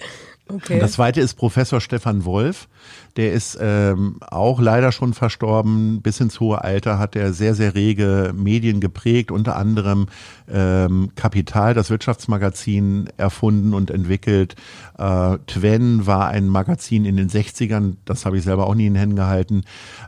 Okay. 0.50 0.76
Und 0.76 0.80
das 0.80 0.94
zweite 0.94 1.22
ist 1.22 1.36
Professor 1.36 1.80
Stefan 1.80 2.26
Wolf. 2.26 2.68
Der 3.18 3.34
ist 3.34 3.58
ähm, 3.60 4.18
auch 4.30 4.60
leider 4.60 4.92
schon 4.92 5.14
verstorben. 5.14 6.02
Bis 6.02 6.20
ins 6.20 6.40
hohe 6.40 6.64
Alter 6.64 7.00
hat 7.00 7.16
er 7.16 7.34
sehr, 7.34 7.56
sehr 7.56 7.76
rege 7.76 8.34
Medien 8.36 8.80
geprägt, 8.80 9.32
unter 9.32 9.56
anderem 9.56 10.08
ähm, 10.52 11.12
Kapital, 11.16 11.74
das 11.74 11.90
Wirtschaftsmagazin, 11.90 13.10
erfunden 13.18 13.74
und 13.74 13.92
entwickelt. 13.92 14.56
Äh, 14.98 15.38
Twen 15.48 16.06
war 16.06 16.30
ein 16.30 16.48
Magazin 16.48 17.06
in 17.06 17.18
den 17.18 17.30
60ern, 17.30 17.96
das 18.06 18.26
habe 18.26 18.38
ich 18.38 18.44
selber 18.44 18.68
auch 18.68 18.76
nie 18.76 18.88
in 18.88 18.94
den 18.94 19.00
Händen 19.00 19.16
gehalten, 19.16 19.64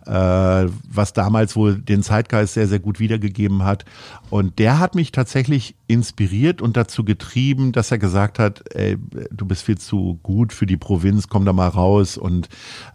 äh, 0.05 0.11
was 0.11 1.13
damals 1.13 1.55
wohl 1.55 1.75
den 1.75 2.03
Zeitgeist 2.03 2.53
sehr, 2.53 2.67
sehr 2.67 2.79
gut 2.79 2.99
wiedergegeben 2.99 3.63
hat. 3.63 3.85
Und 4.29 4.59
der 4.59 4.79
hat 4.79 4.95
mich 4.95 5.11
tatsächlich 5.11 5.75
inspiriert 5.87 6.61
und 6.61 6.77
dazu 6.77 7.03
getrieben, 7.03 7.71
dass 7.71 7.91
er 7.91 7.97
gesagt 7.97 8.39
hat, 8.39 8.63
ey, 8.73 8.97
du 9.31 9.45
bist 9.45 9.63
viel 9.63 9.77
zu 9.77 10.19
gut 10.23 10.53
für 10.53 10.65
die 10.65 10.77
Provinz, 10.77 11.27
komm 11.27 11.45
da 11.45 11.53
mal 11.53 11.67
raus 11.67 12.17
und 12.17 12.49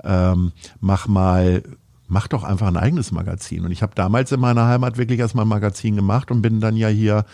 ähm, 0.05 0.53
mach 0.81 1.09
mal 1.09 1.63
mach 2.09 2.29
doch 2.29 2.45
einfach 2.45 2.69
ein 2.69 2.77
eigenes 2.77 3.13
Magazin. 3.13 3.65
Und 3.65 3.73
ich 3.73 3.83
habe 3.83 3.93
damals 3.95 4.33
in 4.33 4.41
meiner 4.41 4.67
Heimat 4.67 4.99
wirklich 4.99 5.19
erstmal 5.19 5.45
ein 5.45 5.49
Magazin 5.49 5.97
gemacht 5.97 6.31
und 6.31 6.43
bin 6.43 6.61
dann 6.61 6.77
ja 6.77 6.89
hier 6.89 7.25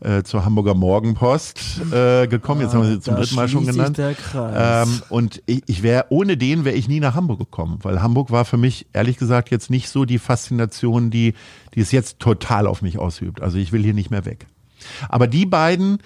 äh, 0.00 0.22
zur 0.22 0.44
Hamburger 0.44 0.74
Morgenpost 0.74 1.60
äh, 1.92 2.26
gekommen. 2.26 2.60
Jetzt 2.60 2.74
haben 2.74 2.82
wir 2.82 2.90
sie 2.90 3.00
zum 3.00 3.14
Da 3.14 3.20
dritten 3.20 3.34
Mal 3.34 3.48
schon 3.48 3.66
genannt. 3.66 3.98
der 3.98 4.14
Kreis. 4.14 4.88
Ähm, 4.88 5.02
und 5.08 5.42
ich, 5.46 5.62
ich 5.66 5.82
wäre, 5.82 6.06
ohne 6.10 6.36
den 6.36 6.64
wäre 6.64 6.76
ich 6.76 6.88
nie 6.88 7.00
nach 7.00 7.14
Hamburg 7.14 7.38
gekommen, 7.38 7.78
weil 7.82 8.02
Hamburg 8.02 8.30
war 8.30 8.44
für 8.44 8.56
mich, 8.56 8.86
ehrlich 8.92 9.16
gesagt, 9.16 9.50
jetzt 9.50 9.70
nicht 9.70 9.88
so 9.88 10.04
die 10.04 10.18
Faszination, 10.18 11.10
die, 11.10 11.34
die 11.74 11.80
es 11.80 11.92
jetzt 11.92 12.20
total 12.20 12.66
auf 12.66 12.82
mich 12.82 12.98
ausübt. 12.98 13.42
Also 13.42 13.58
ich 13.58 13.72
will 13.72 13.82
hier 13.82 13.94
nicht 13.94 14.10
mehr 14.10 14.24
weg. 14.24 14.46
Aber 15.08 15.26
die 15.26 15.46
beiden 15.46 15.98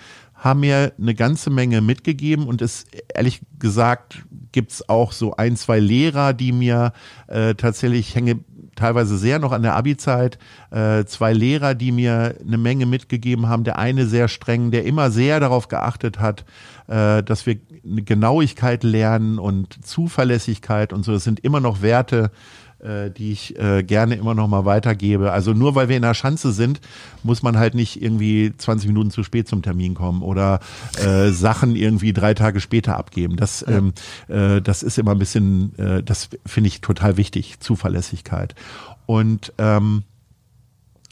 haben 0.44 0.60
mir 0.60 0.92
eine 0.98 1.14
ganze 1.14 1.48
Menge 1.48 1.80
mitgegeben 1.80 2.46
und 2.46 2.60
es 2.60 2.84
ehrlich 3.14 3.40
gesagt 3.58 4.24
gibt's 4.52 4.88
auch 4.88 5.12
so 5.12 5.34
ein, 5.36 5.56
zwei 5.56 5.80
Lehrer, 5.80 6.34
die 6.34 6.52
mir 6.52 6.92
äh, 7.28 7.54
tatsächlich 7.54 8.10
ich 8.10 8.14
hänge 8.14 8.40
teilweise 8.74 9.16
sehr 9.16 9.38
noch 9.38 9.52
an 9.52 9.62
der 9.62 9.74
Abi-Zeit, 9.74 10.38
äh, 10.70 11.04
zwei 11.04 11.32
Lehrer, 11.32 11.74
die 11.74 11.92
mir 11.92 12.36
eine 12.46 12.58
Menge 12.58 12.86
mitgegeben 12.86 13.48
haben. 13.48 13.64
Der 13.64 13.78
eine 13.78 14.06
sehr 14.06 14.28
streng, 14.28 14.70
der 14.70 14.84
immer 14.84 15.10
sehr 15.10 15.40
darauf 15.40 15.68
geachtet 15.68 16.20
hat, 16.20 16.44
äh, 16.88 17.22
dass 17.22 17.46
wir 17.46 17.56
Genauigkeit 17.84 18.82
lernen 18.82 19.38
und 19.38 19.84
Zuverlässigkeit 19.84 20.92
und 20.92 21.04
so. 21.04 21.12
Das 21.12 21.24
sind 21.24 21.40
immer 21.40 21.60
noch 21.60 21.82
Werte, 21.82 22.30
äh, 22.84 23.10
die 23.10 23.32
ich 23.32 23.58
äh, 23.58 23.82
gerne 23.82 24.14
immer 24.14 24.34
noch 24.34 24.48
mal 24.48 24.64
weitergebe. 24.64 25.32
Also 25.32 25.52
nur 25.52 25.74
weil 25.74 25.88
wir 25.88 25.96
in 25.96 26.02
der 26.02 26.14
Schanze 26.14 26.52
sind, 26.52 26.80
muss 27.22 27.42
man 27.42 27.58
halt 27.58 27.74
nicht 27.74 28.02
irgendwie 28.02 28.52
20 28.56 28.88
Minuten 28.88 29.10
zu 29.10 29.22
spät 29.22 29.48
zum 29.48 29.62
Termin 29.62 29.94
kommen 29.94 30.22
oder 30.22 30.60
äh, 31.02 31.30
Sachen 31.30 31.76
irgendwie 31.76 32.12
drei 32.12 32.34
Tage 32.34 32.60
später 32.60 32.96
abgeben. 32.96 33.36
Das, 33.36 33.64
ähm, 33.66 33.92
äh, 34.28 34.60
das 34.60 34.82
ist 34.82 34.98
immer 34.98 35.12
ein 35.12 35.18
bisschen, 35.18 35.76
äh, 35.78 36.02
das 36.02 36.28
finde 36.44 36.68
ich 36.68 36.80
total 36.80 37.16
wichtig, 37.16 37.60
Zuverlässigkeit. 37.60 38.54
Und 39.06 39.52
ähm, 39.58 40.04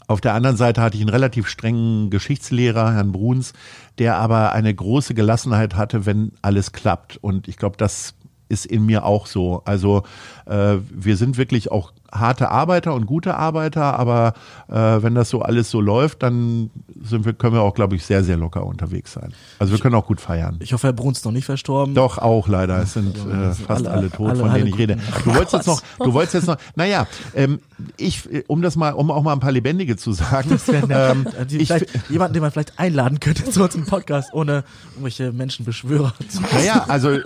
auf 0.07 0.21
der 0.21 0.33
anderen 0.33 0.57
Seite 0.57 0.81
hatte 0.81 0.97
ich 0.97 1.01
einen 1.01 1.09
relativ 1.09 1.47
strengen 1.47 2.09
Geschichtslehrer, 2.09 2.93
Herrn 2.93 3.11
Bruns, 3.11 3.53
der 3.97 4.17
aber 4.17 4.51
eine 4.51 4.73
große 4.73 5.13
Gelassenheit 5.13 5.75
hatte, 5.75 6.05
wenn 6.05 6.33
alles 6.41 6.71
klappt. 6.71 7.17
Und 7.17 7.47
ich 7.47 7.57
glaube, 7.57 7.77
das 7.77 8.13
ist 8.53 8.65
in 8.65 8.85
mir 8.85 9.03
auch 9.03 9.25
so. 9.25 9.61
Also 9.65 10.03
äh, 10.45 10.77
wir 10.89 11.17
sind 11.17 11.37
wirklich 11.37 11.71
auch 11.71 11.91
harte 12.13 12.49
Arbeiter 12.51 12.93
und 12.93 13.05
gute 13.05 13.35
Arbeiter, 13.35 13.97
aber 13.99 14.33
äh, 14.69 14.73
wenn 14.75 15.15
das 15.15 15.29
so 15.29 15.41
alles 15.41 15.69
so 15.71 15.81
läuft, 15.81 16.23
dann 16.23 16.69
sind 17.03 17.25
wir, 17.25 17.33
können 17.33 17.53
wir 17.55 17.61
auch, 17.61 17.73
glaube 17.73 17.95
ich, 17.95 18.05
sehr, 18.05 18.23
sehr 18.23 18.37
locker 18.37 18.65
unterwegs 18.65 19.13
sein. 19.13 19.33
Also 19.59 19.73
wir 19.73 19.79
können 19.79 19.95
auch 19.95 20.05
gut 20.07 20.21
feiern. 20.21 20.57
Ich 20.59 20.73
hoffe, 20.73 20.87
Herr 20.87 20.93
Bruns 20.93 21.19
ist 21.19 21.25
noch 21.25 21.31
nicht 21.31 21.45
verstorben. 21.45 21.95
Doch, 21.95 22.17
auch 22.19 22.47
leider. 22.47 22.81
Es 22.81 22.93
sind 22.93 23.15
äh, 23.17 23.51
fast 23.53 23.87
alle- 23.87 23.91
alle, 23.91 24.11
tot, 24.11 24.29
alle- 24.29 24.39
von 24.39 24.49
alle 24.49 24.59
denen 24.59 24.73
ich 24.73 24.77
rede. 24.77 24.97
Du 25.23 25.33
wolltest 25.33 25.53
jetzt 25.53 25.67
noch, 25.67 25.81
du 25.99 26.13
wolltest 26.13 26.33
jetzt 26.35 26.47
noch, 26.47 26.57
naja, 26.75 27.07
ähm, 27.35 27.59
ich, 27.97 28.27
um 28.47 28.61
das 28.61 28.75
mal, 28.75 28.91
um 28.91 29.09
auch 29.11 29.23
mal 29.23 29.33
ein 29.33 29.39
paar 29.39 29.51
Lebendige 29.51 29.97
zu 29.97 30.11
sagen, 30.13 30.59
ähm, 30.89 31.27
Äh, 31.37 31.55
ich, 31.55 31.69
jemanden, 32.09 32.33
den 32.33 32.41
man 32.41 32.51
vielleicht 32.51 32.77
einladen 32.79 33.19
könnte 33.19 33.43
zu 33.49 33.63
uns 33.63 33.75
im 33.75 33.85
Podcast, 33.85 34.33
ohne 34.33 34.63
irgendwelche 34.91 35.31
Menschenbeschwörer 35.31 36.13
zu 36.29 36.41
Naja, 36.53 36.85
also 36.87 37.17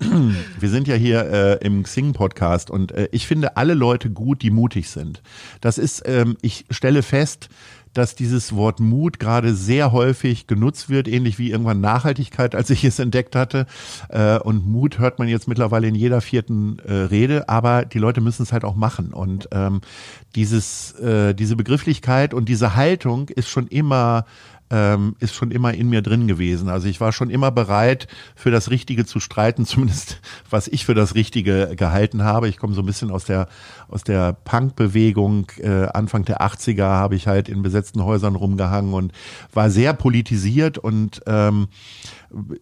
wir 0.60 0.68
sind 0.68 0.88
ja 0.88 0.94
hier 0.94 1.24
äh, 1.60 1.64
im 1.66 1.82
Xing-Podcast 1.82 2.70
und 2.70 2.92
äh, 2.92 3.08
ich 3.12 3.26
finde 3.26 3.56
alle 3.56 3.74
Leute 3.74 4.10
gut, 4.10 4.33
die 4.42 4.50
mutig 4.50 4.88
sind. 4.88 5.22
Das 5.60 5.78
ist, 5.78 6.02
ähm, 6.06 6.36
ich 6.42 6.64
stelle 6.70 7.02
fest, 7.02 7.48
dass 7.94 8.16
dieses 8.16 8.54
Wort 8.54 8.80
Mut 8.80 9.18
gerade 9.18 9.54
sehr 9.54 9.92
häufig 9.92 10.46
genutzt 10.46 10.90
wird, 10.90 11.08
ähnlich 11.08 11.38
wie 11.38 11.50
irgendwann 11.50 11.80
Nachhaltigkeit, 11.80 12.54
als 12.54 12.68
ich 12.70 12.84
es 12.84 12.98
entdeckt 12.98 13.36
hatte. 13.36 13.66
Äh, 14.08 14.38
und 14.38 14.66
Mut 14.66 14.98
hört 14.98 15.18
man 15.18 15.28
jetzt 15.28 15.48
mittlerweile 15.48 15.86
in 15.86 15.94
jeder 15.94 16.20
vierten 16.20 16.80
äh, 16.80 16.92
Rede, 16.92 17.48
aber 17.48 17.84
die 17.84 17.98
Leute 17.98 18.20
müssen 18.20 18.42
es 18.42 18.52
halt 18.52 18.64
auch 18.64 18.74
machen. 18.74 19.14
Und 19.14 19.48
ähm, 19.52 19.80
dieses, 20.34 20.92
äh, 20.98 21.34
diese 21.34 21.56
Begrifflichkeit 21.56 22.34
und 22.34 22.48
diese 22.48 22.74
Haltung 22.74 23.28
ist 23.28 23.48
schon 23.48 23.68
immer 23.68 24.26
ähm, 24.74 25.14
ist 25.20 25.34
schon 25.34 25.52
immer 25.52 25.72
in 25.72 25.88
mir 25.88 26.02
drin 26.02 26.26
gewesen. 26.26 26.68
Also 26.68 26.88
ich 26.88 27.00
war 27.00 27.12
schon 27.12 27.30
immer 27.30 27.52
bereit, 27.52 28.08
für 28.34 28.50
das 28.50 28.70
Richtige 28.70 29.06
zu 29.06 29.20
streiten, 29.20 29.64
zumindest 29.66 30.20
was 30.50 30.66
ich 30.66 30.84
für 30.84 30.94
das 30.94 31.14
Richtige 31.14 31.76
gehalten 31.76 32.24
habe. 32.24 32.48
Ich 32.48 32.58
komme 32.58 32.74
so 32.74 32.82
ein 32.82 32.86
bisschen 32.86 33.12
aus 33.12 33.24
der 33.24 33.46
aus 33.88 34.02
der 34.02 34.32
Punk-Bewegung. 34.32 35.46
Äh, 35.58 35.86
Anfang 35.86 36.24
der 36.24 36.40
80er 36.40 36.84
habe 36.84 37.14
ich 37.14 37.28
halt 37.28 37.48
in 37.48 37.62
besetzten 37.62 38.02
Häusern 38.02 38.34
rumgehangen 38.34 38.92
und 38.92 39.12
war 39.52 39.70
sehr 39.70 39.92
politisiert 39.92 40.78
und 40.78 41.20
ähm, 41.26 41.68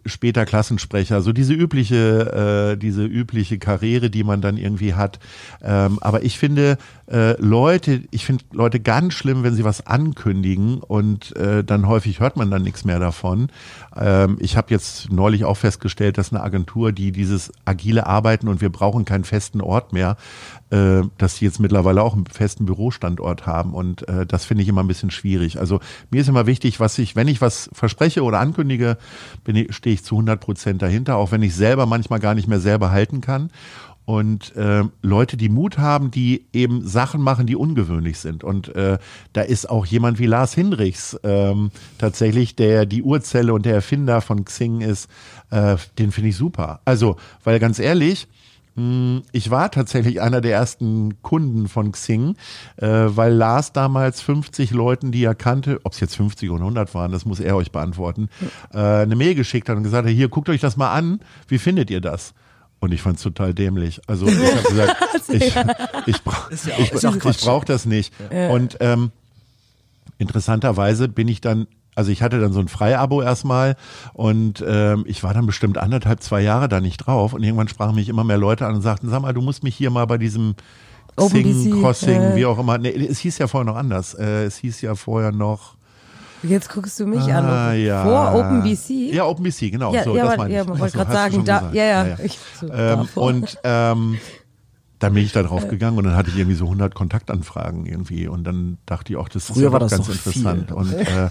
später 0.05 0.45
Klassensprecher, 0.45 1.21
so 1.21 1.31
diese 1.33 1.53
übliche, 1.53 2.73
äh, 2.73 2.77
diese 2.77 3.05
übliche 3.05 3.57
Karriere, 3.57 4.11
die 4.11 4.23
man 4.23 4.41
dann 4.41 4.57
irgendwie 4.57 4.93
hat. 4.93 5.19
Ähm, 5.63 5.97
aber 6.01 6.23
ich 6.23 6.37
finde 6.37 6.77
äh, 7.11 7.39
Leute, 7.41 8.01
ich 8.11 8.25
finde 8.25 8.45
Leute 8.53 8.79
ganz 8.79 9.13
schlimm, 9.13 9.43
wenn 9.43 9.55
sie 9.55 9.65
was 9.65 9.85
ankündigen 9.85 10.79
und 10.79 11.35
äh, 11.35 11.63
dann 11.63 11.87
häufig 11.87 12.21
hört 12.21 12.37
man 12.37 12.49
dann 12.49 12.61
nichts 12.61 12.85
mehr 12.85 12.99
davon. 12.99 13.49
Ähm, 13.95 14.37
ich 14.39 14.55
habe 14.55 14.71
jetzt 14.71 15.11
neulich 15.11 15.43
auch 15.43 15.57
festgestellt, 15.57 16.17
dass 16.17 16.31
eine 16.31 16.41
Agentur, 16.41 16.93
die 16.93 17.11
dieses 17.11 17.51
agile 17.65 18.07
Arbeiten 18.07 18.47
und 18.47 18.61
wir 18.61 18.71
brauchen 18.71 19.03
keinen 19.03 19.25
festen 19.25 19.59
Ort 19.59 19.91
mehr, 19.91 20.15
äh, 20.69 21.01
dass 21.17 21.37
sie 21.37 21.45
jetzt 21.45 21.59
mittlerweile 21.59 22.01
auch 22.01 22.13
einen 22.13 22.25
festen 22.25 22.65
Bürostandort 22.65 23.45
haben 23.45 23.73
und 23.73 24.07
äh, 24.07 24.25
das 24.25 24.45
finde 24.45 24.63
ich 24.63 24.69
immer 24.69 24.81
ein 24.81 24.87
bisschen 24.87 25.11
schwierig. 25.11 25.59
Also 25.59 25.81
mir 26.09 26.21
ist 26.21 26.29
immer 26.29 26.47
wichtig, 26.47 26.79
was 26.79 26.97
ich, 26.97 27.17
wenn 27.17 27.27
ich 27.27 27.41
was 27.41 27.69
verspreche 27.73 28.23
oder 28.23 28.39
ankündige, 28.39 28.97
stehe 29.71 29.93
ich 29.93 30.05
zu 30.05 30.15
100 30.15 30.39
Prozent 30.39 30.81
dahinter, 30.81 31.17
auch 31.17 31.31
wenn 31.31 31.43
ich 31.43 31.53
selber 31.53 31.85
manchmal 31.85 32.19
gar 32.19 32.33
nicht 32.33 32.47
mehr 32.47 32.61
selber 32.61 32.91
halten 32.91 33.19
kann 33.19 33.49
und 34.05 34.55
äh, 34.55 34.83
Leute, 35.01 35.37
die 35.37 35.49
Mut 35.49 35.77
haben, 35.77 36.11
die 36.11 36.45
eben 36.51 36.85
Sachen 36.85 37.21
machen, 37.21 37.47
die 37.47 37.55
ungewöhnlich 37.55 38.19
sind. 38.19 38.43
Und 38.43 38.75
äh, 38.75 38.97
da 39.31 39.41
ist 39.41 39.69
auch 39.69 39.85
jemand 39.85 40.19
wie 40.19 40.25
Lars 40.25 40.53
Hinrichs 40.53 41.17
ähm, 41.23 41.71
tatsächlich, 41.97 42.55
der 42.55 42.85
die 42.85 43.03
Urzelle 43.03 43.53
und 43.53 43.65
der 43.65 43.75
Erfinder 43.75 44.21
von 44.21 44.43
Xing 44.43 44.81
ist, 44.81 45.09
äh, 45.51 45.77
den 45.99 46.11
finde 46.11 46.29
ich 46.29 46.35
super. 46.35 46.81
Also, 46.83 47.15
weil 47.43 47.59
ganz 47.59 47.79
ehrlich, 47.79 48.27
hm, 48.75 49.21
ich 49.31 49.51
war 49.51 49.71
tatsächlich 49.71 50.19
einer 50.19 50.41
der 50.41 50.53
ersten 50.53 51.21
Kunden 51.21 51.67
von 51.67 51.91
Xing, 51.91 52.35
äh, 52.77 52.87
weil 52.87 53.33
Lars 53.33 53.71
damals 53.71 54.19
50 54.21 54.71
Leuten, 54.71 55.11
die 55.11 55.23
er 55.23 55.35
kannte, 55.35 55.79
ob 55.83 55.93
es 55.93 55.99
jetzt 55.99 56.15
50 56.15 56.49
oder 56.49 56.63
100 56.63 56.93
waren, 56.93 57.11
das 57.11 57.25
muss 57.25 57.39
er 57.39 57.55
euch 57.55 57.71
beantworten, 57.71 58.29
äh, 58.73 58.79
eine 58.79 59.15
Mail 59.15 59.35
geschickt 59.35 59.69
hat 59.69 59.77
und 59.77 59.83
gesagt 59.83 60.07
hat, 60.07 60.13
hier, 60.13 60.27
guckt 60.27 60.49
euch 60.49 60.61
das 60.61 60.75
mal 60.75 60.91
an, 60.91 61.19
wie 61.47 61.59
findet 61.59 61.89
ihr 61.89 62.01
das? 62.01 62.33
Und 62.83 62.91
ich 62.91 63.01
fand 63.01 63.15
es 63.15 63.23
total 63.23 63.53
dämlich. 63.53 64.01
Also 64.07 64.27
ich 64.27 64.37
habe 64.37 64.63
gesagt, 64.67 64.95
ich, 65.29 65.55
ich 66.05 66.21
brauche 66.21 66.53
ja 66.53 66.73
ich, 66.77 66.91
ich, 66.91 67.25
ich 67.25 67.37
brauch 67.37 67.63
das 67.63 67.85
nicht. 67.85 68.13
Ja. 68.29 68.49
Und 68.49 68.75
ähm, 68.81 69.11
interessanterweise 70.17 71.07
bin 71.07 71.29
ich 71.29 71.39
dann 71.39 71.67
also 71.95 72.11
ich 72.11 72.21
hatte 72.21 72.41
dann 72.41 72.51
so 72.51 72.59
ein 72.59 72.67
Freiabo 72.67 73.21
erstmal 73.21 73.77
und 74.13 74.61
ähm, 74.67 75.05
ich 75.07 75.23
war 75.23 75.33
dann 75.33 75.45
bestimmt 75.45 75.77
anderthalb, 75.77 76.23
zwei 76.23 76.41
Jahre 76.41 76.67
da 76.67 76.81
nicht 76.81 76.97
drauf 76.97 77.31
und 77.31 77.43
irgendwann 77.43 77.69
sprachen 77.69 77.95
mich 77.95 78.09
immer 78.09 78.25
mehr 78.25 78.39
Leute 78.39 78.65
an 78.65 78.75
und 78.75 78.81
sagten, 78.81 79.09
sag 79.09 79.21
mal, 79.21 79.31
du 79.31 79.41
musst 79.41 79.63
mich 79.63 79.75
hier 79.75 79.91
mal 79.91 80.05
bei 80.05 80.17
diesem 80.17 80.55
Sing, 81.17 81.79
Crossing, 81.79 82.21
äh. 82.21 82.35
wie 82.35 82.45
auch 82.45 82.59
immer. 82.59 82.79
Nee, 82.79 82.89
es 82.89 83.19
hieß 83.19 83.37
ja 83.37 83.47
vorher 83.47 83.71
noch 83.71 83.77
anders. 83.77 84.13
Äh, 84.13 84.43
es 84.43 84.57
hieß 84.57 84.81
ja 84.81 84.95
vorher 84.95 85.31
noch 85.31 85.75
Jetzt 86.43 86.69
guckst 86.69 86.99
du 86.99 87.07
mich 87.07 87.21
ah, 87.33 87.71
an. 87.71 87.79
Ja. 87.81 88.03
Vor 88.03 88.35
OpenBC? 88.35 89.13
Ja, 89.13 89.25
OpenBC, 89.25 89.71
genau. 89.71 89.93
Ja, 89.93 90.03
so, 90.03 90.15
ja, 90.15 90.25
das 90.25 90.37
meine 90.37 90.49
ich. 90.49 90.55
Ja, 90.57 90.63
man 90.65 90.79
wollte 90.79 90.97
gerade 90.97 91.11
sagen, 91.11 91.45
da, 91.45 91.69
ja, 91.71 91.83
ja. 91.83 92.07
ja, 92.07 92.17
Ich, 92.23 92.37
so, 92.59 92.71
ähm, 92.71 93.07
und 93.15 93.57
ähm, 93.63 94.19
dann 95.03 95.13
bin 95.13 95.25
ich 95.25 95.33
da 95.33 95.43
drauf 95.43 95.67
gegangen 95.67 95.97
und 95.97 96.05
dann 96.05 96.15
hatte 96.15 96.29
ich 96.29 96.37
irgendwie 96.37 96.55
so 96.55 96.63
100 96.63 96.95
Kontaktanfragen 96.95 97.85
irgendwie 97.85 98.27
und 98.27 98.45
dann 98.45 98.77
dachte 98.85 99.11
ich 99.11 99.17
auch, 99.17 99.27
das 99.27 99.47
Früher 99.47 99.67
ist 99.67 99.73
ja 99.73 99.79
ganz 99.79 99.91
das 99.91 100.07
interessant. 100.07 100.67
Viel. 100.67 100.75
Und 100.75 100.93
äh, 100.93 101.29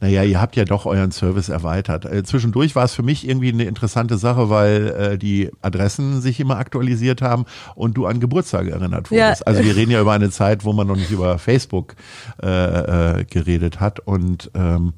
naja, 0.00 0.24
ihr 0.24 0.40
habt 0.40 0.56
ja 0.56 0.64
doch 0.64 0.86
euren 0.86 1.12
Service 1.12 1.48
erweitert. 1.48 2.04
Äh, 2.04 2.24
zwischendurch 2.24 2.74
war 2.74 2.84
es 2.84 2.94
für 2.94 3.04
mich 3.04 3.28
irgendwie 3.28 3.50
eine 3.52 3.64
interessante 3.64 4.18
Sache, 4.18 4.50
weil 4.50 4.88
äh, 4.88 5.18
die 5.18 5.50
Adressen 5.60 6.20
sich 6.20 6.40
immer 6.40 6.58
aktualisiert 6.58 7.22
haben 7.22 7.44
und 7.76 7.96
du 7.96 8.06
an 8.06 8.18
Geburtstage 8.18 8.72
erinnert 8.72 9.12
wurdest. 9.12 9.40
Ja. 9.40 9.46
Also 9.46 9.64
wir 9.64 9.76
reden 9.76 9.92
ja 9.92 10.00
über 10.00 10.12
eine 10.12 10.30
Zeit, 10.30 10.64
wo 10.64 10.72
man 10.72 10.88
noch 10.88 10.96
nicht 10.96 11.12
über 11.12 11.38
Facebook 11.38 11.94
äh, 12.42 13.20
äh, 13.20 13.24
geredet 13.24 13.78
hat 13.78 14.00
und 14.00 14.50
ähm, 14.54 14.94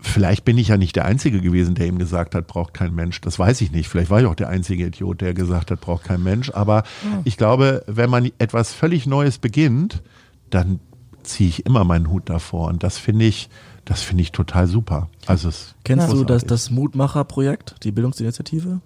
vielleicht 0.00 0.44
bin 0.44 0.58
ich 0.58 0.68
ja 0.68 0.76
nicht 0.76 0.96
der 0.96 1.04
Einzige 1.04 1.40
gewesen, 1.40 1.74
der 1.74 1.86
ihm 1.86 1.98
gesagt 1.98 2.34
hat, 2.34 2.46
braucht 2.46 2.74
kein 2.74 2.94
Mensch. 2.94 3.20
Das 3.20 3.38
weiß 3.38 3.60
ich 3.60 3.72
nicht. 3.72 3.88
Vielleicht 3.88 4.10
war 4.10 4.20
ich 4.20 4.26
auch 4.26 4.34
der 4.34 4.48
einzige 4.48 4.86
Idiot, 4.86 5.20
der 5.20 5.34
gesagt 5.34 5.70
hat, 5.70 5.80
braucht 5.80 6.04
kein 6.04 6.22
Mensch. 6.22 6.50
Aber 6.50 6.84
ja. 7.04 7.20
ich 7.24 7.36
glaube, 7.36 7.82
wenn 7.86 8.10
man 8.10 8.30
etwas 8.38 8.72
völlig 8.72 9.06
Neues 9.06 9.38
beginnt, 9.38 10.02
dann 10.50 10.80
ziehe 11.22 11.48
ich 11.48 11.66
immer 11.66 11.84
meinen 11.84 12.10
Hut 12.10 12.28
davor. 12.28 12.68
Und 12.68 12.82
das 12.82 12.98
finde 12.98 13.24
ich, 13.24 13.48
das 13.84 14.02
finde 14.02 14.22
ich 14.22 14.32
total 14.32 14.66
super. 14.66 15.08
Also 15.26 15.48
es 15.48 15.74
Kennst 15.84 16.12
du 16.12 16.24
das, 16.24 16.44
das 16.44 16.70
Mutmacher-Projekt, 16.70 17.76
die 17.82 17.92
Bildungsinitiative? 17.92 18.80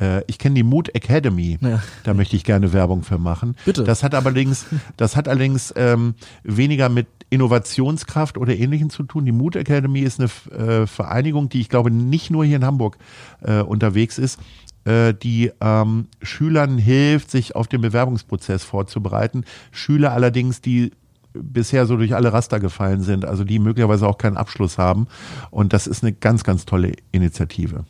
Äh, 0.00 0.22
ich 0.26 0.38
kenne 0.38 0.54
die 0.54 0.62
Mood 0.62 0.94
Academy. 0.94 1.58
Ja. 1.60 1.82
Da 2.04 2.14
möchte 2.14 2.36
ich 2.36 2.44
gerne 2.44 2.72
Werbung 2.72 3.02
für 3.02 3.18
machen. 3.18 3.56
Bitte. 3.64 3.84
Das 3.84 4.02
hat 4.02 4.14
allerdings, 4.14 4.66
das 4.96 5.16
hat 5.16 5.28
allerdings 5.28 5.72
ähm, 5.76 6.14
weniger 6.42 6.88
mit 6.88 7.06
Innovationskraft 7.30 8.38
oder 8.38 8.54
Ähnlichem 8.54 8.90
zu 8.90 9.02
tun. 9.02 9.24
Die 9.24 9.32
Mood 9.32 9.56
Academy 9.56 10.00
ist 10.00 10.20
eine 10.20 10.30
äh, 10.56 10.86
Vereinigung, 10.86 11.48
die 11.48 11.60
ich 11.60 11.68
glaube 11.68 11.90
nicht 11.90 12.30
nur 12.30 12.44
hier 12.44 12.56
in 12.56 12.64
Hamburg 12.64 12.98
äh, 13.42 13.60
unterwegs 13.60 14.18
ist, 14.18 14.38
äh, 14.84 15.12
die 15.14 15.50
ähm, 15.60 16.06
Schülern 16.22 16.78
hilft, 16.78 17.30
sich 17.30 17.56
auf 17.56 17.66
den 17.66 17.80
Bewerbungsprozess 17.80 18.62
vorzubereiten. 18.64 19.44
Schüler 19.72 20.12
allerdings, 20.12 20.60
die 20.60 20.92
bisher 21.32 21.86
so 21.86 21.96
durch 21.96 22.14
alle 22.14 22.32
Raster 22.32 22.60
gefallen 22.60 23.02
sind, 23.02 23.24
also 23.24 23.44
die 23.44 23.58
möglicherweise 23.58 24.06
auch 24.06 24.18
keinen 24.18 24.36
Abschluss 24.36 24.78
haben. 24.78 25.06
Und 25.50 25.72
das 25.72 25.86
ist 25.86 26.02
eine 26.02 26.12
ganz, 26.12 26.44
ganz 26.44 26.64
tolle 26.64 26.92
Initiative. 27.12 27.84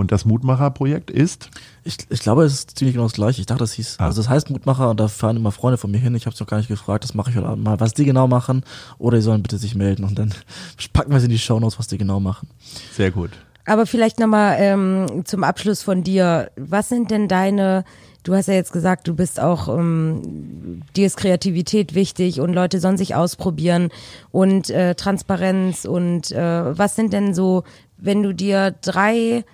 Und 0.00 0.12
das 0.12 0.24
Mutmacher-Projekt 0.24 1.10
ist? 1.10 1.50
Ich, 1.84 1.98
ich 2.08 2.20
glaube, 2.20 2.44
es 2.44 2.54
ist 2.54 2.78
ziemlich 2.78 2.94
genau 2.94 3.04
das 3.04 3.12
gleiche. 3.12 3.40
Ich 3.40 3.46
dachte, 3.46 3.60
das 3.60 3.74
hieß, 3.74 3.96
ah. 3.98 4.06
also 4.06 4.22
das 4.22 4.30
heißt 4.30 4.48
Mutmacher 4.48 4.88
und 4.88 4.98
da 4.98 5.08
fahren 5.08 5.36
immer 5.36 5.52
Freunde 5.52 5.76
von 5.76 5.90
mir 5.90 5.98
hin. 5.98 6.14
Ich 6.14 6.24
habe 6.24 6.32
es 6.32 6.40
noch 6.40 6.46
gar 6.46 6.56
nicht 6.56 6.68
gefragt, 6.68 7.04
das 7.04 7.12
mache 7.12 7.28
ich 7.28 7.36
heute 7.36 7.54
mal, 7.56 7.78
was 7.80 7.92
die 7.92 8.06
genau 8.06 8.26
machen. 8.26 8.64
Oder 8.98 9.18
die 9.18 9.22
sollen 9.22 9.42
bitte 9.42 9.58
sich 9.58 9.74
melden 9.74 10.04
und 10.04 10.18
dann 10.18 10.32
packen 10.94 11.10
wir 11.10 11.18
es 11.18 11.24
in 11.24 11.28
die 11.28 11.38
Shownotes, 11.38 11.78
was 11.78 11.86
die 11.86 11.98
genau 11.98 12.18
machen. 12.18 12.48
Sehr 12.94 13.10
gut. 13.10 13.30
Aber 13.66 13.84
vielleicht 13.84 14.18
nochmal 14.18 14.56
ähm, 14.58 15.22
zum 15.26 15.44
Abschluss 15.44 15.82
von 15.82 16.02
dir. 16.02 16.50
Was 16.56 16.88
sind 16.88 17.10
denn 17.10 17.28
deine, 17.28 17.84
du 18.22 18.34
hast 18.34 18.48
ja 18.48 18.54
jetzt 18.54 18.72
gesagt, 18.72 19.06
du 19.06 19.14
bist 19.14 19.38
auch, 19.38 19.68
ähm, 19.68 20.80
dir 20.96 21.06
ist 21.06 21.18
Kreativität 21.18 21.94
wichtig 21.94 22.40
und 22.40 22.54
Leute 22.54 22.80
sollen 22.80 22.96
sich 22.96 23.14
ausprobieren 23.14 23.90
und 24.30 24.70
äh, 24.70 24.94
Transparenz 24.94 25.84
und 25.84 26.32
äh, 26.32 26.78
was 26.78 26.96
sind 26.96 27.12
denn 27.12 27.34
so, 27.34 27.64
wenn 27.98 28.22
du 28.22 28.32
dir 28.32 28.74
drei 28.80 29.44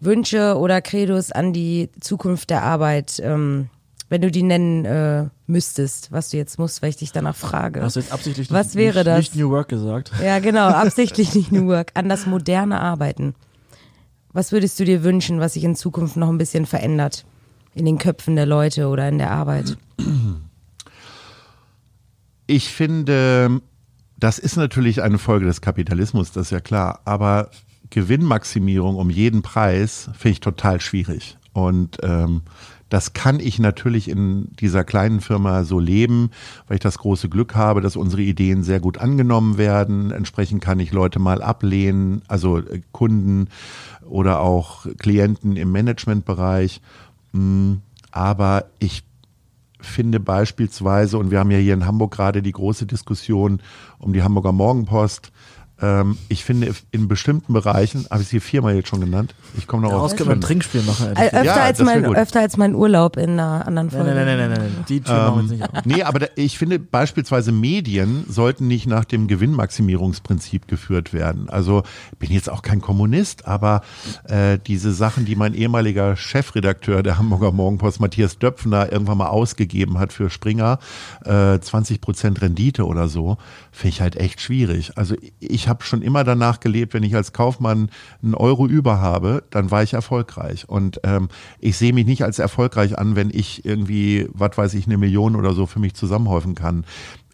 Wünsche 0.00 0.56
oder 0.56 0.82
Credos 0.82 1.32
an 1.32 1.52
die 1.52 1.90
Zukunft 2.00 2.50
der 2.50 2.62
Arbeit, 2.62 3.20
ähm, 3.22 3.68
wenn 4.08 4.20
du 4.20 4.30
die 4.30 4.42
nennen 4.42 4.84
äh, 4.84 5.26
müsstest, 5.46 6.12
was 6.12 6.30
du 6.30 6.36
jetzt 6.36 6.58
musst, 6.58 6.82
weil 6.82 6.90
ich 6.90 6.96
dich 6.96 7.12
danach 7.12 7.34
frage. 7.34 7.82
Hast 7.82 7.96
du 7.96 8.00
jetzt 8.00 8.12
absichtlich 8.12 8.50
was 8.50 8.68
nicht, 8.68 8.76
wäre 8.76 8.98
nicht, 8.98 9.06
das? 9.06 9.18
nicht 9.18 9.36
New 9.36 9.50
Work 9.50 9.68
gesagt? 9.68 10.12
Ja, 10.22 10.38
genau, 10.38 10.66
absichtlich 10.68 11.34
nicht 11.34 11.50
New 11.50 11.66
Work, 11.66 11.92
an 11.94 12.08
das 12.08 12.26
moderne 12.26 12.80
Arbeiten. 12.80 13.34
Was 14.32 14.52
würdest 14.52 14.78
du 14.78 14.84
dir 14.84 15.02
wünschen, 15.02 15.40
was 15.40 15.54
sich 15.54 15.64
in 15.64 15.74
Zukunft 15.74 16.16
noch 16.16 16.28
ein 16.28 16.38
bisschen 16.38 16.66
verändert? 16.66 17.24
In 17.74 17.84
den 17.84 17.98
Köpfen 17.98 18.36
der 18.36 18.46
Leute 18.46 18.88
oder 18.88 19.08
in 19.08 19.18
der 19.18 19.30
Arbeit? 19.30 19.76
Ich 22.46 22.68
finde, 22.68 23.60
das 24.18 24.38
ist 24.38 24.56
natürlich 24.56 25.02
eine 25.02 25.18
Folge 25.18 25.46
des 25.46 25.60
Kapitalismus, 25.60 26.32
das 26.32 26.46
ist 26.46 26.50
ja 26.50 26.60
klar. 26.60 27.00
Aber 27.04 27.50
Gewinnmaximierung 27.90 28.96
um 28.96 29.10
jeden 29.10 29.42
Preis 29.42 30.10
finde 30.14 30.32
ich 30.32 30.40
total 30.40 30.80
schwierig. 30.80 31.38
Und 31.52 31.98
ähm, 32.02 32.42
das 32.88 33.14
kann 33.14 33.40
ich 33.40 33.58
natürlich 33.58 34.08
in 34.08 34.48
dieser 34.60 34.84
kleinen 34.84 35.20
Firma 35.20 35.64
so 35.64 35.80
leben, 35.80 36.30
weil 36.68 36.76
ich 36.76 36.82
das 36.82 36.98
große 36.98 37.28
Glück 37.28 37.56
habe, 37.56 37.80
dass 37.80 37.96
unsere 37.96 38.22
Ideen 38.22 38.62
sehr 38.62 38.78
gut 38.78 38.98
angenommen 38.98 39.58
werden. 39.58 40.12
Entsprechend 40.12 40.62
kann 40.62 40.78
ich 40.78 40.92
Leute 40.92 41.18
mal 41.18 41.42
ablehnen, 41.42 42.22
also 42.28 42.58
äh, 42.58 42.82
Kunden 42.92 43.48
oder 44.08 44.40
auch 44.40 44.86
Klienten 44.98 45.56
im 45.56 45.72
Managementbereich. 45.72 46.80
Hm, 47.32 47.80
aber 48.12 48.66
ich 48.78 49.02
finde 49.80 50.20
beispielsweise, 50.20 51.18
und 51.18 51.30
wir 51.30 51.40
haben 51.40 51.50
ja 51.50 51.58
hier 51.58 51.74
in 51.74 51.86
Hamburg 51.86 52.12
gerade 52.12 52.42
die 52.42 52.52
große 52.52 52.86
Diskussion 52.86 53.60
um 53.98 54.12
die 54.12 54.22
Hamburger 54.22 54.52
Morgenpost, 54.52 55.32
ähm, 55.82 56.16
ich 56.28 56.44
finde, 56.44 56.74
in 56.90 57.06
bestimmten 57.06 57.52
Bereichen, 57.52 58.06
habe 58.10 58.22
ich 58.22 58.28
sie 58.28 58.40
viermal 58.40 58.74
jetzt 58.74 58.88
schon 58.88 59.00
genannt, 59.00 59.34
ich 59.58 59.66
komme 59.66 59.82
noch 59.82 59.90
ja, 59.90 59.98
auf. 59.98 60.16
können 60.16 60.30
wir 60.30 60.36
ein 60.36 60.40
Trinkspiel 60.40 60.82
machen. 60.82 61.14
Äh, 61.14 61.26
öfter, 61.26 61.44
ja, 61.44 61.54
als 61.54 61.80
mein, 61.80 62.04
öfter 62.16 62.40
als 62.40 62.56
mein 62.56 62.74
Urlaub 62.74 63.18
in 63.18 63.30
einer 63.32 63.66
anderen 63.66 63.90
Folge. 63.90 64.14
Nein, 64.14 64.26
nein, 64.26 64.38
nein, 64.38 64.50
nein, 64.50 64.72
nein. 64.74 64.84
die 64.88 65.00
Tür 65.02 65.14
ähm, 65.14 65.20
machen 65.20 65.50
wir 65.50 65.56
nicht 65.56 65.74
auf. 65.74 65.84
Nee, 65.84 66.02
aber 66.02 66.18
da, 66.20 66.26
ich 66.34 66.56
finde 66.56 66.78
beispielsweise 66.78 67.52
Medien 67.52 68.24
sollten 68.28 68.66
nicht 68.66 68.86
nach 68.86 69.04
dem 69.04 69.26
Gewinnmaximierungsprinzip 69.26 70.66
geführt 70.66 71.12
werden. 71.12 71.50
Also 71.50 71.82
bin 72.18 72.30
jetzt 72.30 72.50
auch 72.50 72.62
kein 72.62 72.80
Kommunist, 72.80 73.46
aber 73.46 73.82
äh, 74.24 74.58
diese 74.66 74.92
Sachen, 74.92 75.26
die 75.26 75.36
mein 75.36 75.52
ehemaliger 75.52 76.16
Chefredakteur 76.16 77.02
der 77.02 77.18
Hamburger 77.18 77.52
Morgenpost, 77.52 78.00
Matthias 78.00 78.38
Döpfner, 78.38 78.90
irgendwann 78.92 79.18
mal 79.18 79.28
ausgegeben 79.28 79.98
hat 79.98 80.14
für 80.14 80.30
Springer, 80.30 80.78
äh, 81.24 81.58
20 81.58 82.00
Prozent 82.00 82.40
Rendite 82.40 82.86
oder 82.86 83.08
so, 83.08 83.36
finde 83.72 83.88
ich 83.90 84.00
halt 84.00 84.16
echt 84.16 84.40
schwierig. 84.40 84.92
Also 84.96 85.16
ich 85.38 85.65
ich 85.66 85.68
habe 85.68 85.82
schon 85.82 86.00
immer 86.00 86.22
danach 86.22 86.60
gelebt, 86.60 86.94
wenn 86.94 87.02
ich 87.02 87.16
als 87.16 87.32
Kaufmann 87.32 87.90
einen 88.22 88.36
Euro 88.36 88.68
über 88.68 89.00
habe, 89.00 89.42
dann 89.50 89.72
war 89.72 89.82
ich 89.82 89.94
erfolgreich. 89.94 90.68
Und 90.68 91.00
ähm, 91.02 91.28
ich 91.58 91.76
sehe 91.76 91.92
mich 91.92 92.06
nicht 92.06 92.22
als 92.22 92.38
erfolgreich 92.38 92.96
an, 92.96 93.16
wenn 93.16 93.30
ich 93.30 93.64
irgendwie, 93.64 94.28
was 94.32 94.56
weiß 94.56 94.74
ich, 94.74 94.86
eine 94.86 94.96
Million 94.96 95.34
oder 95.34 95.54
so 95.54 95.66
für 95.66 95.80
mich 95.80 95.94
zusammenhäufen 95.94 96.54
kann 96.54 96.84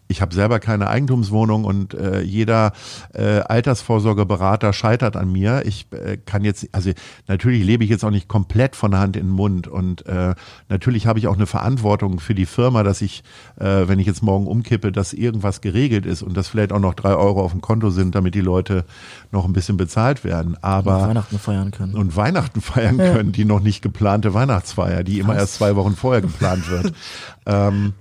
ich 0.07 0.21
habe 0.21 0.33
selber 0.33 0.59
keine 0.59 0.89
Eigentumswohnung 0.89 1.63
und 1.65 1.93
äh, 1.93 2.21
jeder 2.21 2.73
äh, 3.13 3.39
Altersvorsorgeberater 3.39 4.73
scheitert 4.73 5.15
an 5.15 5.31
mir. 5.31 5.63
Ich 5.65 5.87
äh, 5.91 6.17
kann 6.17 6.43
jetzt, 6.43 6.67
also 6.71 6.91
natürlich 7.27 7.63
lebe 7.63 7.83
ich 7.83 7.89
jetzt 7.89 8.03
auch 8.03 8.11
nicht 8.11 8.27
komplett 8.27 8.75
von 8.75 8.95
Hand 8.97 9.15
in 9.15 9.27
den 9.27 9.31
Mund 9.31 9.67
und 9.67 10.05
äh, 10.05 10.35
natürlich 10.69 11.07
habe 11.07 11.19
ich 11.19 11.27
auch 11.27 11.35
eine 11.35 11.47
Verantwortung 11.47 12.19
für 12.19 12.35
die 12.35 12.45
Firma, 12.45 12.83
dass 12.83 13.01
ich, 13.01 13.23
äh, 13.59 13.87
wenn 13.87 13.97
ich 13.99 14.05
jetzt 14.05 14.21
morgen 14.21 14.45
umkippe, 14.45 14.91
dass 14.91 15.13
irgendwas 15.13 15.61
geregelt 15.61 16.05
ist 16.05 16.21
und 16.21 16.35
dass 16.35 16.47
vielleicht 16.47 16.71
auch 16.71 16.79
noch 16.79 16.93
drei 16.93 17.15
Euro 17.15 17.41
auf 17.41 17.51
dem 17.51 17.61
Konto 17.61 17.89
sind, 17.89 18.13
damit 18.13 18.35
die 18.35 18.41
Leute 18.41 18.85
noch 19.31 19.45
ein 19.45 19.53
bisschen 19.53 19.77
bezahlt 19.77 20.23
werden. 20.23 20.57
Aber 20.61 20.97
und 20.97 21.07
Weihnachten 21.07 21.39
feiern 21.39 21.71
können. 21.71 21.95
Und 21.95 22.15
Weihnachten 22.15 22.61
feiern 22.61 22.97
können, 22.97 23.31
die 23.31 23.45
noch 23.45 23.61
nicht 23.61 23.81
geplante 23.81 24.33
Weihnachtsfeier, 24.33 25.03
die 25.03 25.19
immer 25.19 25.35
erst 25.35 25.55
zwei 25.55 25.75
Wochen 25.75 25.95
vorher 25.95 26.21
geplant 26.21 26.69
wird. 26.69 26.93
ähm, 27.45 27.93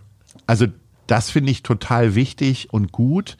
also 0.46 0.66
das 1.06 1.30
finde 1.30 1.50
ich 1.50 1.62
total 1.62 2.14
wichtig 2.14 2.72
und 2.72 2.92
gut. 2.92 3.36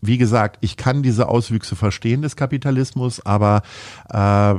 Wie 0.00 0.18
gesagt, 0.18 0.58
ich 0.60 0.76
kann 0.76 1.02
diese 1.02 1.28
Auswüchse 1.28 1.74
verstehen 1.74 2.22
des 2.22 2.36
Kapitalismus, 2.36 3.24
aber 3.24 3.62
äh, 4.10 4.54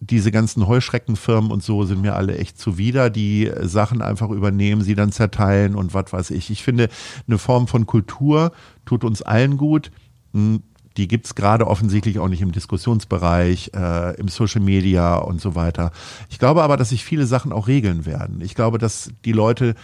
diese 0.00 0.30
ganzen 0.30 0.66
Heuschreckenfirmen 0.66 1.50
und 1.50 1.62
so 1.62 1.84
sind 1.84 2.00
mir 2.00 2.16
alle 2.16 2.36
echt 2.38 2.58
zuwider, 2.58 3.10
die 3.10 3.50
Sachen 3.62 4.02
einfach 4.02 4.30
übernehmen, 4.30 4.82
sie 4.82 4.94
dann 4.94 5.12
zerteilen 5.12 5.74
und 5.74 5.94
was 5.94 6.12
weiß 6.12 6.30
ich. 6.30 6.50
Ich 6.50 6.62
finde, 6.62 6.88
eine 7.26 7.38
Form 7.38 7.66
von 7.66 7.86
Kultur 7.86 8.52
tut 8.84 9.04
uns 9.04 9.22
allen 9.22 9.56
gut. 9.56 9.90
Hm, 10.32 10.62
die 10.96 11.08
gibt's 11.08 11.34
gerade 11.34 11.66
offensichtlich 11.66 12.18
auch 12.18 12.28
nicht 12.28 12.40
im 12.40 12.52
Diskussionsbereich, 12.52 13.72
äh, 13.74 14.18
im 14.18 14.28
Social 14.28 14.62
Media 14.62 15.16
und 15.16 15.40
so 15.40 15.54
weiter. 15.54 15.92
Ich 16.30 16.38
glaube 16.38 16.62
aber, 16.62 16.76
dass 16.76 16.88
sich 16.88 17.04
viele 17.04 17.26
Sachen 17.26 17.52
auch 17.52 17.68
regeln 17.68 18.06
werden. 18.06 18.40
Ich 18.40 18.54
glaube, 18.54 18.78
dass 18.78 19.10
die 19.24 19.32
Leute 19.32 19.74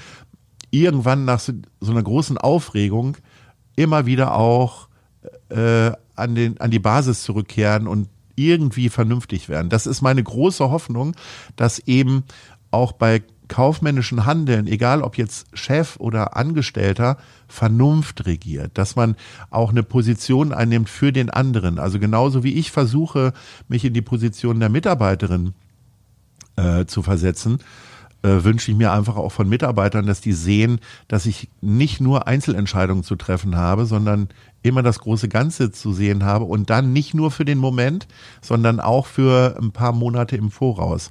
irgendwann 0.73 1.25
nach 1.25 1.39
so, 1.39 1.53
einer 1.87 2.03
großen 2.03 2.39
Aufregung 2.39 3.17
immer 3.77 4.07
wieder 4.07 4.35
auch 4.35 4.89
äh, 5.51 5.93
an, 6.17 6.35
den, 6.35 6.61
an 6.61 6.73
die 6.73 6.81
Basis 6.81 7.23
zurückkehren 7.23 7.87
und 7.87 8.09
irgendwie 8.35 8.89
vernünftig 8.89 9.49
werden. 9.49 9.69
Das 9.69 9.87
ist 9.87 10.03
meine 10.03 10.23
große 10.23 10.71
Hoffnung, 10.71 11.15
dass 11.55 11.79
eben 11.81 12.25
auch 12.71 12.93
bei 12.93 13.23
kaufmännischen 13.49 14.25
Handeln, 14.25 14.67
egal 14.67 15.03
ob 15.03 15.19
jetzt 15.19 15.47
Chef 15.53 15.97
oder 15.99 16.37
Angestellter, 16.39 17.19
Vernunft 17.49 18.25
regiert, 18.25 18.71
dass 18.79 18.97
man 18.97 19.15
auch 19.51 19.71
eine 19.71 19.83
Position 19.83 20.55
einnimmt 20.55 20.89
für 20.89 21.13
den 21.13 21.29
anderen. 21.29 21.79
Also 21.79 21.99
genauso 21.99 22.45
wie 22.45 22.55
ich 22.55 22.71
versuche, 22.71 23.35
mich 23.69 23.85
in 23.85 23.93
die 23.93 24.01
Position 24.01 24.59
der 24.59 24.71
Mitarbeiterin 24.71 25.53
äh, 26.57 26.87
zu 26.87 27.03
versetzen, 27.03 27.59
äh, 28.23 28.45
wünsche 28.45 28.71
ich 28.71 28.77
mir 28.77 28.93
einfach 28.93 29.17
auch 29.17 29.33
von 29.33 29.49
Mitarbeitern, 29.49 30.07
dass 30.07 30.21
die 30.21 30.33
sehen, 30.33 30.81
dass 31.09 31.27
ich 31.27 31.49
nicht 31.61 32.01
nur 32.01 32.27
Einzelentscheidungen 32.27 33.05
zu 33.05 33.17
treffen 33.17 33.57
habe, 33.57 33.87
sondern 33.87 34.29
immer 34.63 34.83
das 34.83 35.01
große 35.01 35.29
Ganze 35.29 35.73
zu 35.73 35.93
sehen 35.93 36.25
habe 36.25 36.45
und 36.45 36.71
dann 36.71 36.93
nicht 36.93 37.15
nur 37.15 37.31
für 37.31 37.45
den 37.45 37.59
Moment, 37.59 38.07
sondern 38.41 38.81
auch 38.81 39.07
für 39.07 39.57
ein 39.61 39.73
paar 39.73 39.93
Monate 39.93 40.37
im 40.37 40.51
Voraus. 40.51 41.11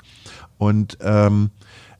Und 0.57 0.97
ähm, 1.01 1.49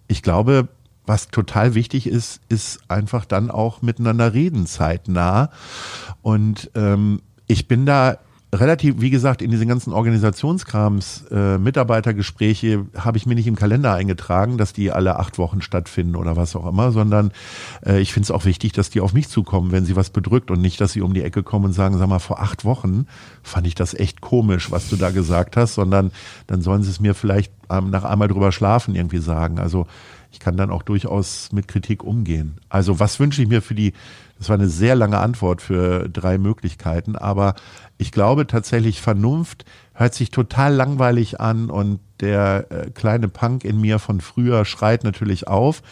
ich 0.07 0.21
glaube, 0.21 0.69
was 1.05 1.27
total 1.27 1.75
wichtig 1.75 2.07
ist, 2.07 2.41
ist 2.47 2.79
einfach 2.87 3.25
dann 3.25 3.51
auch 3.51 3.81
miteinander 3.81 4.33
reden 4.33 4.65
zeitnah. 4.65 5.49
Und 6.21 6.71
ähm, 6.75 7.21
ich 7.47 7.67
bin 7.67 7.85
da 7.85 8.19
relativ, 8.53 8.99
wie 8.99 9.09
gesagt, 9.09 9.41
in 9.41 9.49
diesen 9.49 9.67
ganzen 9.67 9.93
Organisationskrams, 9.93 11.25
äh, 11.31 11.57
Mitarbeitergespräche 11.57 12.85
habe 12.97 13.17
ich 13.17 13.25
mir 13.25 13.35
nicht 13.35 13.47
im 13.47 13.55
Kalender 13.55 13.93
eingetragen, 13.93 14.57
dass 14.57 14.73
die 14.73 14.91
alle 14.91 15.17
acht 15.17 15.37
Wochen 15.37 15.61
stattfinden 15.61 16.15
oder 16.15 16.35
was 16.35 16.55
auch 16.55 16.67
immer, 16.67 16.91
sondern 16.91 17.31
äh, 17.85 17.99
ich 18.01 18.13
finde 18.13 18.25
es 18.25 18.31
auch 18.31 18.43
wichtig, 18.43 18.73
dass 18.73 18.89
die 18.89 18.99
auf 18.99 19.13
mich 19.13 19.29
zukommen, 19.29 19.71
wenn 19.71 19.85
sie 19.85 19.95
was 19.95 20.09
bedrückt 20.09 20.51
und 20.51 20.61
nicht, 20.61 20.81
dass 20.81 20.91
sie 20.91 21.01
um 21.01 21.13
die 21.13 21.23
Ecke 21.23 21.43
kommen 21.43 21.65
und 21.65 21.73
sagen, 21.73 21.97
sag 21.97 22.09
mal, 22.09 22.19
vor 22.19 22.41
acht 22.41 22.65
Wochen 22.65 23.07
fand 23.41 23.67
ich 23.67 23.75
das 23.75 23.93
echt 23.93 24.19
komisch, 24.19 24.69
was 24.69 24.89
du 24.89 24.97
da 24.97 25.11
gesagt 25.11 25.55
hast, 25.55 25.75
sondern 25.75 26.11
dann 26.47 26.61
sollen 26.61 26.83
sie 26.83 26.89
es 26.89 26.99
mir 26.99 27.15
vielleicht 27.15 27.53
ähm, 27.69 27.89
nach 27.89 28.03
einmal 28.03 28.27
drüber 28.27 28.51
schlafen 28.51 28.95
irgendwie 28.95 29.19
sagen. 29.19 29.59
Also 29.59 29.87
ich 30.31 30.39
kann 30.39 30.57
dann 30.57 30.71
auch 30.71 30.83
durchaus 30.83 31.51
mit 31.51 31.67
Kritik 31.67 32.03
umgehen. 32.03 32.59
Also 32.69 32.99
was 32.99 33.19
wünsche 33.19 33.41
ich 33.41 33.49
mir 33.49 33.61
für 33.61 33.75
die, 33.75 33.93
das 34.37 34.49
war 34.49 34.55
eine 34.55 34.69
sehr 34.69 34.95
lange 34.95 35.19
Antwort 35.19 35.61
für 35.61 36.09
drei 36.09 36.37
Möglichkeiten, 36.37 37.15
aber 37.15 37.55
ich 37.97 38.11
glaube 38.11 38.47
tatsächlich, 38.47 39.01
Vernunft 39.01 39.65
hört 39.93 40.13
sich 40.13 40.31
total 40.31 40.73
langweilig 40.73 41.39
an 41.39 41.69
und 41.69 41.99
der 42.19 42.65
äh, 42.69 42.89
kleine 42.91 43.27
Punk 43.27 43.63
in 43.63 43.79
mir 43.79 43.99
von 43.99 44.21
früher 44.21 44.65
schreit 44.65 45.03
natürlich 45.03 45.47
auf. 45.47 45.83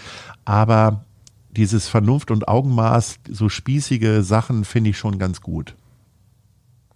Aber 0.46 1.06
dieses 1.52 1.88
Vernunft 1.88 2.32
und 2.32 2.48
Augenmaß, 2.48 3.20
so 3.30 3.50
spießige 3.50 4.24
Sachen 4.24 4.66
finde 4.66 4.92
ich 4.92 4.98
schon 4.98 5.20
ganz 5.20 5.42
gut. 5.42 5.76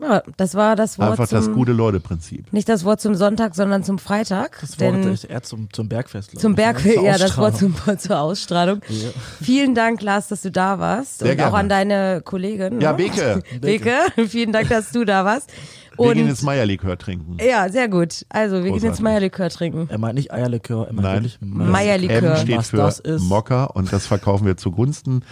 Ja, 0.04 0.24
das 0.38 0.56
war 0.56 0.76
das 0.76 1.00
Wort 1.00 1.12
Einfach 1.12 1.28
zum, 1.28 1.38
das 1.38 1.52
gute 1.52 1.72
Leute-Prinzip. 1.72 2.52
Nicht 2.52 2.68
das 2.68 2.84
Wort 2.84 3.00
zum 3.00 3.16
Sonntag, 3.16 3.56
sondern 3.56 3.84
zum 3.84 4.00
Freitag. 4.00 4.58
Das 4.62 4.78
denn 4.78 5.04
Wort 5.04 5.14
ist 5.14 5.24
eher 5.24 5.44
zum, 5.44 5.72
zum 5.72 5.88
Bergfest. 5.88 6.38
zum 6.40 6.56
glaube 6.56 6.80
ich, 6.80 6.84
Berg, 6.84 6.98
ne? 7.02 7.06
Ja, 7.06 7.18
das 7.18 7.38
Wort 7.38 7.58
zum, 7.58 7.76
zur 7.98 8.20
Ausstrahlung. 8.20 8.82
Ja. 8.90 9.10
Vielen 9.42 9.76
Dank, 9.76 10.02
Lars, 10.02 10.28
dass 10.28 10.42
du 10.42 10.52
da 10.52 10.80
warst. 10.80 11.20
Sehr 11.20 11.32
und 11.32 11.38
gerne. 11.38 11.52
auch 11.52 11.58
an 11.58 11.70
deine 11.70 12.22
Kollegin. 12.24 12.82
Ja, 12.82 12.92
ne? 12.92 12.98
Beke. 12.98 13.44
Beke, 13.62 13.96
vielen 14.28 14.52
Dank, 14.52 14.70
dass 14.70 14.92
du 14.92 15.06
da 15.06 15.24
warst. 15.26 15.52
Wir 15.96 16.08
Und 16.08 16.16
gehen 16.16 16.28
jetzt 16.28 16.42
Meierlikör 16.42 16.98
trinken. 16.98 17.38
ja, 17.40 17.70
sehr 17.70 17.88
gut. 17.88 18.26
Also, 18.30 18.56
wir 18.56 18.64
gehen 18.64 18.72
Großartig. 18.72 18.90
jetzt 18.90 19.02
Meierlikör 19.02 19.50
trinken. 19.52 19.88
Er 19.92 20.00
meint 20.00 20.16
nicht 20.16 20.34
Eierlikör, 20.34 20.88
er 20.88 20.94
meint 20.94 21.04
Nein. 21.04 21.16
wirklich 21.18 21.38
Meierlikör. 21.40 22.32
M 22.32 22.38
steht 22.38 22.58
Was 22.58 22.70
für 22.72 22.78
das 22.78 23.00
ist. 23.00 23.22
Mocker 23.22 23.76
und 23.76 23.94
das 23.94 24.08
verkaufen 24.08 24.48
wir 24.48 24.58
zugunsten 24.58 25.24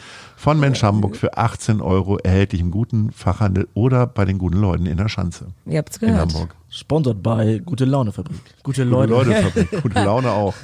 von 0.42 0.60
Mensch 0.60 0.82
Hamburg 0.82 1.16
für 1.16 1.38
18 1.38 1.82
Euro 1.82 2.18
erhältlich 2.18 2.62
im 2.62 2.72
guten 2.72 3.12
Fachhandel 3.12 3.68
oder 3.76 4.08
bei 4.08 4.26
den 4.26 4.40
guten 4.40 4.58
Leuten 4.58 4.88
in 4.88 4.98
der 4.98 5.08
Schanze 5.08 5.50
Ihr 5.68 5.78
habt's 5.78 5.98
in 5.98 6.08
gehört. 6.08 6.34
Hamburg. 6.34 6.56
Sponsored 6.70 7.22
bei 7.22 7.60
Gute 7.64 7.86
Laune 7.86 8.12
Fabrik. 8.12 8.38
Gute 8.64 8.82
Gute 8.82 8.84
Leute. 8.84 9.14
Leute, 9.14 9.36
Fabrik, 9.36 9.70
gute 9.84 10.04
Laune 10.04 10.32
auch. 10.32 10.56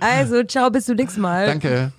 Also, 0.00 0.42
ciao, 0.44 0.70
bis 0.70 0.86
zum 0.86 0.96
nächsten 0.96 1.20
Mal. 1.20 1.46
Danke. 1.46 1.92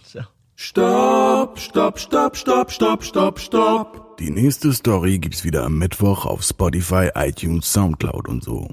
Stopp, 0.55 1.59
stopp, 1.59 1.99
stopp, 1.99 2.35
stopp, 2.37 2.71
stopp, 2.71 3.03
stopp, 3.03 3.39
stopp. 3.39 4.17
Die 4.17 4.31
nächste 4.31 4.73
Story 4.73 5.19
gibt's 5.19 5.43
wieder 5.43 5.63
am 5.63 5.77
Mittwoch 5.77 6.25
auf 6.25 6.41
Spotify, 6.43 7.09
iTunes, 7.15 7.71
Soundcloud 7.71 8.27
und 8.27 8.43
so. 8.43 8.67